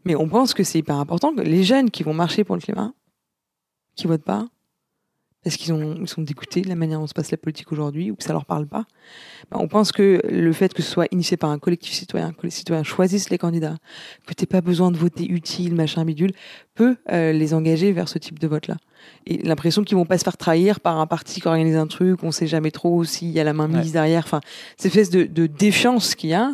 Mais 0.05 0.15
on 0.15 0.27
pense 0.27 0.53
que 0.55 0.63
c'est 0.63 0.79
hyper 0.79 0.95
important 0.95 1.35
que 1.35 1.41
les 1.41 1.63
jeunes 1.63 1.91
qui 1.91 2.01
vont 2.03 2.13
marcher 2.13 2.43
pour 2.43 2.55
le 2.55 2.61
climat, 2.61 2.93
qui 3.95 4.07
votent 4.07 4.23
pas, 4.23 4.47
parce 5.45 5.57
qu'ils 5.57 5.73
ont- 5.73 5.95
ils 6.01 6.07
sont 6.09 6.23
dégoûtés 6.23 6.61
de 6.61 6.69
la 6.69 6.75
manière 6.75 6.99
dont 6.99 7.05
se 7.05 7.13
passe 7.13 7.29
la 7.29 7.37
politique 7.37 7.71
aujourd'hui 7.71 8.09
ou 8.09 8.15
que 8.15 8.23
ça 8.23 8.33
leur 8.33 8.45
parle 8.45 8.65
pas, 8.65 8.85
ben, 9.51 9.59
on 9.61 9.67
pense 9.67 9.91
que 9.91 10.19
le 10.27 10.51
fait 10.53 10.73
que 10.73 10.81
ce 10.81 10.89
soit 10.91 11.07
initié 11.11 11.37
par 11.37 11.51
un 11.51 11.59
collectif 11.59 11.93
citoyen, 11.93 12.33
que 12.33 12.41
les 12.43 12.49
citoyens 12.49 12.83
choisissent 12.83 13.29
les 13.29 13.37
candidats, 13.37 13.77
que 14.25 14.33
tu 14.33 14.47
pas 14.47 14.61
besoin 14.61 14.89
de 14.89 14.97
voter 14.97 15.31
utile, 15.31 15.75
machin, 15.75 16.03
bidule, 16.03 16.31
peut 16.73 16.97
euh, 17.11 17.31
les 17.31 17.53
engager 17.53 17.91
vers 17.91 18.09
ce 18.09 18.17
type 18.17 18.39
de 18.39 18.47
vote-là. 18.47 18.77
Et 19.27 19.37
l'impression 19.39 19.83
qu'ils 19.83 19.97
vont 19.97 20.05
pas 20.05 20.17
se 20.17 20.23
faire 20.23 20.37
trahir 20.37 20.79
par 20.79 20.99
un 20.99 21.07
parti 21.07 21.41
qui 21.41 21.47
organise 21.47 21.75
un 21.75 21.87
truc, 21.87 22.23
on 22.23 22.31
sait 22.31 22.45
jamais 22.47 22.71
trop 22.71 23.03
s'il 23.03 23.29
y 23.31 23.39
a 23.39 23.43
la 23.43 23.53
main 23.53 23.67
mise 23.67 23.87
Ouais. 23.87 23.91
derrière. 23.91 24.23
Enfin, 24.23 24.41
cette 24.77 24.87
espèce 24.87 25.09
de, 25.09 25.23
de 25.23 25.47
défiance 25.47 26.13
qu'il 26.15 26.29
y 26.29 26.33
a 26.33 26.53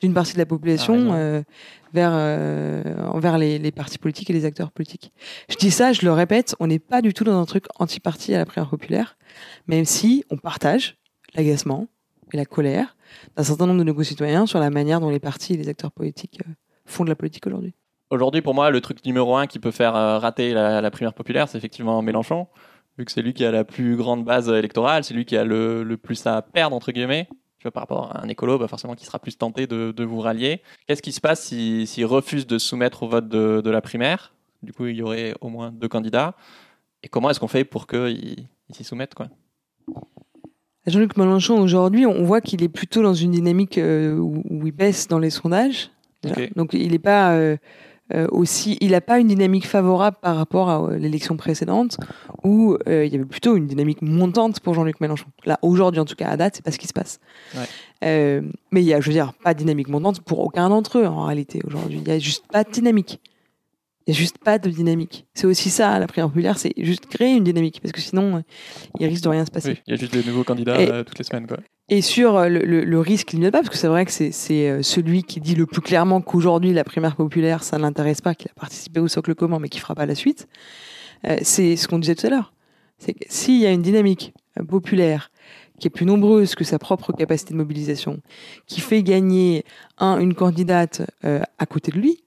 d'une 0.00 0.14
partie 0.14 0.34
de 0.34 0.38
la 0.38 0.46
population 0.46 0.94
raison. 0.94 1.12
euh, 1.14 1.42
vers, 1.92 2.12
euh, 2.14 2.82
envers 3.08 3.38
les, 3.38 3.58
les 3.58 3.70
partis 3.72 3.98
politiques 3.98 4.30
et 4.30 4.32
les 4.32 4.44
acteurs 4.44 4.70
politiques. 4.70 5.12
Je 5.48 5.56
dis 5.56 5.70
ça, 5.70 5.92
je 5.92 6.02
le 6.06 6.12
répète, 6.12 6.54
on 6.60 6.66
n'est 6.68 6.78
pas 6.78 7.02
du 7.02 7.12
tout 7.12 7.24
dans 7.24 7.38
un 7.40 7.44
truc 7.44 7.64
anti-parti 7.78 8.34
à 8.34 8.38
la 8.38 8.46
prière 8.46 8.68
populaire, 8.68 9.16
même 9.66 9.84
si 9.84 10.24
on 10.30 10.36
partage 10.36 10.96
l'agacement 11.34 11.88
et 12.32 12.36
la 12.36 12.46
colère 12.46 12.96
d'un 13.36 13.42
certain 13.42 13.66
nombre 13.66 13.80
de 13.80 13.84
nos 13.84 13.94
concitoyens 13.94 14.46
sur 14.46 14.58
la 14.60 14.70
manière 14.70 15.00
dont 15.00 15.10
les 15.10 15.20
partis 15.20 15.54
et 15.54 15.56
les 15.56 15.68
acteurs 15.68 15.92
politiques 15.92 16.38
euh, 16.46 16.52
font 16.86 17.04
de 17.04 17.08
la 17.10 17.16
politique 17.16 17.46
aujourd'hui. 17.46 17.74
Aujourd'hui, 18.12 18.42
pour 18.42 18.52
moi, 18.52 18.68
le 18.68 18.82
truc 18.82 19.02
numéro 19.06 19.36
un 19.36 19.46
qui 19.46 19.58
peut 19.58 19.70
faire 19.70 19.96
euh, 19.96 20.18
rater 20.18 20.52
la, 20.52 20.82
la 20.82 20.90
primaire 20.90 21.14
populaire, 21.14 21.48
c'est 21.48 21.56
effectivement 21.56 22.02
Mélenchon, 22.02 22.46
vu 22.98 23.06
que 23.06 23.10
c'est 23.10 23.22
lui 23.22 23.32
qui 23.32 23.42
a 23.42 23.50
la 23.50 23.64
plus 23.64 23.96
grande 23.96 24.22
base 24.22 24.50
électorale, 24.50 25.02
c'est 25.02 25.14
lui 25.14 25.24
qui 25.24 25.34
a 25.34 25.44
le, 25.44 25.82
le 25.82 25.96
plus 25.96 26.26
à 26.26 26.42
perdre, 26.42 26.76
entre 26.76 26.92
guillemets. 26.92 27.26
Par 27.72 27.84
rapport 27.84 28.14
à 28.14 28.22
un 28.22 28.28
écolo, 28.28 28.58
bah, 28.58 28.68
forcément, 28.68 28.94
qui 28.96 29.06
sera 29.06 29.18
plus 29.18 29.38
tenté 29.38 29.66
de, 29.66 29.92
de 29.92 30.04
vous 30.04 30.20
rallier. 30.20 30.60
Qu'est-ce 30.86 31.00
qui 31.00 31.12
se 31.12 31.22
passe 31.22 31.40
s'il 31.42 32.04
refuse 32.04 32.46
de 32.46 32.58
se 32.58 32.68
soumettre 32.68 33.02
au 33.04 33.08
vote 33.08 33.28
de, 33.28 33.62
de 33.64 33.70
la 33.70 33.80
primaire? 33.80 34.34
Du 34.62 34.74
coup, 34.74 34.84
il 34.86 34.96
y 34.96 35.02
aurait 35.02 35.32
au 35.40 35.48
moins 35.48 35.72
deux 35.72 35.88
candidats. 35.88 36.34
Et 37.02 37.08
comment 37.08 37.30
est-ce 37.30 37.40
qu'on 37.40 37.48
fait 37.48 37.64
pour 37.64 37.86
qu'ils 37.86 38.46
ils 38.68 38.74
s'y 38.74 38.84
soumettent 38.84 39.14
quoi? 39.14 39.28
Jean-Luc 40.86 41.16
Mélenchon, 41.16 41.58
aujourd'hui, 41.60 42.04
on 42.04 42.24
voit 42.24 42.42
qu'il 42.42 42.62
est 42.62 42.68
plutôt 42.68 43.02
dans 43.02 43.14
une 43.14 43.30
dynamique 43.30 43.78
euh, 43.78 44.18
où, 44.18 44.42
où 44.50 44.66
il 44.66 44.72
baisse 44.72 45.08
dans 45.08 45.20
les 45.20 45.30
sondages. 45.30 45.90
Donc, 46.56 46.74
il 46.74 46.90
n'est 46.92 46.98
pas 46.98 47.32
euh, 47.34 47.56
euh, 48.14 48.26
aussi, 48.30 48.76
il 48.80 48.90
n'a 48.90 49.00
pas 49.00 49.18
une 49.18 49.28
dynamique 49.28 49.66
favorable 49.66 50.16
par 50.20 50.36
rapport 50.36 50.68
à 50.68 50.82
euh, 50.82 50.98
l'élection 50.98 51.36
précédente, 51.36 51.98
où 52.44 52.76
euh, 52.88 53.04
il 53.04 53.12
y 53.12 53.16
avait 53.16 53.24
plutôt 53.24 53.56
une 53.56 53.66
dynamique 53.66 54.02
montante 54.02 54.60
pour 54.60 54.74
Jean-Luc 54.74 55.00
Mélenchon. 55.00 55.26
Là, 55.44 55.58
aujourd'hui, 55.62 56.00
en 56.00 56.04
tout 56.04 56.14
cas, 56.14 56.28
à 56.28 56.36
date, 56.36 56.56
c'est 56.56 56.64
pas 56.64 56.72
ce 56.72 56.78
qui 56.78 56.88
se 56.88 56.92
passe. 56.92 57.20
Ouais. 57.54 58.42
Mais 58.72 58.82
il 58.82 58.86
y 58.86 58.94
a, 58.94 59.00
je 59.00 59.06
veux 59.06 59.12
dire, 59.12 59.32
pas 59.42 59.54
de 59.54 59.58
dynamique 59.58 59.88
montante 59.88 60.20
pour 60.20 60.40
aucun 60.40 60.68
d'entre 60.68 60.98
eux 60.98 61.06
en 61.06 61.24
réalité 61.24 61.60
aujourd'hui. 61.64 62.00
Il 62.04 62.08
y 62.08 62.10
a 62.10 62.18
juste 62.18 62.44
pas 62.50 62.64
de 62.64 62.70
dynamique. 62.70 63.20
Il 64.06 64.10
n'y 64.10 64.16
a 64.16 64.18
juste 64.18 64.38
pas 64.38 64.58
de 64.58 64.68
dynamique. 64.68 65.26
C'est 65.34 65.46
aussi 65.46 65.70
ça, 65.70 65.98
la 66.00 66.08
prière 66.08 66.26
populaire, 66.26 66.58
c'est 66.58 66.72
juste 66.78 67.06
créer 67.06 67.36
une 67.36 67.44
dynamique, 67.44 67.80
parce 67.80 67.92
que 67.92 68.00
sinon, 68.00 68.42
il 68.98 69.06
risque 69.06 69.22
de 69.22 69.28
rien 69.28 69.46
se 69.46 69.52
passer. 69.52 69.70
Oui, 69.70 69.82
il 69.86 69.90
y 69.92 69.94
a 69.94 69.96
juste 69.96 70.12
des 70.12 70.24
nouveaux 70.24 70.42
candidats 70.42 70.80
Et- 70.82 71.04
toutes 71.04 71.18
les 71.18 71.24
semaines. 71.24 71.46
Quoi. 71.46 71.58
Et 71.94 72.00
sur 72.00 72.36
euh, 72.36 72.48
le, 72.48 72.60
le- 72.60 72.84
le 72.84 73.00
risque 73.00 73.28
qu'il 73.28 73.40
n'y 73.40 73.46
a 73.46 73.50
pas, 73.50 73.58
parce 73.58 73.68
que 73.68 73.76
c'est 73.76 73.86
vrai 73.86 74.06
que 74.06 74.10
c'est 74.12 74.68
euh, 74.70 74.82
celui 74.82 75.24
qui 75.24 75.40
dit 75.40 75.54
le 75.54 75.66
plus 75.66 75.82
clairement 75.82 76.22
qu'aujourd'hui 76.22 76.72
la 76.72 76.84
primaire 76.84 77.16
populaire, 77.16 77.62
ça 77.62 77.76
ne 77.76 77.82
l'intéresse 77.82 78.22
pas, 78.22 78.34
qu'il 78.34 78.50
a 78.50 78.58
participé 78.58 78.98
au 78.98 79.08
socle 79.08 79.34
commun, 79.34 79.58
mais 79.58 79.68
qui 79.68 79.78
fera 79.78 79.94
pas 79.94 80.06
la 80.06 80.14
suite, 80.14 80.48
euh, 81.26 81.36
c'est 81.42 81.76
ce 81.76 81.88
qu'on 81.88 81.98
disait 81.98 82.14
tout 82.14 82.26
à 82.26 82.30
l'heure. 82.30 82.54
C'est 82.96 83.12
que 83.12 83.24
s'il 83.28 83.58
y 83.60 83.66
a 83.66 83.72
une 83.72 83.82
dynamique 83.82 84.32
populaire 84.68 85.30
qui 85.78 85.88
est 85.88 85.90
plus 85.90 86.06
nombreuse 86.06 86.54
que 86.54 86.64
sa 86.64 86.78
propre 86.78 87.12
capacité 87.12 87.52
de 87.52 87.58
mobilisation, 87.58 88.20
qui 88.66 88.80
fait 88.80 89.02
gagner 89.02 89.64
un, 89.98 90.18
une 90.18 90.34
candidate 90.34 91.02
euh, 91.24 91.40
à 91.58 91.66
côté 91.66 91.90
de 91.92 91.98
lui, 91.98 92.24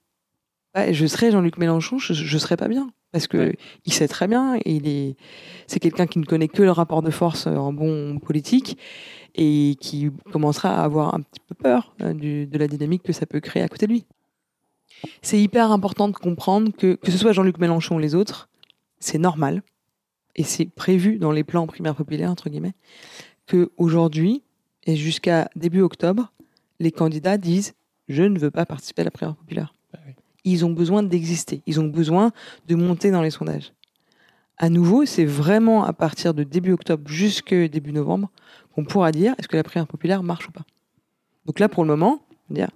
bah, 0.75 0.91
je 0.91 1.05
serais 1.07 1.31
Jean-Luc 1.31 1.57
Mélenchon, 1.57 1.97
je, 1.97 2.13
je 2.13 2.37
serais 2.37 2.57
pas 2.57 2.67
bien. 2.67 2.89
Parce 3.13 3.27
que 3.27 3.37
Ouais. 3.37 3.55
il 3.85 3.93
sait 3.93 4.09
très 4.09 4.27
bien, 4.27 4.55
et 4.65 4.73
il 4.75 4.87
est, 4.89 5.15
c'est 5.67 5.79
quelqu'un 5.79 6.05
qui 6.05 6.19
ne 6.19 6.25
connaît 6.25 6.49
que 6.49 6.61
le 6.63 6.71
rapport 6.71 7.01
de 7.01 7.11
force 7.11 7.47
en 7.47 7.71
bon 7.71 8.19
politique 8.19 8.77
et 9.35 9.75
qui 9.79 10.09
commencera 10.31 10.75
à 10.79 10.83
avoir 10.83 11.13
un 11.13 11.21
petit 11.21 11.41
peu 11.47 11.55
peur 11.55 11.93
euh, 12.01 12.13
du- 12.13 12.47
de 12.47 12.57
la 12.57 12.67
dynamique 12.67 13.03
que 13.03 13.13
ça 13.13 13.25
peut 13.25 13.39
créer 13.41 13.61
à 13.63 13.67
côté 13.67 13.85
de 13.87 13.91
lui. 13.91 14.05
C'est 15.21 15.39
hyper 15.41 15.71
important 15.71 16.07
de 16.07 16.13
comprendre 16.13 16.71
que, 16.71 16.95
que 16.95 17.11
ce 17.11 17.17
soit 17.17 17.33
Jean-Luc 17.33 17.57
Mélenchon 17.59 17.95
ou 17.95 17.99
les 17.99 18.15
autres, 18.15 18.47
c'est 18.99 19.17
normal, 19.17 19.61
et 20.35 20.43
c'est 20.43 20.65
prévu 20.65 21.17
dans 21.17 21.31
les 21.31 21.43
plans 21.43 21.67
primaires 21.67 21.95
populaires, 21.95 22.31
entre 22.31 22.49
guillemets, 22.49 22.73
que 23.45 23.71
aujourd'hui 23.77 24.43
et 24.85 24.95
jusqu'à 24.95 25.49
début 25.55 25.81
octobre, 25.81 26.31
les 26.79 26.91
candidats 26.91 27.37
disent 27.37 27.73
«je 28.07 28.23
ne 28.23 28.39
veux 28.39 28.51
pas 28.51 28.65
participer 28.65 29.01
à 29.01 29.05
la 29.05 29.11
primaire 29.11 29.35
populaire 29.35 29.73
Bah 29.93 29.99
oui. 30.07 30.13
Ils 30.43 30.63
ont 30.65 30.71
besoin 30.71 31.03
d'exister, 31.03 31.61
ils 31.65 31.79
ont 31.79 31.87
besoin 31.87 32.31
de 32.67 32.75
monter 32.75 33.11
dans 33.11 33.21
les 33.21 33.31
sondages. 33.31 33.73
À 34.57 34.69
nouveau, 34.69 35.05
c'est 35.05 35.25
vraiment 35.25 35.83
à 35.83 35.91
partir 35.91 36.33
de 36.33 36.43
début 36.43 36.71
octobre 36.71 37.09
jusqu'à 37.09 37.67
début 37.67 37.91
novembre 37.91 38.29
qu'on 38.75 38.83
pourra 38.83 39.11
dire 39.11 39.33
est-ce 39.37 39.47
que 39.47 39.55
la 39.55 39.63
prière 39.63 39.87
populaire 39.87 40.21
marche 40.21 40.49
ou 40.49 40.51
pas? 40.51 40.65
Donc 41.45 41.59
là, 41.59 41.69
pour 41.69 41.83
le 41.83 41.89
moment, 41.89 42.19
on 42.49 42.53
va 42.53 42.55
dire 42.55 42.69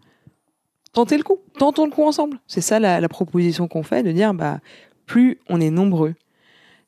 tentez 0.93 1.17
le 1.17 1.23
coup, 1.23 1.39
tentons 1.57 1.85
le 1.85 1.91
coup 1.91 2.03
ensemble. 2.03 2.39
C'est 2.47 2.61
ça 2.61 2.79
la, 2.79 2.99
la 2.99 3.09
proposition 3.09 3.67
qu'on 3.67 3.83
fait, 3.83 4.01
de 4.01 4.11
dire 4.11 4.33
bah 4.33 4.59
plus 5.05 5.39
on 5.49 5.59
est 5.59 5.69
nombreux 5.69 6.15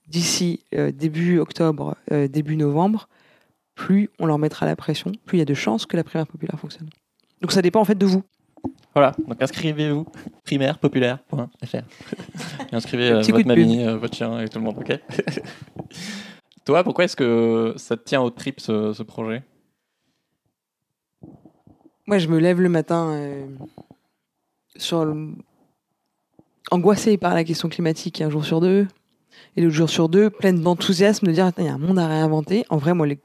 d'ici 0.07 0.63
euh, 0.73 0.91
début 0.91 1.39
octobre, 1.39 1.95
euh, 2.11 2.27
début 2.27 2.55
novembre, 2.55 3.09
plus 3.75 4.09
on 4.19 4.25
leur 4.25 4.37
mettra 4.37 4.65
la 4.65 4.75
pression, 4.75 5.11
plus 5.25 5.37
il 5.37 5.39
y 5.39 5.41
a 5.41 5.45
de 5.45 5.53
chances 5.53 5.85
que 5.85 5.97
la 5.97 6.03
primaire 6.03 6.27
populaire 6.27 6.59
fonctionne. 6.59 6.89
Donc 7.41 7.51
ça 7.51 7.61
dépend 7.61 7.81
en 7.81 7.85
fait 7.85 7.97
de 7.97 8.05
vous. 8.05 8.23
Voilà, 8.93 9.15
donc 9.27 9.41
inscrivez-vous, 9.41 10.05
primairePopulaire.fr. 10.43 11.75
Et 11.75 12.75
inscrivez 12.75 13.11
euh, 13.11 13.21
votre 13.21 13.47
mamie, 13.47 13.85
votre 13.85 14.15
chien 14.15 14.39
et 14.39 14.49
tout 14.49 14.59
le 14.59 14.65
monde, 14.65 14.77
ok? 14.79 14.99
Toi, 16.71 16.85
pourquoi 16.85 17.03
est-ce 17.03 17.17
que 17.17 17.73
ça 17.75 17.97
te 17.97 18.03
tient 18.05 18.21
au 18.21 18.29
trip 18.29 18.61
ce, 18.61 18.93
ce 18.93 19.03
projet? 19.03 19.43
Moi, 22.07 22.17
je 22.17 22.29
me 22.29 22.39
lève 22.39 22.61
le 22.61 22.69
matin 22.69 23.09
euh, 23.11 23.45
sur 24.77 25.03
le- 25.03 25.33
angoissée 26.71 27.17
par 27.17 27.33
la 27.33 27.43
question 27.43 27.67
climatique 27.67 28.21
un 28.21 28.29
jour 28.29 28.45
sur 28.45 28.61
deux, 28.61 28.87
et 29.57 29.61
l'autre 29.61 29.75
jour 29.75 29.89
sur 29.89 30.07
deux, 30.07 30.29
pleine 30.29 30.61
d'enthousiasme 30.61 31.27
de 31.27 31.33
dire 31.33 31.51
il 31.57 31.65
y 31.65 31.67
a 31.67 31.73
un 31.73 31.77
monde 31.77 31.99
à 31.99 32.07
réinventer. 32.07 32.63
En 32.69 32.77
vrai, 32.77 32.93
moi, 32.93 33.05
les, 33.05 33.19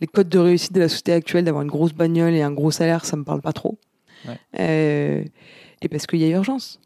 les 0.00 0.06
codes 0.06 0.28
de 0.28 0.38
réussite 0.38 0.72
de 0.72 0.78
la 0.78 0.88
société 0.88 1.12
actuelle, 1.14 1.46
d'avoir 1.46 1.64
une 1.64 1.70
grosse 1.70 1.94
bagnole 1.94 2.34
et 2.34 2.42
un 2.42 2.52
gros 2.52 2.70
salaire, 2.70 3.04
ça 3.04 3.16
me 3.16 3.24
parle 3.24 3.40
pas 3.40 3.52
trop. 3.52 3.76
Ouais. 4.24 4.38
Euh, 4.60 5.24
et 5.82 5.88
parce 5.88 6.06
qu'il 6.06 6.20
y 6.20 6.24
a 6.26 6.28
urgence. 6.28 6.78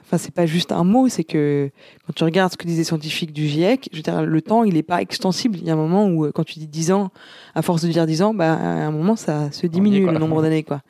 Enfin, 0.00 0.16
c'est 0.16 0.32
pas 0.32 0.46
juste 0.46 0.70
un 0.70 0.84
mot, 0.84 1.08
c'est 1.08 1.24
que 1.24 1.70
quand 2.06 2.12
tu 2.12 2.22
regardes 2.22 2.52
ce 2.52 2.56
que 2.56 2.66
disent 2.66 2.78
les 2.78 2.84
scientifiques 2.84 3.32
du 3.32 3.48
GIEC, 3.48 3.88
je 3.90 3.96
veux 3.96 4.02
dire, 4.02 4.22
le 4.22 4.42
temps, 4.42 4.62
il 4.62 4.74
n'est 4.74 4.84
pas 4.84 5.02
extensible. 5.02 5.58
Il 5.58 5.64
y 5.64 5.70
a 5.70 5.72
un 5.72 5.76
moment 5.76 6.08
où, 6.08 6.30
quand 6.30 6.44
tu 6.44 6.60
dis 6.60 6.68
10 6.68 6.92
ans, 6.92 7.10
à 7.54 7.62
force 7.62 7.82
de 7.82 7.88
dire 7.88 8.06
10 8.06 8.22
ans, 8.22 8.32
bah, 8.32 8.54
à 8.54 8.86
un 8.86 8.92
moment, 8.92 9.16
ça 9.16 9.50
se 9.50 9.66
diminue 9.66 10.04
quoi. 10.04 10.12
le 10.12 10.18
nombre 10.18 10.40
d'années. 10.40 10.62
quoi. 10.62 10.82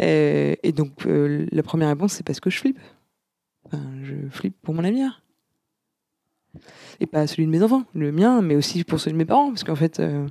Euh, 0.00 0.54
et 0.62 0.72
donc, 0.72 1.06
euh, 1.06 1.46
la 1.50 1.62
première 1.62 1.88
réponse, 1.88 2.12
c'est 2.12 2.24
parce 2.24 2.40
que 2.40 2.50
je 2.50 2.58
flippe. 2.58 2.78
Enfin, 3.66 3.82
je 4.04 4.14
flippe 4.30 4.56
pour 4.62 4.74
mon 4.74 4.84
avenir. 4.84 5.22
Et 7.00 7.06
pas 7.06 7.26
celui 7.26 7.46
de 7.46 7.50
mes 7.50 7.62
enfants, 7.62 7.82
le 7.94 8.12
mien, 8.12 8.40
mais 8.42 8.54
aussi 8.54 8.84
pour 8.84 9.00
celui 9.00 9.14
de 9.14 9.18
mes 9.18 9.24
parents. 9.24 9.48
Parce 9.48 9.64
qu'en 9.64 9.74
fait, 9.74 9.98
euh, 9.98 10.26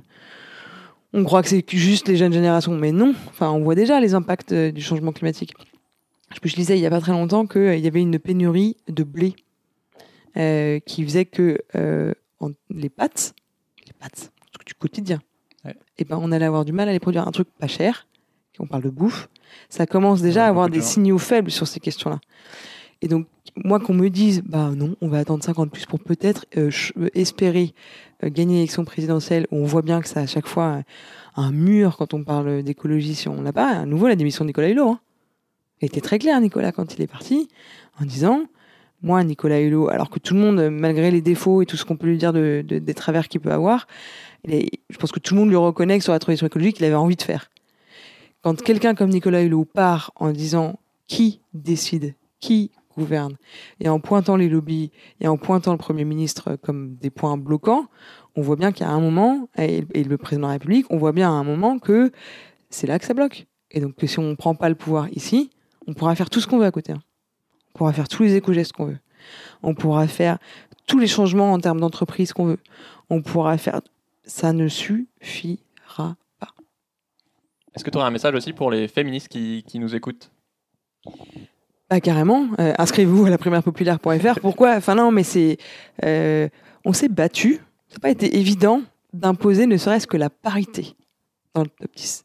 on 1.12 1.22
croit 1.24 1.42
que 1.42 1.48
c'est 1.48 1.64
juste 1.70 2.08
les 2.08 2.16
jeunes 2.16 2.32
générations, 2.32 2.72
mais 2.72 2.92
non. 2.92 3.14
Enfin, 3.28 3.50
on 3.50 3.60
voit 3.62 3.74
déjà 3.74 4.00
les 4.00 4.14
impacts 4.14 4.54
du 4.54 4.80
changement 4.80 5.12
climatique. 5.12 5.54
Je, 6.42 6.48
je 6.48 6.56
lisais 6.56 6.76
il 6.78 6.82
y 6.82 6.86
a 6.86 6.90
pas 6.90 7.00
très 7.00 7.12
longtemps 7.12 7.46
qu'il 7.46 7.78
y 7.78 7.86
avait 7.86 8.00
une 8.02 8.18
pénurie 8.18 8.76
de 8.88 9.04
blé 9.04 9.34
euh, 10.36 10.78
qui 10.80 11.04
faisait 11.04 11.24
que 11.24 11.58
euh, 11.76 12.12
en- 12.40 12.50
les 12.70 12.88
pâtes, 12.88 13.34
les 13.86 13.92
pâtes, 13.92 14.32
du 14.66 14.74
quotidien, 14.74 15.20
Ouais. 15.64 15.74
et 15.98 16.04
ben 16.04 16.18
on 16.20 16.32
allait 16.32 16.44
avoir 16.46 16.64
du 16.64 16.72
mal 16.72 16.88
à 16.88 16.92
les 16.92 17.00
produire. 17.00 17.26
Un 17.26 17.30
truc 17.32 17.48
pas 17.58 17.66
cher, 17.68 18.06
on 18.58 18.66
parle 18.66 18.82
de 18.82 18.90
bouffe, 18.90 19.28
Ça 19.68 19.86
commence 19.86 20.20
déjà 20.22 20.40
Ouais, 20.40 20.46
à 20.46 20.48
avoir 20.50 20.68
des 20.68 20.80
signaux 20.80 21.18
faibles 21.18 21.50
sur 21.50 21.66
ces 21.68 21.80
questions-là. 21.80 22.18
Et 23.02 23.08
donc, 23.08 23.26
moi, 23.56 23.78
qu'on 23.78 23.94
me 23.94 24.08
dise, 24.08 24.42
bah 24.44 24.70
non, 24.74 24.96
on 25.00 25.08
va 25.08 25.18
attendre 25.18 25.44
50 25.44 25.70
plus 25.70 25.86
pour 25.86 26.00
peut-être 26.00 26.46
euh, 26.56 26.70
euh, 26.98 27.08
espérer 27.14 27.72
euh, 28.24 28.30
gagner 28.30 28.54
l'élection 28.56 28.84
présidentielle, 28.84 29.46
où 29.50 29.58
on 29.58 29.64
voit 29.66 29.82
bien 29.82 30.00
que 30.00 30.08
ça 30.08 30.20
a 30.20 30.22
à 30.24 30.26
chaque 30.26 30.46
fois 30.48 30.78
euh, 30.78 30.82
un 31.36 31.52
mur 31.52 31.96
quand 31.96 32.14
on 32.14 32.24
parle 32.24 32.62
d'écologie, 32.62 33.14
si 33.14 33.28
on 33.28 33.42
l'a 33.42 33.52
pas. 33.52 33.68
À 33.68 33.86
nouveau, 33.86 34.08
la 34.08 34.16
démission 34.16 34.44
de 34.44 34.48
Nicolas 34.48 34.68
Hulot. 34.70 34.88
Hein. 34.90 35.00
Il 35.80 35.86
était 35.86 36.00
très 36.00 36.18
clair, 36.18 36.40
Nicolas, 36.40 36.72
quand 36.72 36.94
il 36.94 37.02
est 37.02 37.06
parti, 37.06 37.48
en 38.00 38.04
disant, 38.04 38.44
moi, 39.02 39.22
Nicolas 39.22 39.60
Hulot, 39.60 39.88
alors 39.88 40.08
que 40.08 40.18
tout 40.18 40.34
le 40.34 40.40
monde, 40.40 40.70
malgré 40.70 41.10
les 41.10 41.20
défauts 41.20 41.62
et 41.62 41.66
tout 41.66 41.76
ce 41.76 41.84
qu'on 41.84 41.96
peut 41.96 42.06
lui 42.06 42.16
dire 42.16 42.32
de, 42.32 42.64
de- 42.66 42.78
des 42.78 42.94
travers 42.94 43.28
qu'il 43.28 43.40
peut 43.40 43.52
avoir, 43.52 43.86
je 44.46 44.96
pense 44.98 45.12
que 45.12 45.20
tout 45.20 45.34
le 45.34 45.40
monde 45.40 45.50
lui 45.50 45.56
reconnaît 45.56 45.98
que 45.98 46.04
sur 46.04 46.12
la 46.12 46.18
transition 46.18 46.46
écologique, 46.46 46.78
il 46.80 46.84
avait 46.84 46.94
envie 46.94 47.16
de 47.16 47.22
faire. 47.22 47.50
Quand 48.42 48.60
quelqu'un 48.62 48.94
comme 48.94 49.10
Nicolas 49.10 49.42
Hulot 49.42 49.64
part 49.64 50.12
en 50.16 50.30
disant 50.30 50.78
qui 51.06 51.40
décide, 51.52 52.14
qui 52.40 52.70
gouverne, 52.96 53.36
et 53.80 53.88
en 53.88 54.00
pointant 54.00 54.36
les 54.36 54.48
lobbies 54.48 54.90
et 55.20 55.28
en 55.28 55.36
pointant 55.36 55.72
le 55.72 55.78
Premier 55.78 56.04
ministre 56.04 56.56
comme 56.62 56.94
des 56.96 57.10
points 57.10 57.36
bloquants, 57.36 57.86
on 58.36 58.42
voit 58.42 58.56
bien 58.56 58.70
qu'à 58.72 58.88
un 58.88 59.00
moment, 59.00 59.48
et 59.58 59.82
le 59.94 60.16
président 60.16 60.46
de 60.46 60.48
la 60.48 60.52
République, 60.54 60.86
on 60.90 60.96
voit 60.96 61.12
bien 61.12 61.28
à 61.28 61.32
un 61.32 61.44
moment 61.44 61.78
que 61.78 62.12
c'est 62.70 62.86
là 62.86 62.98
que 62.98 63.04
ça 63.04 63.14
bloque. 63.14 63.46
Et 63.70 63.80
donc 63.80 63.96
que 63.96 64.06
si 64.06 64.18
on 64.18 64.30
ne 64.30 64.34
prend 64.34 64.54
pas 64.54 64.68
le 64.68 64.74
pouvoir 64.74 65.08
ici, 65.12 65.50
on 65.86 65.94
pourra 65.94 66.14
faire 66.14 66.30
tout 66.30 66.40
ce 66.40 66.46
qu'on 66.46 66.58
veut 66.58 66.66
à 66.66 66.70
côté. 66.70 66.92
hein. 66.92 67.02
On 67.74 67.78
pourra 67.78 67.92
faire 67.92 68.08
tous 68.08 68.22
les 68.22 68.36
éco-gestes 68.36 68.72
qu'on 68.72 68.86
veut. 68.86 68.98
On 69.62 69.74
pourra 69.74 70.06
faire 70.06 70.38
tous 70.86 70.98
les 70.98 71.06
changements 71.06 71.52
en 71.52 71.58
termes 71.58 71.80
d'entreprise 71.80 72.32
qu'on 72.32 72.46
veut. 72.46 72.58
On 73.10 73.22
pourra 73.22 73.58
faire... 73.58 73.80
Ça 74.26 74.52
ne 74.52 74.68
suffira 74.68 76.16
pas. 76.38 76.48
Est-ce 77.74 77.84
que 77.84 77.90
tu 77.90 77.98
aurais 77.98 78.06
un 78.06 78.10
message 78.10 78.34
aussi 78.34 78.52
pour 78.52 78.70
les 78.70 78.88
féministes 78.88 79.28
qui, 79.28 79.64
qui 79.66 79.78
nous 79.78 79.94
écoutent? 79.94 80.30
Bah, 81.90 82.00
carrément. 82.00 82.48
Euh, 82.58 82.72
Inscrivez-vous 82.78 83.26
à 83.26 83.30
la 83.30 83.38
primaire 83.38 83.62
populaire.fr. 83.62 84.40
Pourquoi? 84.40 84.76
Enfin 84.76 84.94
non, 84.94 85.10
mais 85.10 85.24
c'est... 85.24 85.58
euh, 86.04 86.48
on 86.84 86.92
s'est 86.92 87.08
battu. 87.08 87.60
Ça 87.88 87.94
n'a 87.96 88.00
pas 88.00 88.10
été 88.10 88.38
évident 88.38 88.82
d'imposer 89.12 89.66
ne 89.66 89.76
serait-ce 89.76 90.06
que 90.06 90.16
la 90.16 90.30
parité 90.30 90.94
dans 91.54 91.62
le 91.62 91.68
top 91.68 91.90
10. 91.94 92.24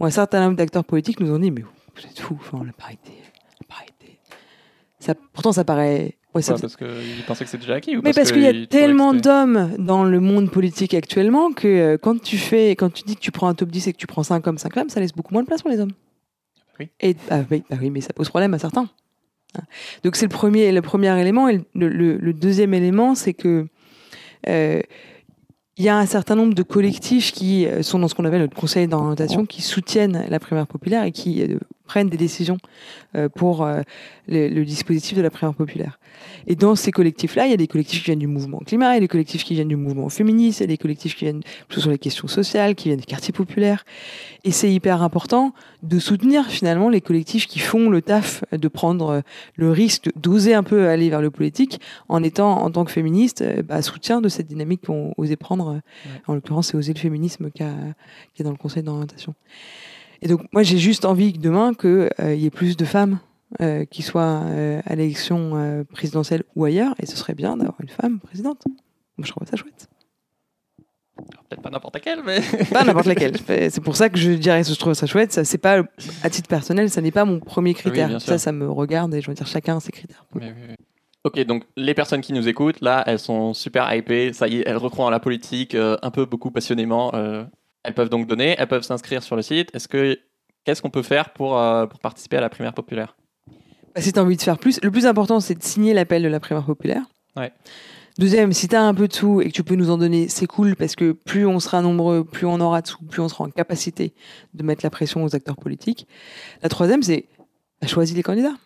Où 0.00 0.04
un 0.06 0.10
certain 0.10 0.40
nombre 0.40 0.56
d'acteurs 0.56 0.84
politiques 0.84 1.20
nous 1.20 1.32
ont 1.32 1.38
dit, 1.38 1.50
mais 1.50 1.64
vous 2.02 2.06
êtes 2.06 2.18
fous, 2.18 2.38
enfin, 2.40 2.64
la 2.64 2.72
parité, 2.72 3.12
la 3.60 3.66
parité. 3.74 4.18
Ça, 5.00 5.14
pourtant, 5.32 5.52
ça 5.52 5.64
paraît... 5.64 6.16
ouais, 6.34 6.42
ça- 6.42 6.54
Parce 6.60 6.76
qu'ils 6.76 7.24
pensaient 7.26 7.44
que 7.44 7.50
c'était 7.50 7.62
déjà 7.62 7.74
acquis 7.76 7.96
ou 7.96 8.02
mais 8.02 8.12
parce 8.12 8.32
qu'il 8.32 8.42
y 8.42 8.46
a 8.46 8.66
tellement 8.66 9.14
d'hommes 9.14 9.74
dans 9.78 10.04
le 10.04 10.20
monde 10.20 10.50
politique 10.50 10.94
actuellement 10.94 11.52
que 11.52 11.68
euh, 11.68 11.98
quand 11.98 12.20
tu 12.20 12.36
fais, 12.36 12.70
quand 12.72 12.92
tu 12.92 13.04
dis 13.04 13.14
que 13.14 13.20
tu 13.20 13.30
prends 13.30 13.48
un 13.48 13.54
top 13.54 13.70
10 13.70 13.88
et 13.88 13.92
que 13.92 13.98
tu 13.98 14.06
prends 14.06 14.22
5 14.24 14.46
hommes, 14.46 14.58
5 14.58 14.74
femmes, 14.74 14.88
ça 14.88 15.00
laisse 15.00 15.12
beaucoup 15.12 15.32
moins 15.34 15.42
de 15.42 15.46
place 15.46 15.62
pour 15.62 15.70
les 15.70 15.78
hommes. 15.80 15.92
Oui. 16.80 16.88
Et 17.00 17.14
bah 17.28 17.44
oui, 17.50 17.62
bah 17.70 17.76
oui, 17.80 17.90
mais 17.90 18.00
ça 18.00 18.12
pose 18.12 18.28
problème 18.28 18.54
à 18.54 18.58
certains. 18.58 18.88
Hein. 19.56 19.62
Donc 20.04 20.16
c'est 20.16 20.26
le 20.26 20.30
premier, 20.30 20.70
le 20.72 20.82
premier 20.82 21.18
élément. 21.20 21.48
Et 21.48 21.60
le, 21.74 21.88
le- 21.88 22.16
le 22.18 22.32
deuxième 22.32 22.74
élément, 22.74 23.14
c'est 23.14 23.34
que 23.34 23.66
euh, 24.48 24.80
il 25.76 25.84
y 25.84 25.88
a 25.88 25.96
un 25.96 26.06
certain 26.06 26.34
nombre 26.34 26.54
de 26.54 26.62
collectifs 26.64 27.30
qui 27.32 27.66
euh, 27.66 27.82
sont 27.82 27.98
dans 28.00 28.08
ce 28.08 28.14
qu'on 28.14 28.24
appelle 28.24 28.40
notre 28.40 28.56
conseil 28.56 28.86
d'orientation, 28.88 29.46
qui 29.46 29.62
soutiennent 29.62 30.26
la 30.28 30.40
primaire 30.40 30.66
populaire 30.66 31.04
et 31.04 31.12
qui 31.12 31.42
euh, 31.42 31.58
prennent 31.88 32.08
des 32.08 32.16
décisions 32.16 32.58
euh, 33.16 33.28
pour 33.28 33.64
euh, 33.64 33.80
le, 34.28 34.48
le 34.48 34.64
dispositif 34.64 35.16
de 35.16 35.22
la 35.22 35.30
primaire 35.30 35.54
populaire. 35.54 35.98
Et 36.46 36.54
dans 36.54 36.76
ces 36.76 36.92
collectifs-là, 36.92 37.46
il 37.46 37.50
y 37.50 37.54
a 37.54 37.56
des 37.56 37.66
collectifs 37.66 38.00
qui 38.00 38.06
viennent 38.06 38.18
du 38.18 38.26
mouvement 38.26 38.58
climat, 38.58 38.92
il 38.92 38.94
y 38.94 38.98
a 38.98 39.00
des 39.00 39.08
collectifs 39.08 39.44
qui 39.44 39.54
viennent 39.54 39.68
du 39.68 39.76
mouvement 39.76 40.08
féministe, 40.08 40.60
il 40.60 40.62
y 40.62 40.64
a 40.64 40.68
des 40.68 40.78
collectifs 40.78 41.16
qui 41.16 41.24
viennent 41.24 41.42
plutôt 41.66 41.80
sur 41.80 41.90
les 41.90 41.98
questions 41.98 42.28
sociales, 42.28 42.74
qui 42.74 42.88
viennent 42.88 43.00
des 43.00 43.04
quartiers 43.04 43.32
populaires. 43.32 43.84
Et 44.44 44.52
c'est 44.52 44.70
hyper 44.72 45.02
important 45.02 45.52
de 45.82 45.98
soutenir 45.98 46.46
finalement 46.46 46.88
les 46.88 47.00
collectifs 47.00 47.46
qui 47.46 47.58
font 47.58 47.90
le 47.90 48.02
taf 48.02 48.44
de 48.52 48.68
prendre 48.68 49.08
euh, 49.08 49.20
le 49.56 49.70
risque 49.70 50.10
d'oser 50.16 50.54
un 50.54 50.62
peu 50.62 50.88
aller 50.88 51.10
vers 51.10 51.22
le 51.22 51.30
politique 51.30 51.80
en 52.08 52.22
étant, 52.22 52.62
en 52.62 52.70
tant 52.70 52.84
que 52.84 52.92
féministe, 52.92 53.42
euh, 53.42 53.62
bah, 53.62 53.82
soutien 53.82 54.20
de 54.20 54.28
cette 54.28 54.46
dynamique 54.46 54.82
qu'ont 54.86 55.14
osé 55.16 55.36
prendre. 55.36 55.68
euh, 55.68 56.10
En 56.26 56.34
l'occurrence, 56.34 56.68
c'est 56.68 56.76
oser 56.76 56.92
le 56.92 56.98
féminisme 56.98 57.50
qui, 57.50 57.62
est 57.62 58.42
dans 58.42 58.50
le 58.50 58.56
conseil 58.56 58.82
d'orientation. 58.82 59.34
Et 60.22 60.28
donc, 60.28 60.42
moi, 60.52 60.62
j'ai 60.62 60.78
juste 60.78 61.04
envie 61.04 61.32
que 61.32 61.38
demain, 61.38 61.74
qu'il 61.74 62.34
y 62.34 62.46
ait 62.46 62.50
plus 62.50 62.76
de 62.76 62.84
femmes 62.84 63.18
euh, 63.62 63.86
qui 63.86 64.02
soient 64.02 64.42
euh, 64.44 64.82
à 64.84 64.94
l'élection 64.94 65.52
euh, 65.54 65.82
présidentielle 65.82 66.44
ou 66.54 66.66
ailleurs, 66.66 66.94
et 67.00 67.06
ce 67.06 67.16
serait 67.16 67.34
bien 67.34 67.56
d'avoir 67.56 67.76
une 67.80 67.88
femme 67.88 68.20
présidente. 68.20 68.62
Moi, 69.16 69.26
je 69.26 69.30
trouve 69.30 69.48
ça 69.48 69.56
chouette. 69.56 69.88
Peut-être 71.48 71.62
pas 71.62 71.70
n'importe 71.70 71.94
laquelle, 71.94 72.20
mais. 72.24 72.40
Pas 72.72 72.84
n'importe 72.84 73.06
laquelle. 73.06 73.36
C'est 73.70 73.80
pour 73.80 73.96
ça 73.96 74.10
que 74.10 74.18
je 74.18 74.32
dirais 74.32 74.62
que 74.62 74.68
je 74.68 74.74
trouve 74.74 74.92
ça 74.92 75.06
chouette. 75.06 75.32
Ça, 75.32 75.44
c'est 75.44 75.58
pas, 75.58 75.82
à 76.22 76.30
titre 76.30 76.46
personnel, 76.48 76.90
ça 76.90 77.00
n'est 77.00 77.10
pas 77.10 77.24
mon 77.24 77.40
premier 77.40 77.74
critère. 77.74 78.08
sûr. 78.10 78.20
ça, 78.20 78.38
ça 78.38 78.52
me 78.52 78.70
regarde 78.70 79.14
et 79.14 79.22
je 79.22 79.28
veux 79.28 79.34
dire, 79.34 79.46
chacun 79.46 79.78
a 79.78 79.80
ses 79.80 79.92
critères. 79.92 80.26
Oui, 80.34 80.42
oui. 80.44 80.74
Ok, 81.24 81.40
donc 81.46 81.64
les 81.76 81.94
personnes 81.94 82.20
qui 82.20 82.32
nous 82.32 82.48
écoutent, 82.48 82.80
là, 82.80 83.02
elles 83.06 83.18
sont 83.18 83.52
super 83.54 83.92
hypées. 83.92 84.32
Ça 84.32 84.46
y 84.46 84.58
est, 84.58 84.64
elles 84.66 84.76
recroient 84.76 85.08
à 85.08 85.10
la 85.10 85.20
politique 85.20 85.74
euh, 85.74 85.96
un 86.02 86.10
peu 86.10 86.26
beaucoup 86.26 86.50
passionnément. 86.50 87.14
euh, 87.14 87.44
elles 87.82 87.94
peuvent 87.94 88.10
donc 88.10 88.26
donner, 88.26 88.56
elles 88.58 88.66
peuvent 88.66 88.82
s'inscrire 88.82 89.22
sur 89.22 89.36
le 89.36 89.42
site. 89.42 89.74
Est-ce 89.74 89.88
que 89.88 90.18
qu'est-ce 90.64 90.82
qu'on 90.82 90.90
peut 90.90 91.02
faire 91.02 91.30
pour, 91.30 91.58
euh, 91.58 91.86
pour 91.86 92.00
participer 92.00 92.36
à 92.36 92.40
la 92.40 92.48
primaire 92.48 92.74
populaire? 92.74 93.16
Bah, 93.94 94.02
si 94.02 94.12
tu 94.12 94.18
as 94.18 94.22
envie 94.22 94.36
de 94.36 94.42
faire 94.42 94.58
plus, 94.58 94.80
le 94.82 94.90
plus 94.90 95.06
important, 95.06 95.40
c'est 95.40 95.54
de 95.54 95.62
signer 95.62 95.94
l'appel 95.94 96.22
de 96.22 96.28
la 96.28 96.40
primaire 96.40 96.64
populaire. 96.64 97.02
Ouais. 97.36 97.52
Deuxième, 98.18 98.52
si 98.52 98.66
tu 98.66 98.74
as 98.74 98.82
un 98.82 98.94
peu 98.94 99.06
de 99.06 99.12
sous 99.12 99.40
et 99.40 99.46
que 99.46 99.52
tu 99.52 99.62
peux 99.62 99.76
nous 99.76 99.90
en 99.90 99.98
donner, 99.98 100.28
c'est 100.28 100.46
cool 100.46 100.74
parce 100.74 100.96
que 100.96 101.12
plus 101.12 101.46
on 101.46 101.60
sera 101.60 101.80
nombreux, 101.82 102.24
plus 102.24 102.46
on 102.46 102.60
aura 102.60 102.82
de 102.82 102.88
sous, 102.88 103.02
plus 103.04 103.22
on 103.22 103.28
sera 103.28 103.44
en 103.44 103.50
capacité 103.50 104.12
de 104.54 104.62
mettre 104.64 104.84
la 104.84 104.90
pression 104.90 105.22
aux 105.22 105.36
acteurs 105.36 105.56
politiques. 105.56 106.08
La 106.62 106.68
troisième, 106.68 107.02
c'est 107.02 107.26
bah, 107.80 107.86
choisis 107.86 108.16
les 108.16 108.24
candidats. 108.24 108.56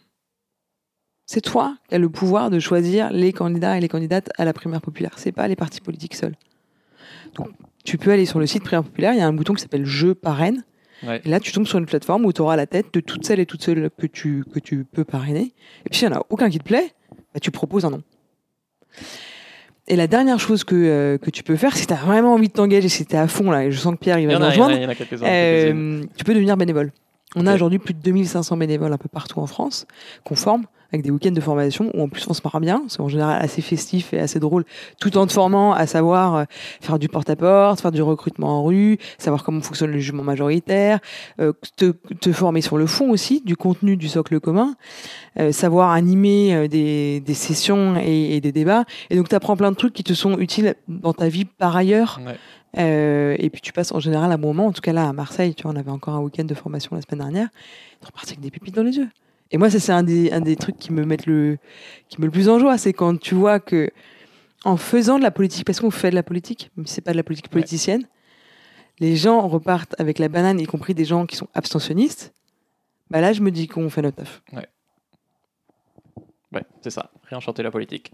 C'est 1.27 1.43
toi 1.43 1.77
qui 1.89 1.95
as 1.95 1.99
le 1.99 2.09
pouvoir 2.09 2.51
de 2.51 2.59
choisir 2.59 3.13
les 3.13 3.33
candidats 3.33 3.77
et 3.77 3.81
les 3.81 3.89
candidates 3.89 4.31
à 4.39 4.45
la 4.47 4.55
primaire 4.55 4.81
populaire. 4.81 5.13
C'est 5.19 5.33
pas 5.33 5.47
les 5.49 5.57
partis 5.57 5.81
politiques 5.81 6.15
seuls. 6.15 6.35
Donc, 7.35 7.49
tu 7.85 7.99
peux 7.99 8.11
aller 8.11 8.27
sur 8.27 8.39
le 8.39 8.47
site 8.47 8.63
primaire 8.63 8.85
populaire, 8.85 9.13
il 9.13 9.19
y 9.19 9.23
a 9.23 9.27
un 9.27 9.33
bouton 9.33 9.55
qui 9.55 9.63
s'appelle 9.63 9.85
Je 9.85 10.09
parraine. 10.09 10.65
Ouais. 11.03 11.21
Et 11.25 11.29
là, 11.29 11.41
tu 11.41 11.51
tombes 11.51 11.67
sur 11.67 11.79
une 11.79 11.87
plateforme 11.87 12.25
où 12.25 12.33
tu 12.33 12.41
auras 12.41 12.55
la 12.55 12.67
tête 12.67 12.95
de 12.95 13.01
toutes 13.01 13.25
celles 13.25 13.41
et 13.41 13.47
toutes 13.47 13.63
celles 13.63 13.91
que 13.91 14.07
tu, 14.07 14.45
que 14.53 14.61
tu 14.61 14.85
peux 14.85 15.05
parrainer. 15.05 15.53
Et 15.85 15.91
puis, 15.91 15.99
s'il 15.99 16.09
n'y 16.09 16.15
en 16.15 16.19
a 16.19 16.27
aucun 16.31 16.49
qui 16.49 16.59
te 16.59 16.65
plaît, 16.65 16.93
bah, 17.35 17.41
tu 17.41 17.51
proposes 17.51 17.85
un 17.85 17.91
nom. 17.91 18.03
Et 19.89 19.97
la 19.97 20.07
dernière 20.07 20.39
chose 20.39 20.63
que, 20.63 20.77
euh, 20.77 21.19
que 21.19 21.31
tu 21.31 21.43
peux 21.43 21.57
faire, 21.57 21.77
si 21.77 21.87
tu 21.89 21.93
as 21.93 21.97
vraiment 21.97 22.35
envie 22.35 22.49
de 22.49 22.53
t'engager, 22.53 22.89
si 22.89 23.05
tu 23.05 23.17
es 23.17 23.19
à 23.19 23.27
fond, 23.27 23.51
là, 23.51 23.65
et 23.65 23.73
je 23.73 23.79
sens 23.79 23.95
que 23.95 23.99
Pierre, 23.99 24.21
il 24.21 24.29
va 24.29 24.39
nous 24.39 24.45
a, 24.45 24.55
il 24.55 24.57
y 24.57 24.61
en 24.61 24.65
a, 24.65 24.67
rejoindre, 24.69 24.81
y 24.81 24.87
en 24.87 24.89
a 24.89 25.29
euh, 25.29 26.05
tu 26.17 26.25
peux 26.25 26.35
devenir 26.35 26.57
bénévole. 26.57 26.93
On 27.35 27.47
a 27.47 27.55
aujourd'hui 27.55 27.79
plus 27.79 27.95
de 27.95 28.01
2500 28.01 28.57
bénévoles 28.59 28.93
un 28.93 28.99
peu 28.99 29.09
partout 29.09 29.41
en 29.41 29.47
France 29.47 29.87
qu'on 30.25 30.37
forme 30.37 30.67
avec 30.93 31.05
des 31.05 31.11
week-ends 31.11 31.31
de 31.33 31.41
formation 31.41 31.91
où 31.95 32.03
en 32.03 32.09
plus 32.09 32.27
on 32.29 32.35
se 32.35 32.41
marre 32.45 32.61
bien, 32.61 32.83
c'est 32.89 33.01
en 33.01 33.09
général 33.09 33.41
assez 33.43 33.63
festif 33.63 34.13
et 34.13 34.19
assez 34.21 34.39
drôle, 34.41 34.65
tout 35.01 35.17
en 35.17 35.27
te 35.27 35.33
formant 35.33 35.73
à 35.73 35.87
savoir 35.87 36.35
euh, 36.37 36.45
faire 36.81 36.99
du 36.99 37.09
porte-à-porte, 37.09 37.81
faire 37.81 37.93
du 37.93 38.03
recrutement 38.03 38.59
en 38.61 38.65
rue, 38.65 38.99
savoir 39.19 39.43
comment 39.45 39.61
fonctionne 39.63 39.91
le 39.91 39.99
jugement 39.99 40.23
majoritaire, 40.23 41.01
euh, 41.41 41.53
te, 41.77 41.93
te 42.21 42.33
former 42.33 42.61
sur 42.61 42.77
le 42.77 42.87
fond 42.87 43.11
aussi 43.11 43.41
du 43.45 43.57
contenu 43.57 43.97
du 43.97 44.09
socle 44.09 44.39
commun, 44.41 44.75
euh, 45.39 45.51
savoir 45.53 45.91
animer 45.91 46.69
des, 46.69 47.21
des 47.21 47.35
sessions 47.35 47.97
et, 47.97 48.37
et 48.37 48.41
des 48.41 48.53
débats. 48.53 48.85
Et 49.11 49.17
donc 49.17 49.29
tu 49.29 49.35
apprends 49.35 49.57
plein 49.57 49.71
de 49.71 49.77
trucs 49.77 49.95
qui 49.95 50.05
te 50.05 50.13
sont 50.15 50.39
utiles 50.39 50.75
dans 50.89 51.13
ta 51.15 51.29
vie 51.29 51.45
par 51.47 51.77
ailleurs 51.77 52.21
Ouais. 52.25 52.37
euh, 52.79 53.37
et 53.39 53.49
puis 53.51 53.61
tu 53.61 53.73
passes 53.73 53.93
en 53.93 54.01
général 54.01 54.31
un 54.33 54.39
bon 54.39 54.49
moment. 54.49 54.67
En 54.67 54.73
tout 54.73 54.81
cas 54.83 54.93
là 54.93 55.09
à 55.09 55.13
Marseille, 55.13 55.55
tu 55.55 55.63
vois, 55.63 55.73
on 55.73 55.77
avait 55.77 55.91
encore 55.91 56.15
un 56.15 56.21
week-end 56.21 56.45
de 56.45 56.55
formation 56.55 56.95
la 56.95 57.03
semaine 57.03 57.21
dernière. 57.21 57.49
Tu 58.01 58.07
reparti 58.07 58.31
avec 58.33 58.41
des 58.41 58.51
pépites 58.51 58.75
dans 58.75 58.83
les 58.83 58.97
yeux. 58.97 59.09
Et 59.53 59.59
moi, 59.59 59.71
ça 59.71 59.79
c'est 59.79 59.93
un 59.93 60.03
des, 60.03 60.33
un 60.33 60.41
des 60.41 60.57
trucs 60.57 60.77
qui 60.79 60.93
me 60.93 61.05
mettent 61.05 61.27
le, 61.27 61.59
qui 62.09 62.19
me 62.19 62.23
met 62.23 62.27
le 62.27 62.33
plus 62.33 62.49
en 62.49 62.59
joie, 62.59 62.79
c'est 62.79 62.93
quand 62.93 63.19
tu 63.21 63.35
vois 63.35 63.61
que 63.61 63.91
en 64.65 64.77
faisant 64.77 65.19
de 65.19 65.23
la 65.23 65.31
politique, 65.31 65.65
parce 65.65 65.81
qu'on 65.81 65.91
fait 65.91 66.11
de 66.11 66.15
la 66.15 66.23
politique, 66.23 66.71
même 66.77 66.87
si 66.87 66.95
c'est 66.95 67.01
pas 67.03 67.13
de 67.13 67.17
la 67.17 67.23
politique 67.23 67.47
Ouais. 67.47 67.53
politicienne, 67.61 68.07
les 69.01 69.17
gens 69.17 69.47
repartent 69.49 69.95
avec 69.99 70.19
la 70.19 70.29
banane, 70.29 70.61
y 70.61 70.67
compris 70.67 70.95
des 70.95 71.05
gens 71.05 71.27
qui 71.27 71.37
sont 71.37 71.49
abstentionnistes. 71.55 72.33
Bah 73.11 73.21
là, 73.21 73.33
je 73.33 73.41
me 73.43 73.51
dis 73.51 73.67
qu'on 73.69 73.91
fait 73.91 74.03
notre 74.03 74.17
taf. 74.19 74.43
Ouais, 76.53 76.63
c'est 76.83 76.91
ça. 76.91 77.11
Réenchanter 77.29 77.63
la 77.63 77.71
politique. 77.71 78.13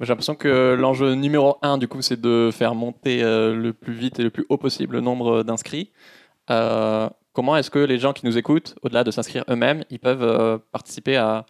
J'ai 0.00 0.06
l'impression 0.06 0.34
que 0.34 0.74
l'enjeu 0.78 1.14
numéro 1.14 1.56
un, 1.62 1.76
du 1.76 1.88
coup, 1.88 2.00
c'est 2.02 2.20
de 2.20 2.50
faire 2.52 2.74
monter 2.74 3.22
euh, 3.22 3.54
le 3.54 3.72
plus 3.72 3.92
vite 3.92 4.18
et 4.18 4.22
le 4.22 4.30
plus 4.30 4.46
haut 4.48 4.56
possible 4.56 4.94
le 4.96 5.00
nombre 5.02 5.42
d'inscrits. 5.42 5.90
Euh, 6.50 7.08
comment 7.38 7.56
est-ce 7.56 7.70
que 7.70 7.78
les 7.78 8.00
gens 8.00 8.12
qui 8.12 8.26
nous 8.26 8.36
écoutent, 8.36 8.74
au-delà 8.82 9.04
de 9.04 9.12
s'inscrire 9.12 9.44
eux-mêmes, 9.48 9.84
ils 9.90 10.00
peuvent 10.00 10.24
euh, 10.24 10.58
participer 10.72 11.14
à, 11.14 11.46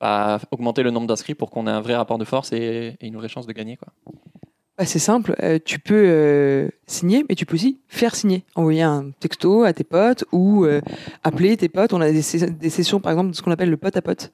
à 0.00 0.40
augmenter 0.50 0.82
le 0.82 0.90
nombre 0.90 1.06
d'inscrits 1.06 1.36
pour 1.36 1.48
qu'on 1.48 1.68
ait 1.68 1.70
un 1.70 1.80
vrai 1.80 1.94
rapport 1.94 2.18
de 2.18 2.24
force 2.24 2.50
et, 2.50 2.96
et 3.00 3.06
une 3.06 3.14
vraie 3.14 3.28
chance 3.28 3.46
de 3.46 3.52
gagner 3.52 3.76
quoi. 3.76 3.86
Bah, 4.76 4.84
c'est 4.84 4.98
simple, 4.98 5.36
euh, 5.40 5.60
tu 5.64 5.78
peux 5.78 6.06
euh, 6.08 6.68
signer, 6.88 7.24
mais 7.28 7.36
tu 7.36 7.46
peux 7.46 7.54
aussi 7.54 7.78
faire 7.86 8.16
signer. 8.16 8.42
Envoyer 8.56 8.82
un 8.82 9.12
texto 9.20 9.62
à 9.62 9.72
tes 9.72 9.84
potes 9.84 10.24
ou 10.32 10.66
appeler 11.22 11.56
tes 11.56 11.68
potes. 11.68 11.92
On 11.92 12.00
a 12.00 12.10
des, 12.10 12.20
sessions, 12.22 12.98
par 12.98 13.12
exemple, 13.12 13.30
de 13.30 13.36
ce 13.36 13.42
qu'on 13.42 13.52
appelle 13.52 13.70
le 13.70 13.76
pote 13.76 13.96
à 13.96 14.02
pote, 14.02 14.32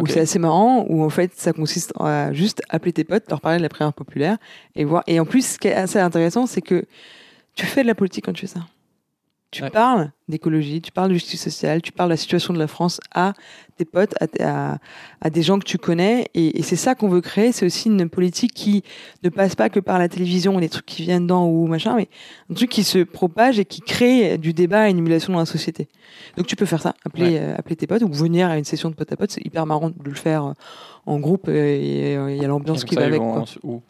où 0.00 0.06
c'est 0.06 0.20
assez 0.20 0.38
marrant, 0.38 0.86
où 0.88 1.02
en 1.02 1.10
fait, 1.10 1.32
ça 1.34 1.52
consiste 1.52 1.92
à 2.00 2.32
juste 2.32 2.62
appeler 2.70 2.94
tes 2.94 3.04
potes, 3.04 3.28
leur 3.28 3.42
parler 3.42 3.58
de 3.58 3.62
la 3.62 3.68
prière 3.68 3.92
populaire 3.92 4.38
et 4.74 4.84
voir. 4.84 5.02
Et 5.06 5.20
en 5.20 5.26
plus, 5.26 5.46
ce 5.46 5.58
qui 5.58 5.68
est 5.68 5.74
assez 5.74 5.98
intéressant, 5.98 6.46
c'est 6.46 6.62
que 6.62 6.86
tu 7.54 7.66
fais 7.66 7.82
de 7.82 7.88
la 7.88 7.94
politique 7.94 8.24
quand 8.24 8.32
tu 8.32 8.46
fais 8.46 8.54
ça. 8.54 8.60
Tu 9.52 9.64
Ouais. 9.64 9.70
parles 9.70 10.12
d'écologie, 10.28 10.80
tu 10.80 10.92
parles 10.92 11.08
de 11.08 11.14
justice 11.14 11.42
sociale, 11.42 11.82
tu 11.82 11.90
parles 11.90 12.08
de 12.10 12.12
la 12.12 12.16
situation 12.16 12.54
de 12.54 12.58
la 12.60 12.68
France 12.68 13.00
à 13.12 13.32
tes 13.76 13.84
potes, 13.84 14.14
à, 14.20 14.26
à- 14.74 14.78
à 15.20 15.28
des 15.30 15.42
gens 15.42 15.58
que 15.58 15.64
tu 15.64 15.76
connais. 15.76 16.28
Et, 16.34 16.60
et 16.60 16.62
c'est 16.62 16.76
ça 16.76 16.94
qu'on 16.94 17.08
veut 17.08 17.20
créer. 17.20 17.50
C'est 17.50 17.66
aussi 17.66 17.88
une 17.88 18.08
politique 18.08 18.54
qui 18.54 18.84
ne 19.24 19.28
passe 19.28 19.56
pas 19.56 19.68
que 19.68 19.80
par 19.80 19.98
la 19.98 20.08
télévision, 20.08 20.56
les 20.58 20.68
trucs 20.68 20.86
qui 20.86 21.02
viennent 21.02 21.24
dedans 21.24 21.46
ou 21.48 21.66
machin, 21.66 21.96
mais 21.96 22.08
un 22.48 22.54
truc 22.54 22.70
qui 22.70 22.84
se 22.84 22.98
propage 23.00 23.58
et 23.58 23.64
qui 23.64 23.80
crée 23.80 24.38
du 24.38 24.52
débat 24.52 24.86
et 24.86 24.92
une 24.92 24.98
émulation 24.98 25.32
dans 25.32 25.40
la 25.40 25.46
société. 25.46 25.88
Donc 26.36 26.46
tu 26.46 26.54
peux 26.54 26.66
faire 26.66 26.80
ça, 26.80 26.94
appeler, 27.04 27.38
euh, 27.40 27.56
appeler 27.58 27.74
tes 27.74 27.88
potes 27.88 28.02
ou 28.02 28.12
venir 28.12 28.48
à 28.50 28.56
une 28.56 28.64
session 28.64 28.88
de 28.88 28.94
pote 28.94 29.10
à 29.10 29.16
pote. 29.16 29.32
C'est 29.32 29.44
hyper 29.44 29.66
marrant 29.66 29.90
de 29.90 29.94
le 30.08 30.14
faire 30.14 30.44
euh, 30.44 30.52
en 31.06 31.18
groupe 31.18 31.48
et 31.48 32.16
euh, 32.16 32.30
il 32.32 32.40
y 32.40 32.44
a 32.44 32.48
l'ambiance 32.48 32.84
qui 32.84 32.94
va 32.94 33.04
avec. 33.06 33.20
quoi. 33.20 33.44
où 33.64 33.82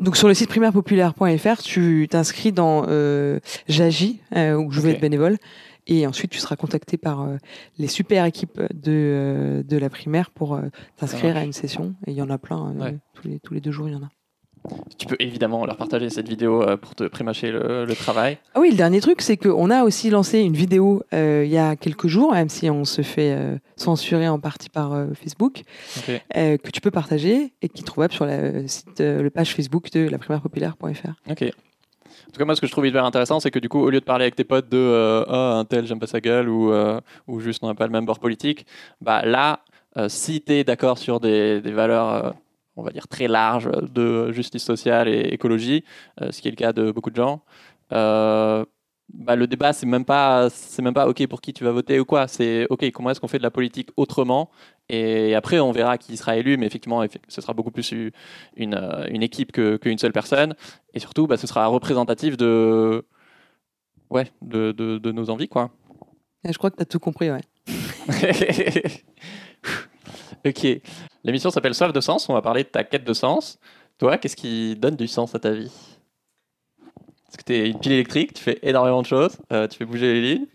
Donc 0.00 0.16
sur 0.16 0.28
le 0.28 0.34
site 0.34 0.48
primairePopulaire.fr, 0.48 1.62
tu 1.62 2.06
t'inscris 2.10 2.52
dans 2.52 2.84
euh, 2.88 3.40
J'agis, 3.68 4.20
euh, 4.36 4.54
où 4.54 4.70
je 4.70 4.80
veux 4.80 4.90
être 4.90 5.00
bénévole. 5.00 5.36
Et 5.86 6.06
ensuite, 6.06 6.30
tu 6.30 6.38
seras 6.38 6.56
contacté 6.56 6.96
par 6.98 7.22
euh, 7.22 7.36
les 7.78 7.88
super 7.88 8.24
équipes 8.24 8.60
de, 8.72 8.92
euh, 8.92 9.62
de 9.64 9.76
la 9.76 9.88
primaire 9.90 10.30
pour 10.30 10.54
euh, 10.54 10.62
t'inscrire 10.96 11.36
à 11.36 11.42
une 11.42 11.52
session. 11.52 11.94
Et 12.06 12.12
il 12.12 12.16
y 12.16 12.22
en 12.22 12.30
a 12.30 12.38
plein, 12.38 12.68
euh, 12.76 12.80
Ouais. 12.84 12.96
tous, 13.14 13.26
les, 13.26 13.40
tous 13.40 13.54
les 13.54 13.60
deux 13.60 13.72
jours, 13.72 13.88
il 13.88 13.92
y 13.92 13.96
en 13.96 14.02
a. 14.02 14.10
Tu 14.98 15.06
peux 15.06 15.16
évidemment 15.18 15.64
leur 15.64 15.76
partager 15.76 16.10
cette 16.10 16.28
vidéo 16.28 16.62
euh, 16.62 16.76
pour 16.76 16.94
te 16.94 17.04
prémâcher 17.04 17.50
le, 17.50 17.86
le 17.86 17.96
travail. 17.96 18.38
Ah 18.54 18.60
oui, 18.60 18.70
le 18.70 18.76
dernier 18.76 19.00
truc, 19.00 19.22
c'est 19.22 19.38
qu'on 19.38 19.70
a 19.70 19.84
aussi 19.84 20.10
lancé 20.10 20.40
une 20.40 20.54
vidéo 20.54 21.02
euh, 21.14 21.42
il 21.46 21.50
y 21.50 21.56
a 21.56 21.76
quelques 21.76 22.06
jours, 22.08 22.32
même 22.32 22.50
si 22.50 22.68
on 22.68 22.84
se 22.84 23.00
fait 23.00 23.32
euh, 23.32 23.56
censurer 23.76 24.28
en 24.28 24.38
partie 24.38 24.68
par 24.68 24.92
euh, 24.92 25.06
Facebook, 25.14 25.62
Ok. 25.96 26.20
que 26.34 26.70
tu 26.70 26.80
peux 26.82 26.90
partager 26.90 27.54
et 27.62 27.68
qui 27.70 27.80
est 27.80 27.84
trouvable 27.84 28.12
sur 28.12 28.26
la, 28.26 28.68
site, 28.68 29.00
le 29.00 29.30
page 29.30 29.54
Facebook 29.54 29.90
de 29.92 30.08
la 30.08 30.18
primairePopulaire.fr. 30.18 31.30
Ok. 31.30 31.42
En 31.42 32.32
tout 32.32 32.38
cas, 32.38 32.44
moi, 32.44 32.54
ce 32.54 32.60
que 32.60 32.66
je 32.66 32.72
trouve 32.72 32.86
hyper 32.86 33.04
intéressant, 33.04 33.40
c'est 33.40 33.50
que 33.50 33.58
du 33.58 33.68
coup, 33.68 33.80
au 33.80 33.88
lieu 33.88 34.00
de 34.00 34.04
parler 34.04 34.24
avec 34.24 34.36
tes 34.36 34.44
potes 34.44 34.68
de 34.68 35.24
ah, 35.26 35.56
un 35.58 35.64
tel, 35.64 35.86
j'aime 35.86 35.98
pas 35.98 36.06
sa 36.06 36.20
gueule, 36.20 36.48
ou, 36.48 36.72
ou 37.26 37.40
juste 37.40 37.64
on 37.64 37.68
n'a 37.68 37.74
pas 37.74 37.86
le 37.86 37.92
même 37.92 38.04
bord 38.04 38.18
politique, 38.18 38.66
bah 39.00 39.24
là, 39.24 39.60
si 40.08 40.42
tu 40.42 40.52
es 40.52 40.64
d'accord 40.64 40.98
sur 40.98 41.18
des, 41.18 41.60
des 41.60 41.72
valeurs, 41.72 42.34
on 42.76 42.82
va 42.82 42.90
dire, 42.90 43.08
très 43.08 43.28
larges 43.28 43.70
de 43.92 44.32
justice 44.32 44.64
sociale 44.64 45.08
et 45.08 45.20
écologie, 45.32 45.84
euh, 46.20 46.30
ce 46.32 46.40
qui 46.40 46.48
est 46.48 46.52
le 46.52 46.56
cas 46.56 46.72
de 46.72 46.90
beaucoup 46.92 47.10
de 47.10 47.16
gens, 47.16 47.42
euh, 47.92 48.64
bah, 49.12 49.34
le 49.34 49.46
débat, 49.48 49.72
c'est 49.72 49.86
même 49.86 50.04
pas, 50.04 50.48
c'est 50.50 50.82
même 50.82 50.94
pas 50.94 51.08
OK 51.08 51.26
pour 51.26 51.40
qui 51.40 51.52
tu 51.52 51.64
vas 51.64 51.72
voter 51.72 51.98
ou 51.98 52.04
quoi. 52.04 52.28
C'est 52.28 52.66
OK, 52.70 52.88
comment 52.92 53.10
est-ce 53.10 53.18
qu'on 53.20 53.26
fait 53.26 53.38
de 53.38 53.42
la 53.42 53.50
politique 53.50 53.88
autrement? 53.96 54.50
Et 54.88 55.34
après, 55.34 55.58
on 55.58 55.72
verra 55.72 55.98
qui 55.98 56.16
sera 56.16 56.36
élu, 56.36 56.56
mais 56.56 56.66
effectivement, 56.66 57.02
effe- 57.02 57.18
ce 57.26 57.40
sera 57.40 57.52
beaucoup 57.52 57.72
plus 57.72 57.90
une, 57.90 58.74
euh, 58.74 59.06
une 59.10 59.22
équipe 59.24 59.50
que- 59.50 59.76
qu'une 59.78 59.98
seule 59.98 60.12
personne. 60.12 60.54
Et 60.94 61.00
surtout, 61.00 61.26
bah, 61.26 61.36
ce 61.36 61.48
sera 61.48 61.66
représentatif 61.66 62.36
de, 62.36 63.04
ouais, 64.10 64.30
de, 64.42 64.70
de, 64.70 64.98
de 64.98 65.10
nos 65.12 65.28
envies, 65.28 65.48
quoi. 65.48 65.70
Et 66.44 66.52
je 66.52 66.58
crois 66.58 66.70
que 66.70 66.76
tu 66.76 66.82
as 66.82 66.86
tout 66.86 67.00
compris, 67.00 67.30
ouais. 67.32 67.40
ok. 70.46 70.66
L'émission 71.24 71.50
s'appelle 71.50 71.74
Soif 71.74 71.92
de 71.92 72.00
sens. 72.00 72.28
On 72.28 72.34
va 72.34 72.42
parler 72.42 72.62
de 72.64 72.68
ta 72.68 72.84
quête 72.84 73.04
de 73.04 73.12
sens. 73.12 73.58
Toi, 73.98 74.18
qu'est-ce 74.18 74.36
qui 74.36 74.76
donne 74.76 74.96
du 74.96 75.06
sens 75.08 75.34
à 75.34 75.38
ta 75.38 75.50
vie? 75.52 75.70
Est-ce 77.28 77.36
que 77.38 77.44
tu 77.44 77.54
es 77.54 77.70
une 77.70 77.78
pile 77.78 77.92
électrique 77.92 78.32
Tu 78.34 78.42
fais 78.42 78.58
énormément 78.62 79.02
de 79.02 79.06
choses 79.06 79.36
euh, 79.52 79.68
Tu 79.68 79.78
fais 79.78 79.84
bouger 79.84 80.12
les 80.14 80.20
lignes 80.34 80.46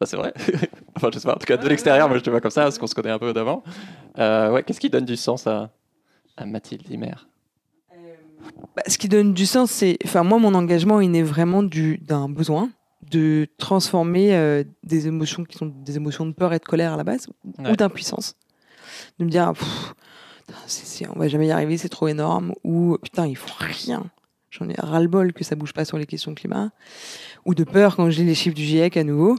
Ça, 0.00 0.06
c'est 0.06 0.16
vrai. 0.16 0.32
enfin, 0.96 1.08
je 1.12 1.18
sais 1.18 1.26
pas. 1.26 1.34
En 1.34 1.38
tout 1.38 1.46
cas, 1.46 1.56
de 1.56 1.68
l'extérieur, 1.68 2.08
moi, 2.08 2.18
je 2.18 2.22
te 2.22 2.30
vois 2.30 2.40
comme 2.40 2.50
ça 2.50 2.62
parce 2.62 2.78
qu'on 2.78 2.86
se 2.86 2.94
connaît 2.94 3.10
un 3.10 3.18
peu 3.18 3.32
d'avant. 3.32 3.62
Euh, 4.18 4.52
ouais, 4.52 4.62
qu'est-ce 4.62 4.80
qui 4.80 4.90
donne 4.90 5.04
du 5.06 5.16
sens 5.16 5.46
à, 5.46 5.70
à 6.36 6.44
Mathilde 6.46 6.86
Limer 6.88 7.14
Bah, 8.76 8.82
ce 8.86 8.98
qui 8.98 9.08
donne 9.08 9.32
du 9.34 9.46
sens, 9.46 9.70
c'est. 9.70 9.96
Enfin, 10.04 10.22
moi, 10.22 10.38
mon 10.38 10.54
engagement, 10.54 11.00
il 11.00 11.10
naît 11.10 11.22
vraiment 11.22 11.62
du- 11.62 11.98
d'un 11.98 12.28
besoin 12.28 12.70
de 13.10 13.46
transformer 13.56 14.36
euh, 14.36 14.64
des 14.82 15.06
émotions 15.06 15.44
qui 15.44 15.56
sont 15.56 15.66
des 15.66 15.96
émotions 15.96 16.26
de 16.26 16.32
peur 16.32 16.52
et 16.52 16.58
de 16.58 16.64
colère 16.64 16.92
à 16.92 16.96
la 16.96 17.04
base, 17.04 17.26
Ouais. 17.58 17.70
ou 17.70 17.76
d'impuissance. 17.76 18.36
De 19.18 19.24
me 19.24 19.30
dire, 19.30 19.52
c'est- 20.66 21.06
on 21.14 21.18
va 21.18 21.28
jamais 21.28 21.46
y 21.48 21.50
arriver, 21.50 21.76
c'est 21.76 21.88
trop 21.88 22.08
énorme, 22.08 22.54
ou 22.64 22.96
putain, 23.02 23.26
ils 23.26 23.36
font 23.36 23.52
rien. 23.58 24.04
J'en 24.50 24.68
ai 24.68 24.74
ras-le-bol 24.78 25.32
que 25.32 25.44
ça 25.44 25.56
bouge 25.56 25.72
pas 25.72 25.84
sur 25.84 25.98
les 25.98 26.06
questions 26.06 26.34
climat, 26.34 26.70
ou 27.44 27.54
de 27.54 27.64
peur 27.64 27.96
quand 27.96 28.10
je 28.10 28.20
lis 28.20 28.26
les 28.26 28.34
chiffres 28.34 28.56
du 28.56 28.62
GIEC 28.64 28.96
à 28.96 29.04
nouveau, 29.04 29.36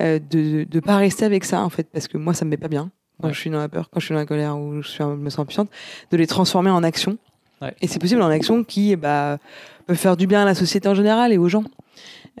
euh, 0.00 0.18
de 0.18 0.66
ne 0.72 0.80
pas 0.80 0.96
rester 0.96 1.24
avec 1.24 1.44
ça, 1.44 1.60
en 1.62 1.70
fait, 1.70 1.88
parce 1.92 2.08
que 2.08 2.18
moi, 2.18 2.34
ça 2.34 2.44
me 2.44 2.50
met 2.50 2.56
pas 2.56 2.68
bien 2.68 2.90
quand 3.20 3.28
Ouais. 3.28 3.34
je 3.34 3.38
suis 3.38 3.50
dans 3.50 3.58
la 3.60 3.68
peur, 3.68 3.88
quand 3.90 4.00
je 4.00 4.06
suis 4.06 4.12
dans 4.14 4.18
la 4.20 4.26
colère 4.26 4.58
ou 4.58 4.82
je, 4.82 4.88
suis, 4.88 4.98
je 4.98 5.04
me 5.04 5.30
sens 5.30 5.40
impuissante, 5.40 5.70
de 6.10 6.16
les 6.16 6.26
transformer 6.26 6.70
en 6.70 6.82
action. 6.82 7.18
Ouais. 7.60 7.74
Et 7.80 7.86
c'est 7.86 7.98
possible 8.00 8.20
en 8.22 8.28
action 8.28 8.64
qui 8.64 8.96
bah, 8.96 9.38
peut 9.86 9.94
faire 9.94 10.16
du 10.16 10.26
bien 10.26 10.42
à 10.42 10.44
la 10.44 10.54
société 10.56 10.88
en 10.88 10.94
général 10.94 11.32
et 11.32 11.38
aux 11.38 11.48
gens. 11.48 11.62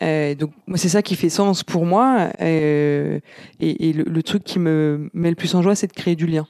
Euh, 0.00 0.34
donc 0.34 0.50
moi 0.66 0.78
c'est 0.78 0.88
ça 0.88 1.02
qui 1.02 1.14
fait 1.16 1.28
sens 1.28 1.62
pour 1.62 1.84
moi 1.84 2.30
euh, 2.40 3.20
et, 3.60 3.90
et 3.90 3.92
le, 3.92 4.04
le 4.04 4.22
truc 4.22 4.42
qui 4.42 4.58
me 4.58 5.10
met 5.12 5.28
le 5.28 5.36
plus 5.36 5.54
en 5.54 5.60
joie 5.60 5.74
c'est 5.74 5.86
de 5.86 5.92
créer 5.92 6.16
du 6.16 6.26
lien 6.26 6.46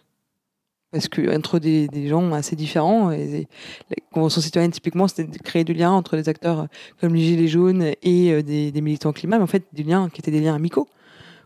parce 0.92 1.08
que 1.08 1.34
entre 1.34 1.58
des, 1.58 1.88
des 1.88 2.06
gens 2.08 2.32
assez 2.32 2.54
différents 2.54 3.10
et 3.10 3.48
la 3.90 3.96
convention 4.12 4.40
citoyenne 4.40 4.70
typiquement 4.70 5.08
c'était 5.08 5.24
de 5.24 5.38
créer 5.38 5.64
du 5.64 5.72
lien 5.72 5.90
entre 5.90 6.16
des 6.16 6.28
acteurs 6.28 6.68
comme 7.00 7.14
les 7.14 7.22
gilets 7.22 7.48
jaunes 7.48 7.92
et 8.02 8.30
euh, 8.32 8.42
des, 8.42 8.70
des 8.70 8.80
militants 8.80 9.12
climat 9.12 9.38
mais 9.38 9.44
en 9.44 9.48
fait 9.48 9.64
des 9.72 9.82
liens 9.82 10.08
qui 10.10 10.20
étaient 10.20 10.30
des 10.30 10.40
liens 10.40 10.54
amicaux. 10.54 10.88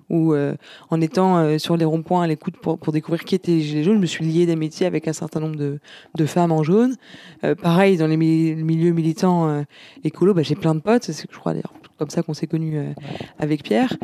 Où 0.09 0.34
euh, 0.34 0.55
en 0.90 1.01
étant 1.01 1.36
euh, 1.38 1.59
sur 1.59 1.76
les 1.76 1.84
ronds-points 1.84 2.22
à 2.22 2.26
l'écoute 2.28 2.57
pour, 2.59 2.78
pour 2.78 2.92
découvrir 2.92 3.24
qui 3.24 3.34
étaient 3.34 3.51
les 3.51 3.62
gilets 3.62 3.82
jaunes 3.82 3.97
je 3.97 4.01
me 4.03 4.07
suis 4.07 4.24
lié 4.24 4.47
d'amitié 4.47 4.86
avec 4.86 5.09
un 5.09 5.12
certain 5.12 5.40
nombre 5.40 5.57
de, 5.57 5.80
de 6.14 6.26
femmes 6.26 6.53
en 6.53 6.62
jaune. 6.62 6.94
Euh, 7.42 7.57
pareil 7.57 7.97
dans 7.97 8.07
les 8.07 8.16
mi- 8.16 8.55
milieux 8.55 8.92
militants 8.92 9.49
euh, 9.49 9.62
écolo 10.05 10.32
bah, 10.32 10.42
j'ai 10.42 10.55
plein 10.55 10.76
de 10.76 10.80
potes 10.80 11.03
c'est 11.03 11.26
je 11.28 11.36
crois 11.36 11.55
d'ailleurs 11.55 11.74
comme 11.99 12.09
ça 12.11 12.22
qu'on 12.22 12.34
s'est 12.34 12.47
connus 12.47 12.78
euh, 12.78 12.92
avec 13.40 13.64
Pierre. 13.64 13.97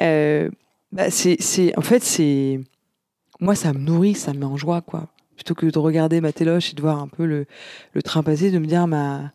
Euh, 0.00 0.50
bah, 0.90 1.10
c'est 1.12 1.38
en 1.78 1.82
fait 1.82 2.02
c'est 2.02 2.58
moi 3.44 3.54
ça 3.54 3.72
me 3.72 3.78
nourrit 3.78 4.14
ça 4.14 4.32
me 4.32 4.40
met 4.40 4.44
en 4.44 4.56
joie 4.56 4.80
quoi 4.80 5.08
plutôt 5.36 5.54
que 5.54 5.66
de 5.66 5.78
regarder 5.78 6.20
ma 6.20 6.32
téloche 6.32 6.72
et 6.72 6.74
de 6.74 6.80
voir 6.80 7.00
un 7.00 7.08
peu 7.08 7.26
le, 7.26 7.46
le 7.92 8.02
train 8.02 8.22
passer 8.22 8.50
de 8.50 8.58
me 8.58 8.66
dire 8.66 8.86
ma 8.86 9.32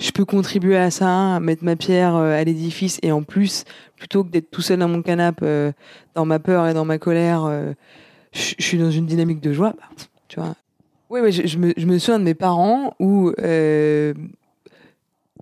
je 0.00 0.10
peux 0.12 0.24
contribuer 0.24 0.76
à 0.76 0.90
ça, 0.90 1.38
mettre 1.40 1.62
ma 1.62 1.76
pierre 1.76 2.16
euh, 2.16 2.32
à 2.32 2.42
l'édifice 2.42 2.98
et 3.02 3.12
en 3.12 3.22
plus, 3.22 3.64
plutôt 3.96 4.24
que 4.24 4.30
d'être 4.30 4.50
tout 4.50 4.62
seul 4.62 4.78
dans 4.78 4.88
mon 4.88 5.02
canapé, 5.02 5.44
euh, 5.44 5.72
dans 6.14 6.24
ma 6.24 6.38
peur 6.38 6.66
et 6.66 6.74
dans 6.74 6.86
ma 6.86 6.98
colère, 6.98 7.44
euh, 7.44 7.72
je 8.32 8.54
suis 8.58 8.78
dans 8.78 8.90
une 8.90 9.06
dynamique 9.06 9.40
de 9.40 9.52
joie. 9.52 9.74
bah, 9.76 10.04
tu 10.28 10.40
vois. 10.40 10.54
Oui, 11.10 11.20
ouais, 11.20 11.32
je, 11.32 11.58
me, 11.58 11.74
je 11.76 11.86
me 11.86 11.98
souviens 11.98 12.18
de 12.18 12.24
mes 12.24 12.34
parents 12.34 12.94
où 13.00 13.32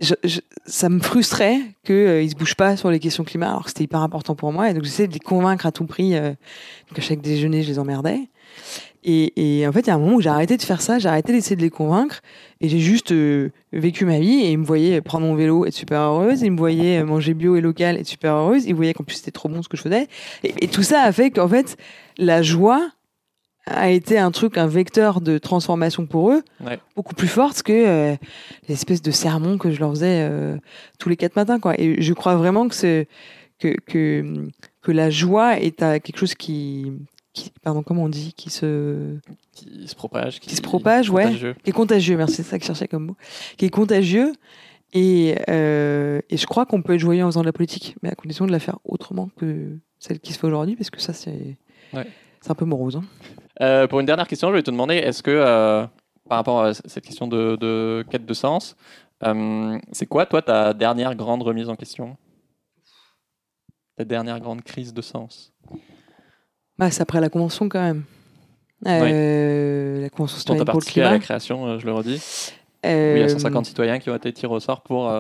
je- 0.01 0.15
je- 0.25 0.41
ça 0.67 0.89
me 0.89 1.01
frustrait 1.01 1.61
qu'ils 1.85 2.25
ne 2.25 2.29
se 2.29 2.35
bougent 2.35 2.55
pas 2.57 2.77
sur 2.77 2.91
les 2.91 2.99
questions 2.99 3.25
climat, 3.25 3.49
alors 3.51 3.65
que 3.65 3.71
c'était 3.71 3.85
hyper 3.85 4.01
important 4.01 4.35
pour 4.35 4.53
moi. 4.53 4.71
Et 4.71 4.75
donc 4.75 4.85
j'essayais 4.85 5.09
de 5.09 5.13
les 5.15 5.19
convaincre 5.21 5.67
à 5.67 5.73
tout 5.73 5.87
prix. 5.87 6.15
Euh, 6.15 6.31
donc 6.89 6.99
à 6.99 7.01
chaque 7.01 7.21
déjeuner, 7.21 7.63
je 7.63 7.69
les 7.69 7.79
emmerdais. 7.79 8.29
Et, 9.05 9.61
et 9.61 9.67
en 9.67 9.73
fait, 9.73 9.81
il 9.81 9.87
y 9.87 9.91
a 9.91 9.95
un 9.95 9.99
moment 9.99 10.17
où 10.17 10.21
j'ai 10.21 10.29
arrêté 10.29 10.57
de 10.57 10.63
faire 10.63 10.81
ça, 10.83 10.99
j'ai 10.99 11.09
arrêté 11.09 11.33
d'essayer 11.33 11.55
de 11.57 11.61
les 11.63 11.71
convaincre. 11.71 12.21
Et 12.61 12.69
j'ai 12.69 12.81
juste 12.81 13.13
euh, 13.13 13.51
vécu 13.73 14.05
ma 14.05 14.19
vie 14.19 14.41
et 14.41 14.51
ils 14.51 14.59
me 14.59 14.65
voyaient 14.65 15.01
prendre 15.01 15.25
mon 15.27 15.35
vélo, 15.37 15.65
être 15.65 15.73
super 15.75 16.01
heureuse. 16.01 16.43
Ils 16.43 16.51
me 16.51 16.59
voyaient 16.59 16.99
euh, 17.01 17.05
manger 17.05 17.33
bio 17.35 17.57
et 17.57 17.61
local, 17.61 17.97
être 17.97 18.09
super 18.09 18.35
heureuse. 18.35 18.67
Ils 18.67 18.75
voyaient 18.75 18.95
qu'en 18.95 19.05
plus 19.05 19.17
c'était 19.17 19.31
trop 19.31 19.49
bon 19.49 19.63
ce 19.63 19.69
que 19.69 19.77
je 19.77 19.83
faisais. 19.83 20.09
Et, 20.43 20.53
et 20.65 20.69
tout 20.69 20.83
ça 20.83 21.03
a 21.03 21.13
fait 21.13 21.31
qu'en 21.31 21.49
fait, 21.49 21.77
la 22.19 22.43
joie 22.43 22.91
a 23.71 23.91
été 23.91 24.19
un 24.19 24.31
truc, 24.31 24.59
un 24.59 24.67
vecteur 24.67 25.21
de 25.21 25.39
transformation 25.39 26.07
pour 26.07 26.33
eux, 26.33 26.43
Ouais. 26.65 26.79
beaucoup 26.97 27.15
plus 27.15 27.29
forte 27.29 27.63
que 27.63 27.73
euh, 27.73 28.17
l'espèce 28.69 29.03
de 29.03 29.11
sermon 29.11 29.59
que 29.59 29.71
je 29.71 29.81
leur 29.81 29.91
faisais 29.91 30.27
euh, 30.31 30.57
tous 30.99 31.09
les 31.09 31.17
quatre 31.17 31.37
matins. 31.37 31.59
Quoi. 31.61 31.79
Et 31.81 32.01
je 32.03 32.13
crois 32.15 32.37
vraiment 32.37 32.69
que, 32.69 33.05
que, 33.59 33.77
que, 33.87 34.49
que 34.83 34.93
la 34.93 35.11
joie 35.11 35.59
est 35.61 35.83
à 35.83 36.01
quelque 36.01 36.19
chose 36.19 36.35
qui, 36.35 36.93
qui, 37.33 37.53
pardon, 37.63 37.83
comment 37.83 38.05
on 38.05 38.09
dit, 38.09 38.33
qui 38.37 38.51
se, 38.51 39.17
Qui 39.53 39.87
se 39.89 39.95
propage. 39.95 40.41
Qui 40.41 40.55
se 40.57 40.63
propage, 40.63 41.11
ouais. 41.11 41.25
contagieux. 41.25 41.55
qui 41.63 41.71
est 41.71 41.73
contagieux, 41.73 42.17
merci, 42.17 42.37
c'est 42.37 42.43
ça 42.45 42.59
que 42.59 42.63
je 42.65 42.69
cherchais 42.69 42.89
comme 42.89 43.07
mot, 43.07 43.17
qui 43.57 43.65
est 43.67 43.71
contagieux. 43.71 44.33
Et, 44.95 45.35
euh, 45.51 46.21
et 46.31 46.37
je 46.39 46.47
crois 46.47 46.65
qu'on 46.65 46.81
peut 46.81 46.95
être 46.95 47.01
joyeux 47.01 47.23
en 47.23 47.27
faisant 47.29 47.43
de 47.43 47.47
la 47.47 47.53
politique, 47.53 47.95
mais 48.03 48.09
à 48.11 48.15
condition 48.15 48.47
de 48.47 48.53
la 48.53 48.59
faire 48.59 48.79
autrement 48.85 49.29
que 49.37 49.77
celle 49.99 50.19
qui 50.19 50.33
se 50.33 50.39
fait 50.39 50.47
aujourd'hui, 50.47 50.77
parce 50.77 50.89
que 50.91 51.01
ça, 51.01 51.13
c'est 51.13 51.57
Ouais. 51.93 52.07
c'est 52.41 52.51
un 52.51 52.55
peu 52.55 52.65
morose. 52.65 52.97
hein. 52.97 53.03
Euh, 53.61 53.87
pour 53.87 54.01
une 54.01 54.07
dernière 54.07 54.27
question, 54.29 54.49
je 54.51 54.55
vais 54.55 54.63
te 54.63 54.71
demander, 54.71 54.95
est-ce 54.97 55.23
que, 55.23 55.31
euh, 55.31 55.85
par 56.29 56.39
rapport 56.39 56.63
à 56.63 56.75
cette 56.75 57.05
question 57.05 57.27
de, 57.27 57.57
de 57.57 58.05
quête 58.11 58.25
de 58.27 58.35
sens, 58.35 58.77
euh, 59.25 59.79
c'est 59.93 60.07
quoi, 60.07 60.27
toi, 60.27 60.43
ta 60.43 60.73
dernière 60.75 61.15
grande 61.15 61.43
remise 61.43 61.69
en 61.69 61.77
question? 61.77 62.17
Ta 63.97 64.05
dernière 64.05 64.39
grande 64.39 64.63
crise 64.63 64.95
de 64.95 65.03
sens? 65.03 65.53
Bah, 66.79 66.91
c'est 66.91 67.03
après 67.03 67.21
la 67.21 67.29
convention 67.29 67.69
quand 67.69 67.81
même. 67.83 68.05
Euh, 68.87 70.03
La 70.03 70.11
convention 70.11 70.39
citoyenne 70.39 70.65
pour 70.65 70.75
le 70.75 70.79
participé 70.79 71.01
à 71.01 71.05
la 71.05 71.11
climat. 71.11 71.25
création, 71.25 71.79
je 71.81 71.87
le 71.87 71.93
redis. 71.93 72.53
Où 72.85 72.89
il 72.89 73.19
y 73.19 73.23
a 73.23 73.29
150 73.29 73.67
citoyens 73.67 73.99
qui 73.99 74.09
ont 74.09 74.15
été 74.15 74.33
tirés 74.33 74.55
au 74.55 74.61
sort 74.61 74.83
pour 74.83 75.13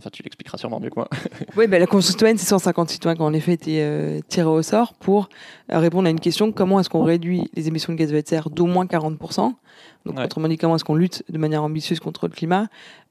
Enfin, 0.00 0.10
tu 0.10 0.22
l'expliqueras 0.22 0.56
sûrement 0.58 0.80
mieux 0.80 0.88
que 0.90 0.94
moi. 0.96 1.08
Oui, 1.56 1.66
ben, 1.66 1.78
la 1.78 1.86
Convention 1.86 2.12
citoyenne, 2.12 2.38
c'est 2.38 2.46
150 2.46 2.88
citoyens 2.90 3.16
qui 3.16 3.22
ont 3.22 3.26
en 3.26 3.32
effet 3.34 3.52
été 3.52 3.82
euh, 3.82 4.20
tirés 4.28 4.48
au 4.48 4.62
sort 4.62 4.94
pour 4.94 5.28
euh, 5.70 5.78
répondre 5.78 6.06
à 6.06 6.10
une 6.10 6.20
question 6.20 6.52
comment 6.52 6.80
est-ce 6.80 6.88
qu'on 6.88 7.02
réduit 7.04 7.50
les 7.54 7.68
émissions 7.68 7.92
de 7.92 7.98
gaz 7.98 8.08
à 8.10 8.14
effet 8.14 8.22
de 8.22 8.28
serre 8.28 8.50
d'au 8.50 8.66
moins 8.66 8.86
40% 8.86 9.52
Donc, 10.06 10.16
Ouais. 10.16 10.24
autrement 10.24 10.48
dit, 10.48 10.56
comment 10.56 10.76
est-ce 10.76 10.84
qu'on 10.84 10.94
lutte 10.94 11.22
de 11.28 11.36
manière 11.38 11.62
ambitieuse 11.62 12.00
contre 12.00 12.26
le 12.28 12.32
climat 12.32 12.68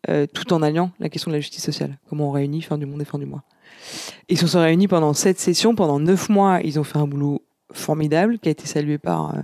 euh, 0.10 0.26
tout 0.26 0.52
en 0.54 0.62
alliant 0.64 0.92
la 1.00 1.10
question 1.10 1.30
de 1.32 1.36
la 1.36 1.42
justice 1.42 1.64
sociale? 1.64 1.98
Comment 2.10 2.30
on 2.30 2.32
réunit 2.32 2.62
fin 2.62 2.78
du 2.78 2.86
monde 2.88 3.02
et 3.02 3.06
fin 3.06 3.20
du 3.20 3.26
mois? 3.28 3.44
Ils 4.30 4.38
se 4.38 4.48
sont 4.48 4.60
réunis 4.60 4.88
pendant 4.88 5.14
sept 5.14 5.40
sessions, 5.40 5.76
pendant 5.76 6.00
neuf 6.00 6.28
mois. 6.30 6.60
Ils 6.64 6.80
ont 6.80 6.84
fait 6.84 6.98
un 6.98 7.06
boulot 7.08 7.44
formidable 7.72 8.40
qui 8.40 8.50
a 8.50 8.52
été 8.52 8.66
salué 8.66 8.98
par 8.98 9.36
euh, 9.36 9.40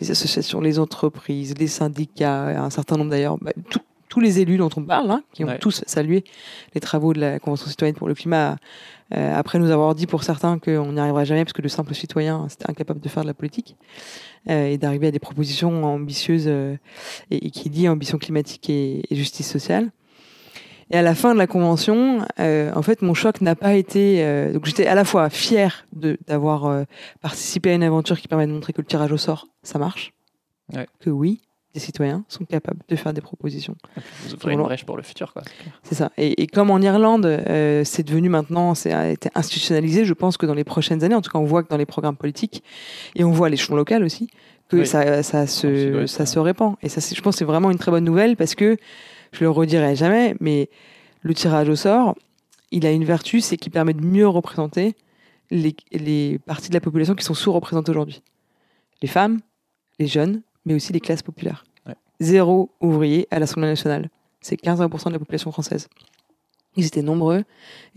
les 0.00 0.10
associations, 0.10 0.60
les 0.60 0.78
entreprises, 0.80 1.54
les 1.56 1.68
syndicats, 1.68 2.62
un 2.64 2.70
certain 2.70 2.96
nombre 2.96 3.10
d'ailleurs, 3.10 3.38
bah, 3.38 3.52
tout- 3.70 3.78
tous 4.10 4.20
les 4.20 4.40
élus 4.40 4.58
dont 4.58 4.68
on 4.76 4.82
parle, 4.84 5.10
hein, 5.10 5.22
qui 5.32 5.44
ont 5.44 5.48
Ouais. 5.48 5.58
tous 5.58 5.82
salué 5.86 6.24
les 6.74 6.80
travaux 6.82 7.14
de 7.14 7.20
la 7.20 7.38
Convention 7.38 7.68
citoyenne 7.70 7.94
pour 7.96 8.08
le 8.08 8.14
climat, 8.14 8.56
euh, 9.14 9.34
après 9.34 9.58
nous 9.58 9.70
avoir 9.70 9.94
dit 9.94 10.06
pour 10.06 10.22
certains 10.24 10.58
qu'on 10.58 10.92
n'y 10.92 11.00
arrivera 11.00 11.24
jamais 11.24 11.44
parce 11.44 11.54
que 11.54 11.62
le 11.62 11.68
simple 11.70 11.94
citoyen 11.94 12.46
c'était 12.50 12.68
incapable 12.68 13.00
de 13.00 13.08
faire 13.08 13.22
de 13.22 13.28
la 13.28 13.34
politique 13.34 13.76
euh, 14.50 14.66
et 14.66 14.76
d'arriver 14.78 15.06
à 15.06 15.10
des 15.10 15.18
propositions 15.18 15.84
ambitieuses 15.84 16.44
euh, 16.48 16.76
et, 17.30 17.46
et 17.46 17.50
qui 17.50 17.70
dit 17.70 17.88
ambition 17.88 18.18
climatique 18.18 18.68
et, 18.68 19.02
et 19.10 19.16
justice 19.16 19.50
sociale. 19.50 19.90
Et 20.92 20.96
à 20.96 21.02
la 21.02 21.14
fin 21.14 21.32
de 21.34 21.38
la 21.38 21.46
convention, 21.46 22.26
euh, 22.40 22.72
en 22.74 22.82
fait, 22.82 23.00
mon 23.00 23.14
choc 23.14 23.40
n'a 23.42 23.54
pas 23.54 23.74
été. 23.74 24.24
euh, 24.24 24.52
donc 24.52 24.66
j'étais 24.66 24.88
à 24.88 24.96
la 24.96 25.04
fois 25.04 25.30
fière 25.30 25.86
de- 25.92 26.18
d'avoir 26.26 26.66
euh, 26.66 26.82
participé 27.20 27.70
à 27.70 27.74
une 27.74 27.84
aventure 27.84 28.20
qui 28.20 28.26
permet 28.26 28.48
de 28.48 28.52
montrer 28.52 28.72
que 28.72 28.80
le 28.80 28.86
tirage 28.88 29.12
au 29.12 29.16
sort, 29.16 29.46
ça 29.62 29.78
marche. 29.78 30.12
Ouais. 30.74 30.88
Que 30.98 31.10
oui, 31.10 31.42
des 31.74 31.80
citoyens 31.80 32.24
sont 32.28 32.44
capables 32.44 32.80
de 32.88 32.96
faire 32.96 33.12
des 33.12 33.20
propositions. 33.20 33.76
Vous 34.24 34.34
ouvrez 34.34 34.54
une 34.54 34.62
brèche 34.62 34.84
pour 34.84 34.96
le 34.96 35.02
futur, 35.02 35.32
quoi. 35.32 35.42
c'est 35.84 35.94
ça. 35.94 36.10
Et, 36.16 36.42
et 36.42 36.46
comme 36.46 36.70
en 36.70 36.80
Irlande, 36.80 37.26
euh, 37.26 37.84
c'est 37.84 38.02
devenu 38.02 38.28
maintenant, 38.28 38.74
c'est 38.74 38.92
a 38.92 39.08
été 39.10 39.28
institutionnalisé, 39.34 40.04
je 40.04 40.14
pense 40.14 40.36
que 40.36 40.46
dans 40.46 40.54
les 40.54 40.64
prochaines 40.64 41.04
années, 41.04 41.14
en 41.14 41.22
tout 41.22 41.30
cas, 41.30 41.38
on 41.38 41.44
voit 41.44 41.62
que 41.62 41.68
dans 41.68 41.76
les 41.76 41.86
programmes 41.86 42.16
politiques, 42.16 42.64
et 43.14 43.22
on 43.22 43.30
voit 43.30 43.46
à 43.46 43.50
l'échelon 43.50 43.76
local 43.76 44.02
aussi, 44.02 44.28
que 44.68 44.78
Oui. 44.78 44.86
ça, 44.86 45.22
ça, 45.22 45.46
se, 45.46 46.06
ça 46.06 46.26
se 46.26 46.38
répand. 46.38 46.74
Et 46.82 46.88
ça, 46.88 47.00
je 47.14 47.20
pense 47.20 47.34
que 47.34 47.38
c'est 47.38 47.44
vraiment 47.44 47.70
une 47.70 47.78
très 47.78 47.90
bonne 47.90 48.04
nouvelle 48.04 48.36
parce 48.36 48.54
que, 48.54 48.76
je 49.32 49.44
le 49.44 49.50
redirai 49.50 49.94
jamais, 49.94 50.34
mais 50.40 50.70
le 51.22 51.34
tirage 51.34 51.68
au 51.68 51.76
sort, 51.76 52.16
il 52.72 52.84
a 52.84 52.90
une 52.90 53.04
vertu, 53.04 53.40
c'est 53.40 53.56
qu'il 53.56 53.70
permet 53.70 53.94
de 53.94 54.00
mieux 54.04 54.26
représenter 54.26 54.96
les, 55.50 55.76
les 55.92 56.40
parties 56.46 56.68
de 56.68 56.74
la 56.74 56.80
population 56.80 57.14
qui 57.14 57.24
sont 57.24 57.34
sous-représentées 57.34 57.90
aujourd'hui. 57.90 58.22
Les 59.02 59.08
femmes, 59.08 59.40
les 59.98 60.06
jeunes, 60.06 60.42
mais 60.64 60.74
aussi 60.74 60.92
les 60.92 61.00
classes 61.00 61.22
populaires. 61.22 61.64
Ouais. 61.86 61.96
Zéro 62.20 62.70
ouvrier 62.80 63.26
à 63.30 63.38
l'Assemblée 63.38 63.68
nationale. 63.68 64.10
C'est 64.40 64.60
15% 64.60 65.08
de 65.08 65.12
la 65.12 65.18
population 65.18 65.52
française. 65.52 65.88
Ils 66.76 66.86
étaient 66.86 67.02
nombreux 67.02 67.44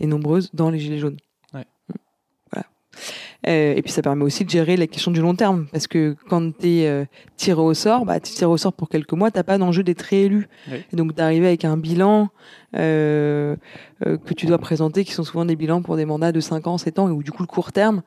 et 0.00 0.06
nombreuses 0.06 0.50
dans 0.52 0.70
les 0.70 0.78
Gilets 0.78 0.98
jaunes. 0.98 1.18
Ouais. 1.52 1.64
Voilà. 2.52 2.66
Euh, 3.46 3.74
et 3.76 3.82
puis 3.82 3.92
ça 3.92 4.00
permet 4.00 4.24
aussi 4.24 4.44
de 4.44 4.50
gérer 4.50 4.76
les 4.76 4.88
questions 4.88 5.10
du 5.10 5.20
long 5.20 5.34
terme. 5.34 5.66
Parce 5.70 5.86
que 5.86 6.16
quand 6.28 6.56
tu 6.58 6.66
es 6.68 7.06
tiré 7.36 7.60
au 7.60 7.74
sort, 7.74 8.04
bah, 8.06 8.18
tu 8.20 8.30
es 8.32 8.34
tiré 8.34 8.50
au 8.50 8.56
sort 8.56 8.72
pour 8.72 8.88
quelques 8.88 9.12
mois, 9.12 9.30
tu 9.30 9.42
pas 9.42 9.58
d'enjeu 9.58 9.82
d'être 9.82 10.02
réélu. 10.02 10.48
Oui. 10.70 10.78
Et 10.92 10.96
donc 10.96 11.14
d'arriver 11.14 11.46
avec 11.48 11.64
un 11.64 11.76
bilan 11.76 12.28
euh, 12.76 13.56
euh, 14.06 14.16
que 14.16 14.34
tu 14.34 14.46
dois 14.46 14.58
présenter, 14.58 15.04
qui 15.04 15.12
sont 15.12 15.24
souvent 15.24 15.44
des 15.44 15.56
bilans 15.56 15.82
pour 15.82 15.96
des 15.96 16.04
mandats 16.06 16.32
de 16.32 16.40
5 16.40 16.66
ans, 16.66 16.78
7 16.78 16.98
ans, 16.98 17.08
et 17.08 17.12
où 17.12 17.22
du 17.22 17.30
coup 17.32 17.42
le 17.42 17.46
court 17.46 17.72
terme 17.72 18.02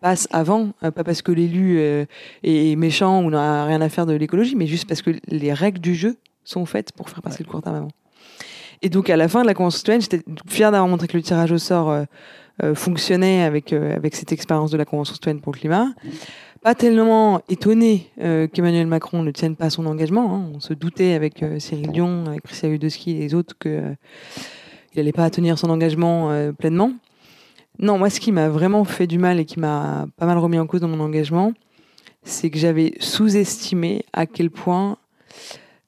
passe 0.00 0.28
avant, 0.30 0.70
euh, 0.82 0.90
pas 0.90 1.04
parce 1.04 1.22
que 1.22 1.32
l'élu 1.32 1.78
euh, 1.78 2.04
est 2.42 2.76
méchant 2.76 3.22
ou 3.22 3.30
n'a 3.30 3.64
rien 3.64 3.80
à 3.80 3.88
faire 3.88 4.06
de 4.06 4.14
l'écologie, 4.14 4.56
mais 4.56 4.66
juste 4.66 4.88
parce 4.88 5.02
que 5.02 5.10
les 5.28 5.52
règles 5.52 5.80
du 5.80 5.94
jeu 5.94 6.16
sont 6.44 6.64
faites 6.66 6.92
pour 6.92 7.10
faire 7.10 7.22
passer 7.22 7.38
Ouais. 7.40 7.46
le 7.46 7.50
court 7.52 7.62
terme 7.62 7.76
avant. 7.76 7.90
Et 8.82 8.88
donc 8.88 9.10
à 9.10 9.16
la 9.16 9.28
fin 9.28 9.42
de 9.42 9.46
la 9.46 9.54
Convention 9.54 9.78
citoyenne, 9.78 10.00
j'étais 10.02 10.20
fière 10.48 10.70
d'avoir 10.70 10.88
montré 10.88 11.06
que 11.08 11.16
le 11.16 11.22
tirage 11.22 11.50
au 11.52 11.58
sort 11.58 11.90
euh, 11.90 12.02
euh, 12.02 12.04
fonctionnait 12.74 13.42
avec, 13.42 13.72
euh, 13.72 13.94
avec 13.94 14.14
cette 14.14 14.32
expérience 14.32 14.70
de 14.70 14.76
la 14.76 14.84
Convention 14.84 15.14
citoyenne 15.14 15.40
pour 15.40 15.52
le 15.52 15.58
climat. 15.58 15.88
Pas 16.62 16.74
tellement 16.74 17.40
étonné 17.48 18.10
euh, 18.20 18.48
qu'Emmanuel 18.48 18.86
Macron 18.86 19.22
ne 19.22 19.30
tienne 19.30 19.56
pas 19.56 19.70
son 19.70 19.86
engagement. 19.86 20.34
hein. 20.34 20.50
On 20.54 20.60
se 20.60 20.72
doutait 20.72 21.12
avec 21.12 21.42
euh, 21.42 21.58
Cyril 21.58 21.92
Dion, 21.92 22.24
avec 22.26 22.42
Christian 22.42 22.70
Udowski 22.70 23.12
et 23.12 23.18
les 23.20 23.34
autres 23.34 23.54
que 23.58 23.68
euh, 23.68 23.94
il 24.92 24.98
n'allait 24.98 25.12
pas 25.12 25.28
tenir 25.30 25.58
son 25.58 25.70
engagement 25.70 26.30
euh, 26.30 26.52
pleinement. 26.52 26.92
Non, 27.78 27.98
moi, 27.98 28.08
ce 28.08 28.18
qui 28.20 28.32
m'a 28.32 28.48
vraiment 28.48 28.84
fait 28.84 29.06
du 29.06 29.18
mal 29.18 29.38
et 29.38 29.44
qui 29.44 29.60
m'a 29.60 30.06
pas 30.16 30.24
mal 30.26 30.38
remis 30.38 30.58
en 30.58 30.66
cause 30.66 30.80
dans 30.80 30.88
mon 30.88 31.00
engagement, 31.00 31.52
c'est 32.22 32.50
que 32.50 32.58
j'avais 32.58 32.94
sous-estimé 32.98 34.04
à 34.12 34.26
quel 34.26 34.50
point 34.50 34.96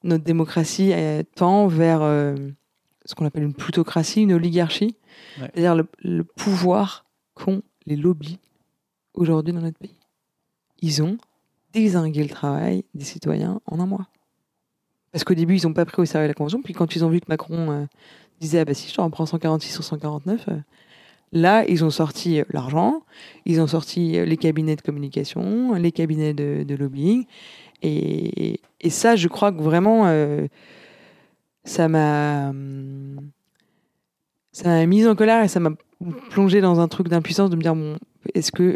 notre 0.03 0.23
démocratie 0.23 0.91
euh, 0.93 1.23
tend 1.35 1.67
vers 1.67 2.01
euh, 2.03 2.35
ce 3.05 3.15
qu'on 3.15 3.25
appelle 3.25 3.43
une 3.43 3.55
plutocratie, 3.55 4.21
une 4.21 4.33
oligarchie, 4.33 4.95
C'est-à-dire 5.37 5.75
le, 5.99 6.23
pouvoir 6.23 7.05
qu'ont 7.33 7.61
les 7.85 7.95
lobbies 7.95 8.39
aujourd'hui 9.13 9.53
dans 9.53 9.61
notre 9.61 9.77
pays. 9.77 9.95
Ils 10.81 11.01
ont 11.01 11.17
désingué 11.73 12.23
le 12.23 12.29
travail 12.29 12.83
des 12.93 13.05
citoyens 13.05 13.61
en 13.65 13.79
un 13.79 13.85
mois. 13.85 14.07
Parce 15.11 15.23
qu'au 15.23 15.33
début, 15.33 15.57
ils 15.57 15.67
n'ont 15.67 15.73
pas 15.73 15.85
pris 15.85 16.01
au 16.01 16.05
sérieux 16.05 16.27
la 16.27 16.33
convention, 16.33 16.61
puis 16.61 16.73
quand 16.73 16.95
ils 16.95 17.03
ont 17.03 17.09
vu 17.09 17.19
que 17.19 17.25
Macron 17.29 17.71
euh, 17.71 17.85
disait 18.39 18.59
Ah 18.59 18.65
bah 18.65 18.73
si, 18.73 18.89
je 18.89 18.95
te 18.95 19.01
reprends 19.01 19.25
146 19.25 19.71
sur 19.71 19.83
149, 19.83 20.45
euh, 20.47 20.53
là, 21.31 21.65
ils 21.67 21.83
ont 21.83 21.89
sorti 21.89 22.39
euh, 22.39 22.43
l'argent, 22.51 23.01
ils 23.45 23.61
ont 23.61 23.67
sorti 23.67 24.17
euh, 24.17 24.25
les 24.25 24.37
cabinets 24.37 24.75
de 24.75 24.81
communication, 24.81 25.73
les 25.75 25.91
cabinets 25.91 26.33
de, 26.33 26.75
lobbying. 26.75 27.25
Et, 27.81 28.59
ça, 28.89 29.15
je 29.15 29.27
crois 29.27 29.51
que 29.51 29.61
vraiment, 29.61 30.05
ça 31.63 31.87
m'a. 31.87 32.49
hum, 32.49 33.31
Ça 34.59 34.67
m'a 34.67 34.85
mise 34.85 35.07
en 35.07 35.15
colère 35.15 35.41
et 35.41 35.47
ça 35.47 35.61
m'a 35.61 35.71
plongé 36.31 36.59
dans 36.59 36.81
un 36.81 36.89
truc 36.89 37.07
d'impuissance 37.07 37.49
de 37.49 37.55
me 37.55 37.61
dire 37.61 37.75
bon, 37.75 37.97
est-ce 38.33 38.51
que 38.51 38.75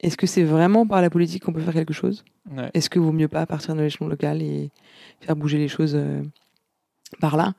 est-ce 0.00 0.18
que 0.18 0.26
c'est 0.26 0.44
vraiment 0.44 0.86
par 0.86 1.00
la 1.00 1.08
politique 1.08 1.44
qu'on 1.44 1.54
peut 1.54 1.62
faire 1.62 1.72
quelque 1.72 1.94
chose? 1.94 2.24
Ouais. 2.54 2.70
Est-ce 2.74 2.90
que 2.90 2.98
vaut 2.98 3.10
mieux 3.10 3.26
pas 3.26 3.46
partir 3.46 3.74
de 3.74 3.80
l'échelon 3.80 4.06
local 4.06 4.42
et 4.42 4.70
faire 5.22 5.34
bouger 5.34 5.56
les 5.56 5.68
choses 5.68 5.94
euh, 5.96 6.20
par 7.20 7.38
là? 7.38 7.54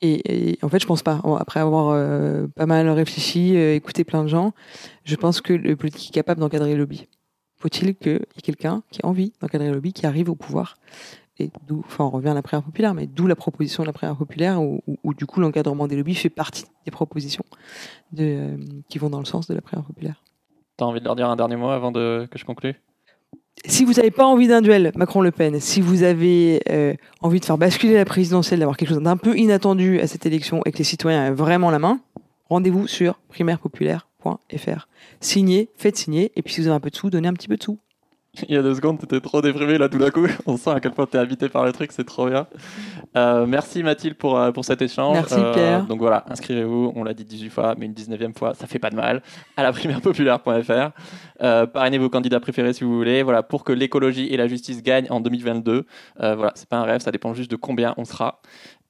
Et, 0.00 0.50
et 0.52 0.58
en 0.62 0.68
fait, 0.68 0.80
je 0.80 0.86
pense 0.86 1.04
pas. 1.04 1.22
Après 1.38 1.60
avoir 1.60 1.90
euh, 1.90 2.48
pas 2.56 2.66
mal 2.66 2.88
réfléchi, 2.88 3.56
euh, 3.56 3.76
écouté 3.76 4.02
plein 4.02 4.24
de 4.24 4.28
gens, 4.28 4.52
je 5.04 5.14
pense 5.14 5.40
que 5.40 5.52
le 5.52 5.76
politique 5.76 6.08
est 6.08 6.14
capable 6.14 6.40
d'encadrer 6.40 6.72
le 6.72 6.78
lobby. 6.78 7.06
Faut-il 7.56 7.94
qu'il 7.94 8.12
y 8.14 8.16
ait 8.16 8.42
quelqu'un 8.42 8.82
qui 8.90 9.00
a 9.04 9.06
envie 9.06 9.32
d'encadrer 9.40 9.68
le 9.68 9.74
lobby, 9.74 9.92
qui 9.92 10.06
arrive 10.06 10.28
au 10.28 10.34
pouvoir? 10.34 10.76
Et 11.40 11.50
d'où, 11.66 11.82
enfin, 11.86 12.04
on 12.04 12.10
revient 12.10 12.28
à 12.28 12.34
la 12.34 12.42
prière 12.42 12.62
populaire, 12.62 12.94
mais 12.94 13.06
d'où 13.06 13.26
la 13.26 13.36
proposition 13.36 13.82
de 13.82 13.86
la 13.86 13.92
prière 13.92 14.16
populaire, 14.16 14.60
où, 14.62 14.82
où- 14.86 14.96
où, 15.02 15.14
du 15.14 15.26
coup 15.26 15.40
l'encadrement 15.40 15.86
des 15.88 15.96
lobbies 15.96 16.14
fait 16.14 16.28
partie 16.30 16.64
des 16.84 16.90
propositions 16.90 17.44
de, 18.12 18.24
euh, 18.24 18.56
qui 18.88 18.98
vont 18.98 19.10
dans 19.10 19.18
le 19.20 19.24
sens 19.24 19.46
de 19.48 19.54
la 19.54 19.60
prière 19.60 19.84
populaire. 19.84 20.22
T'as 20.76 20.84
envie 20.86 21.00
de 21.00 21.04
leur 21.04 21.16
dire 21.16 21.28
un 21.28 21.36
dernier 21.36 21.56
mot 21.56 21.68
avant 21.68 21.92
de... 21.92 22.26
que 22.30 22.38
je 22.38 22.44
conclue? 22.44 22.74
Si 23.66 23.84
vous 23.84 23.92
n'avez 23.94 24.10
pas 24.10 24.24
envie 24.24 24.48
d'un 24.48 24.62
duel 24.62 24.90
Macron-Le 24.94 25.30
Pen, 25.32 25.60
si 25.60 25.80
vous 25.82 26.02
avez 26.02 26.62
euh, 26.70 26.94
envie 27.20 27.40
de 27.40 27.44
faire 27.44 27.58
basculer 27.58 27.94
la 27.94 28.06
présidentielle, 28.06 28.60
d'avoir 28.60 28.76
quelque 28.78 28.88
chose 28.88 29.02
d'un 29.02 29.18
peu 29.18 29.36
inattendu 29.36 30.00
à 30.00 30.06
cette 30.06 30.24
élection 30.24 30.62
et 30.64 30.72
que 30.72 30.78
les 30.78 30.84
citoyens 30.84 31.26
aient 31.26 31.30
vraiment 31.34 31.70
la 31.70 31.78
main, 31.78 32.00
rendez-vous 32.48 32.86
sur 32.86 33.18
primairepopulaire.fr. 33.28 34.88
Signez, 35.20 35.68
faites 35.76 35.96
signer, 35.98 36.32
et 36.36 36.42
puis 36.42 36.54
si 36.54 36.60
vous 36.62 36.68
avez 36.68 36.76
un 36.76 36.80
peu 36.80 36.90
de 36.90 36.96
sous, 36.96 37.10
donnez 37.10 37.28
un 37.28 37.34
petit 37.34 37.48
peu 37.48 37.56
de 37.56 37.62
sous. 37.62 37.78
Il 38.48 38.54
y 38.54 38.58
a 38.58 38.62
deux 38.62 38.74
secondes, 38.74 38.98
t'étais 38.98 39.20
trop 39.20 39.42
déprimé 39.42 39.76
là 39.76 39.88
tout 39.88 39.98
d'un 39.98 40.10
coup. 40.10 40.26
On 40.46 40.56
sent 40.56 40.70
à 40.70 40.78
quel 40.80 40.92
point 40.92 41.06
t'es 41.06 41.18
habité 41.18 41.48
par 41.48 41.64
le 41.64 41.72
truc, 41.72 41.90
c'est 41.92 42.04
trop 42.04 42.28
bien. 42.28 42.46
Euh, 43.16 43.44
merci 43.44 43.82
Mathilde 43.82 44.14
pour, 44.16 44.38
euh, 44.38 44.52
pour 44.52 44.64
cet 44.64 44.80
échange. 44.82 45.14
Merci, 45.14 45.34
Euh, 45.34 45.52
Pierre. 45.52 45.84
Donc 45.86 45.98
voilà, 45.98 46.24
inscrivez-vous, 46.28 46.92
on 46.94 47.02
l'a 47.02 47.12
dit 47.12 47.24
18 47.24 47.50
fois, 47.50 47.74
mais 47.76 47.86
une 47.86 47.92
19e 47.92 48.32
fois, 48.36 48.54
ça 48.54 48.68
fait 48.68 48.78
pas 48.78 48.90
de 48.90 48.96
mal, 48.96 49.22
à 49.56 49.64
la 49.64 49.72
primairepopulaire.fr. 49.72 50.90
Euh, 51.42 51.66
parrainez 51.66 51.98
vos 51.98 52.08
candidats 52.08 52.38
préférés 52.40 52.72
si 52.72 52.84
vous 52.84 52.94
voulez, 52.96 53.22
voilà, 53.24 53.42
pour 53.42 53.64
que 53.64 53.72
l'écologie 53.72 54.26
et 54.28 54.36
la 54.36 54.46
justice 54.46 54.82
gagnent 54.82 55.08
en 55.10 55.20
2022. 55.20 55.86
Euh, 56.20 56.34
voilà, 56.36 56.52
c'est 56.54 56.68
pas 56.68 56.76
un 56.78 56.84
rêve, 56.84 57.00
ça 57.00 57.10
dépend 57.10 57.34
juste 57.34 57.50
de 57.50 57.56
combien 57.56 57.94
on 57.96 58.04
sera. 58.04 58.40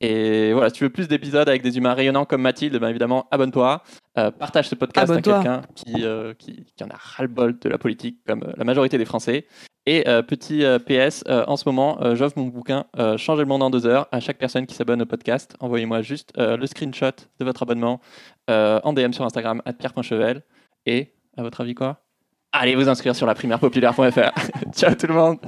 Et 0.01 0.53
voilà, 0.55 0.70
si 0.70 0.76
tu 0.76 0.84
veux 0.84 0.90
plus 0.90 1.09
d'épisodes 1.09 1.48
avec 1.48 1.62
des 1.62 1.76
humains 1.76 1.92
rayonnants 1.92 2.24
comme 2.24 2.40
Mathilde, 2.40 2.76
bien 2.78 2.88
évidemment, 2.88 3.26
abonne-toi. 3.30 3.82
Euh, 4.18 4.30
partage 4.30 4.68
ce 4.68 4.74
podcast 4.74 5.11
à 5.11 5.20
quelqu'un 5.20 5.62
qui, 5.74 6.05
euh, 6.05 6.32
qui, 6.34 6.64
qui 6.74 6.84
en 6.84 6.88
a 6.88 6.96
ras-le-bol 6.96 7.59
de 7.59 7.68
la 7.68 7.78
politique, 7.78 8.18
comme 8.26 8.42
euh, 8.42 8.53
la 8.57 8.64
majorité 8.64 8.96
des 8.96 9.05
Français. 9.05 9.46
Et 9.86 10.09
euh, 10.09 10.22
petit 10.22 10.62
PS, 10.86 11.24
en 11.28 11.57
ce 11.57 11.68
moment, 11.68 12.14
j'offre 12.14 12.38
mon 12.38 12.46
bouquin 12.46 12.84
Changer 13.16 13.42
le 13.42 13.48
monde 13.48 13.62
en 13.62 13.70
deux 13.70 13.86
heures 13.86 14.09
à 14.12 14.20
chaque 14.20 14.38
personne 14.38 14.66
qui 14.66 14.74
s'abonne 14.74 15.03
au 15.03 15.07
podcast. 15.07 15.57
Envoyez-moi 15.61 16.03
juste 16.03 16.32
le 16.36 16.64
screenshot 16.66 17.12
de 17.38 17.44
votre 17.44 17.62
abonnement 17.62 18.01
en 18.48 18.92
DM 18.92 19.12
sur 19.12 19.24
Instagram, 19.24 19.62
à 19.64 19.72
pierre.chevel. 19.72 20.42
Et, 20.86 21.14
à 21.36 21.42
votre 21.42 21.62
avis, 21.62 21.74
quoi? 21.74 22.03
Allez 22.53 22.74
vous 22.74 22.88
inscrire 22.88 23.16
sur 23.16 23.26
la 23.26 23.34
primairepopulaire.fr. 23.34 24.32
Ciao 24.72 24.94
tout 24.94 25.07
le 25.07 25.14
monde 25.14 25.38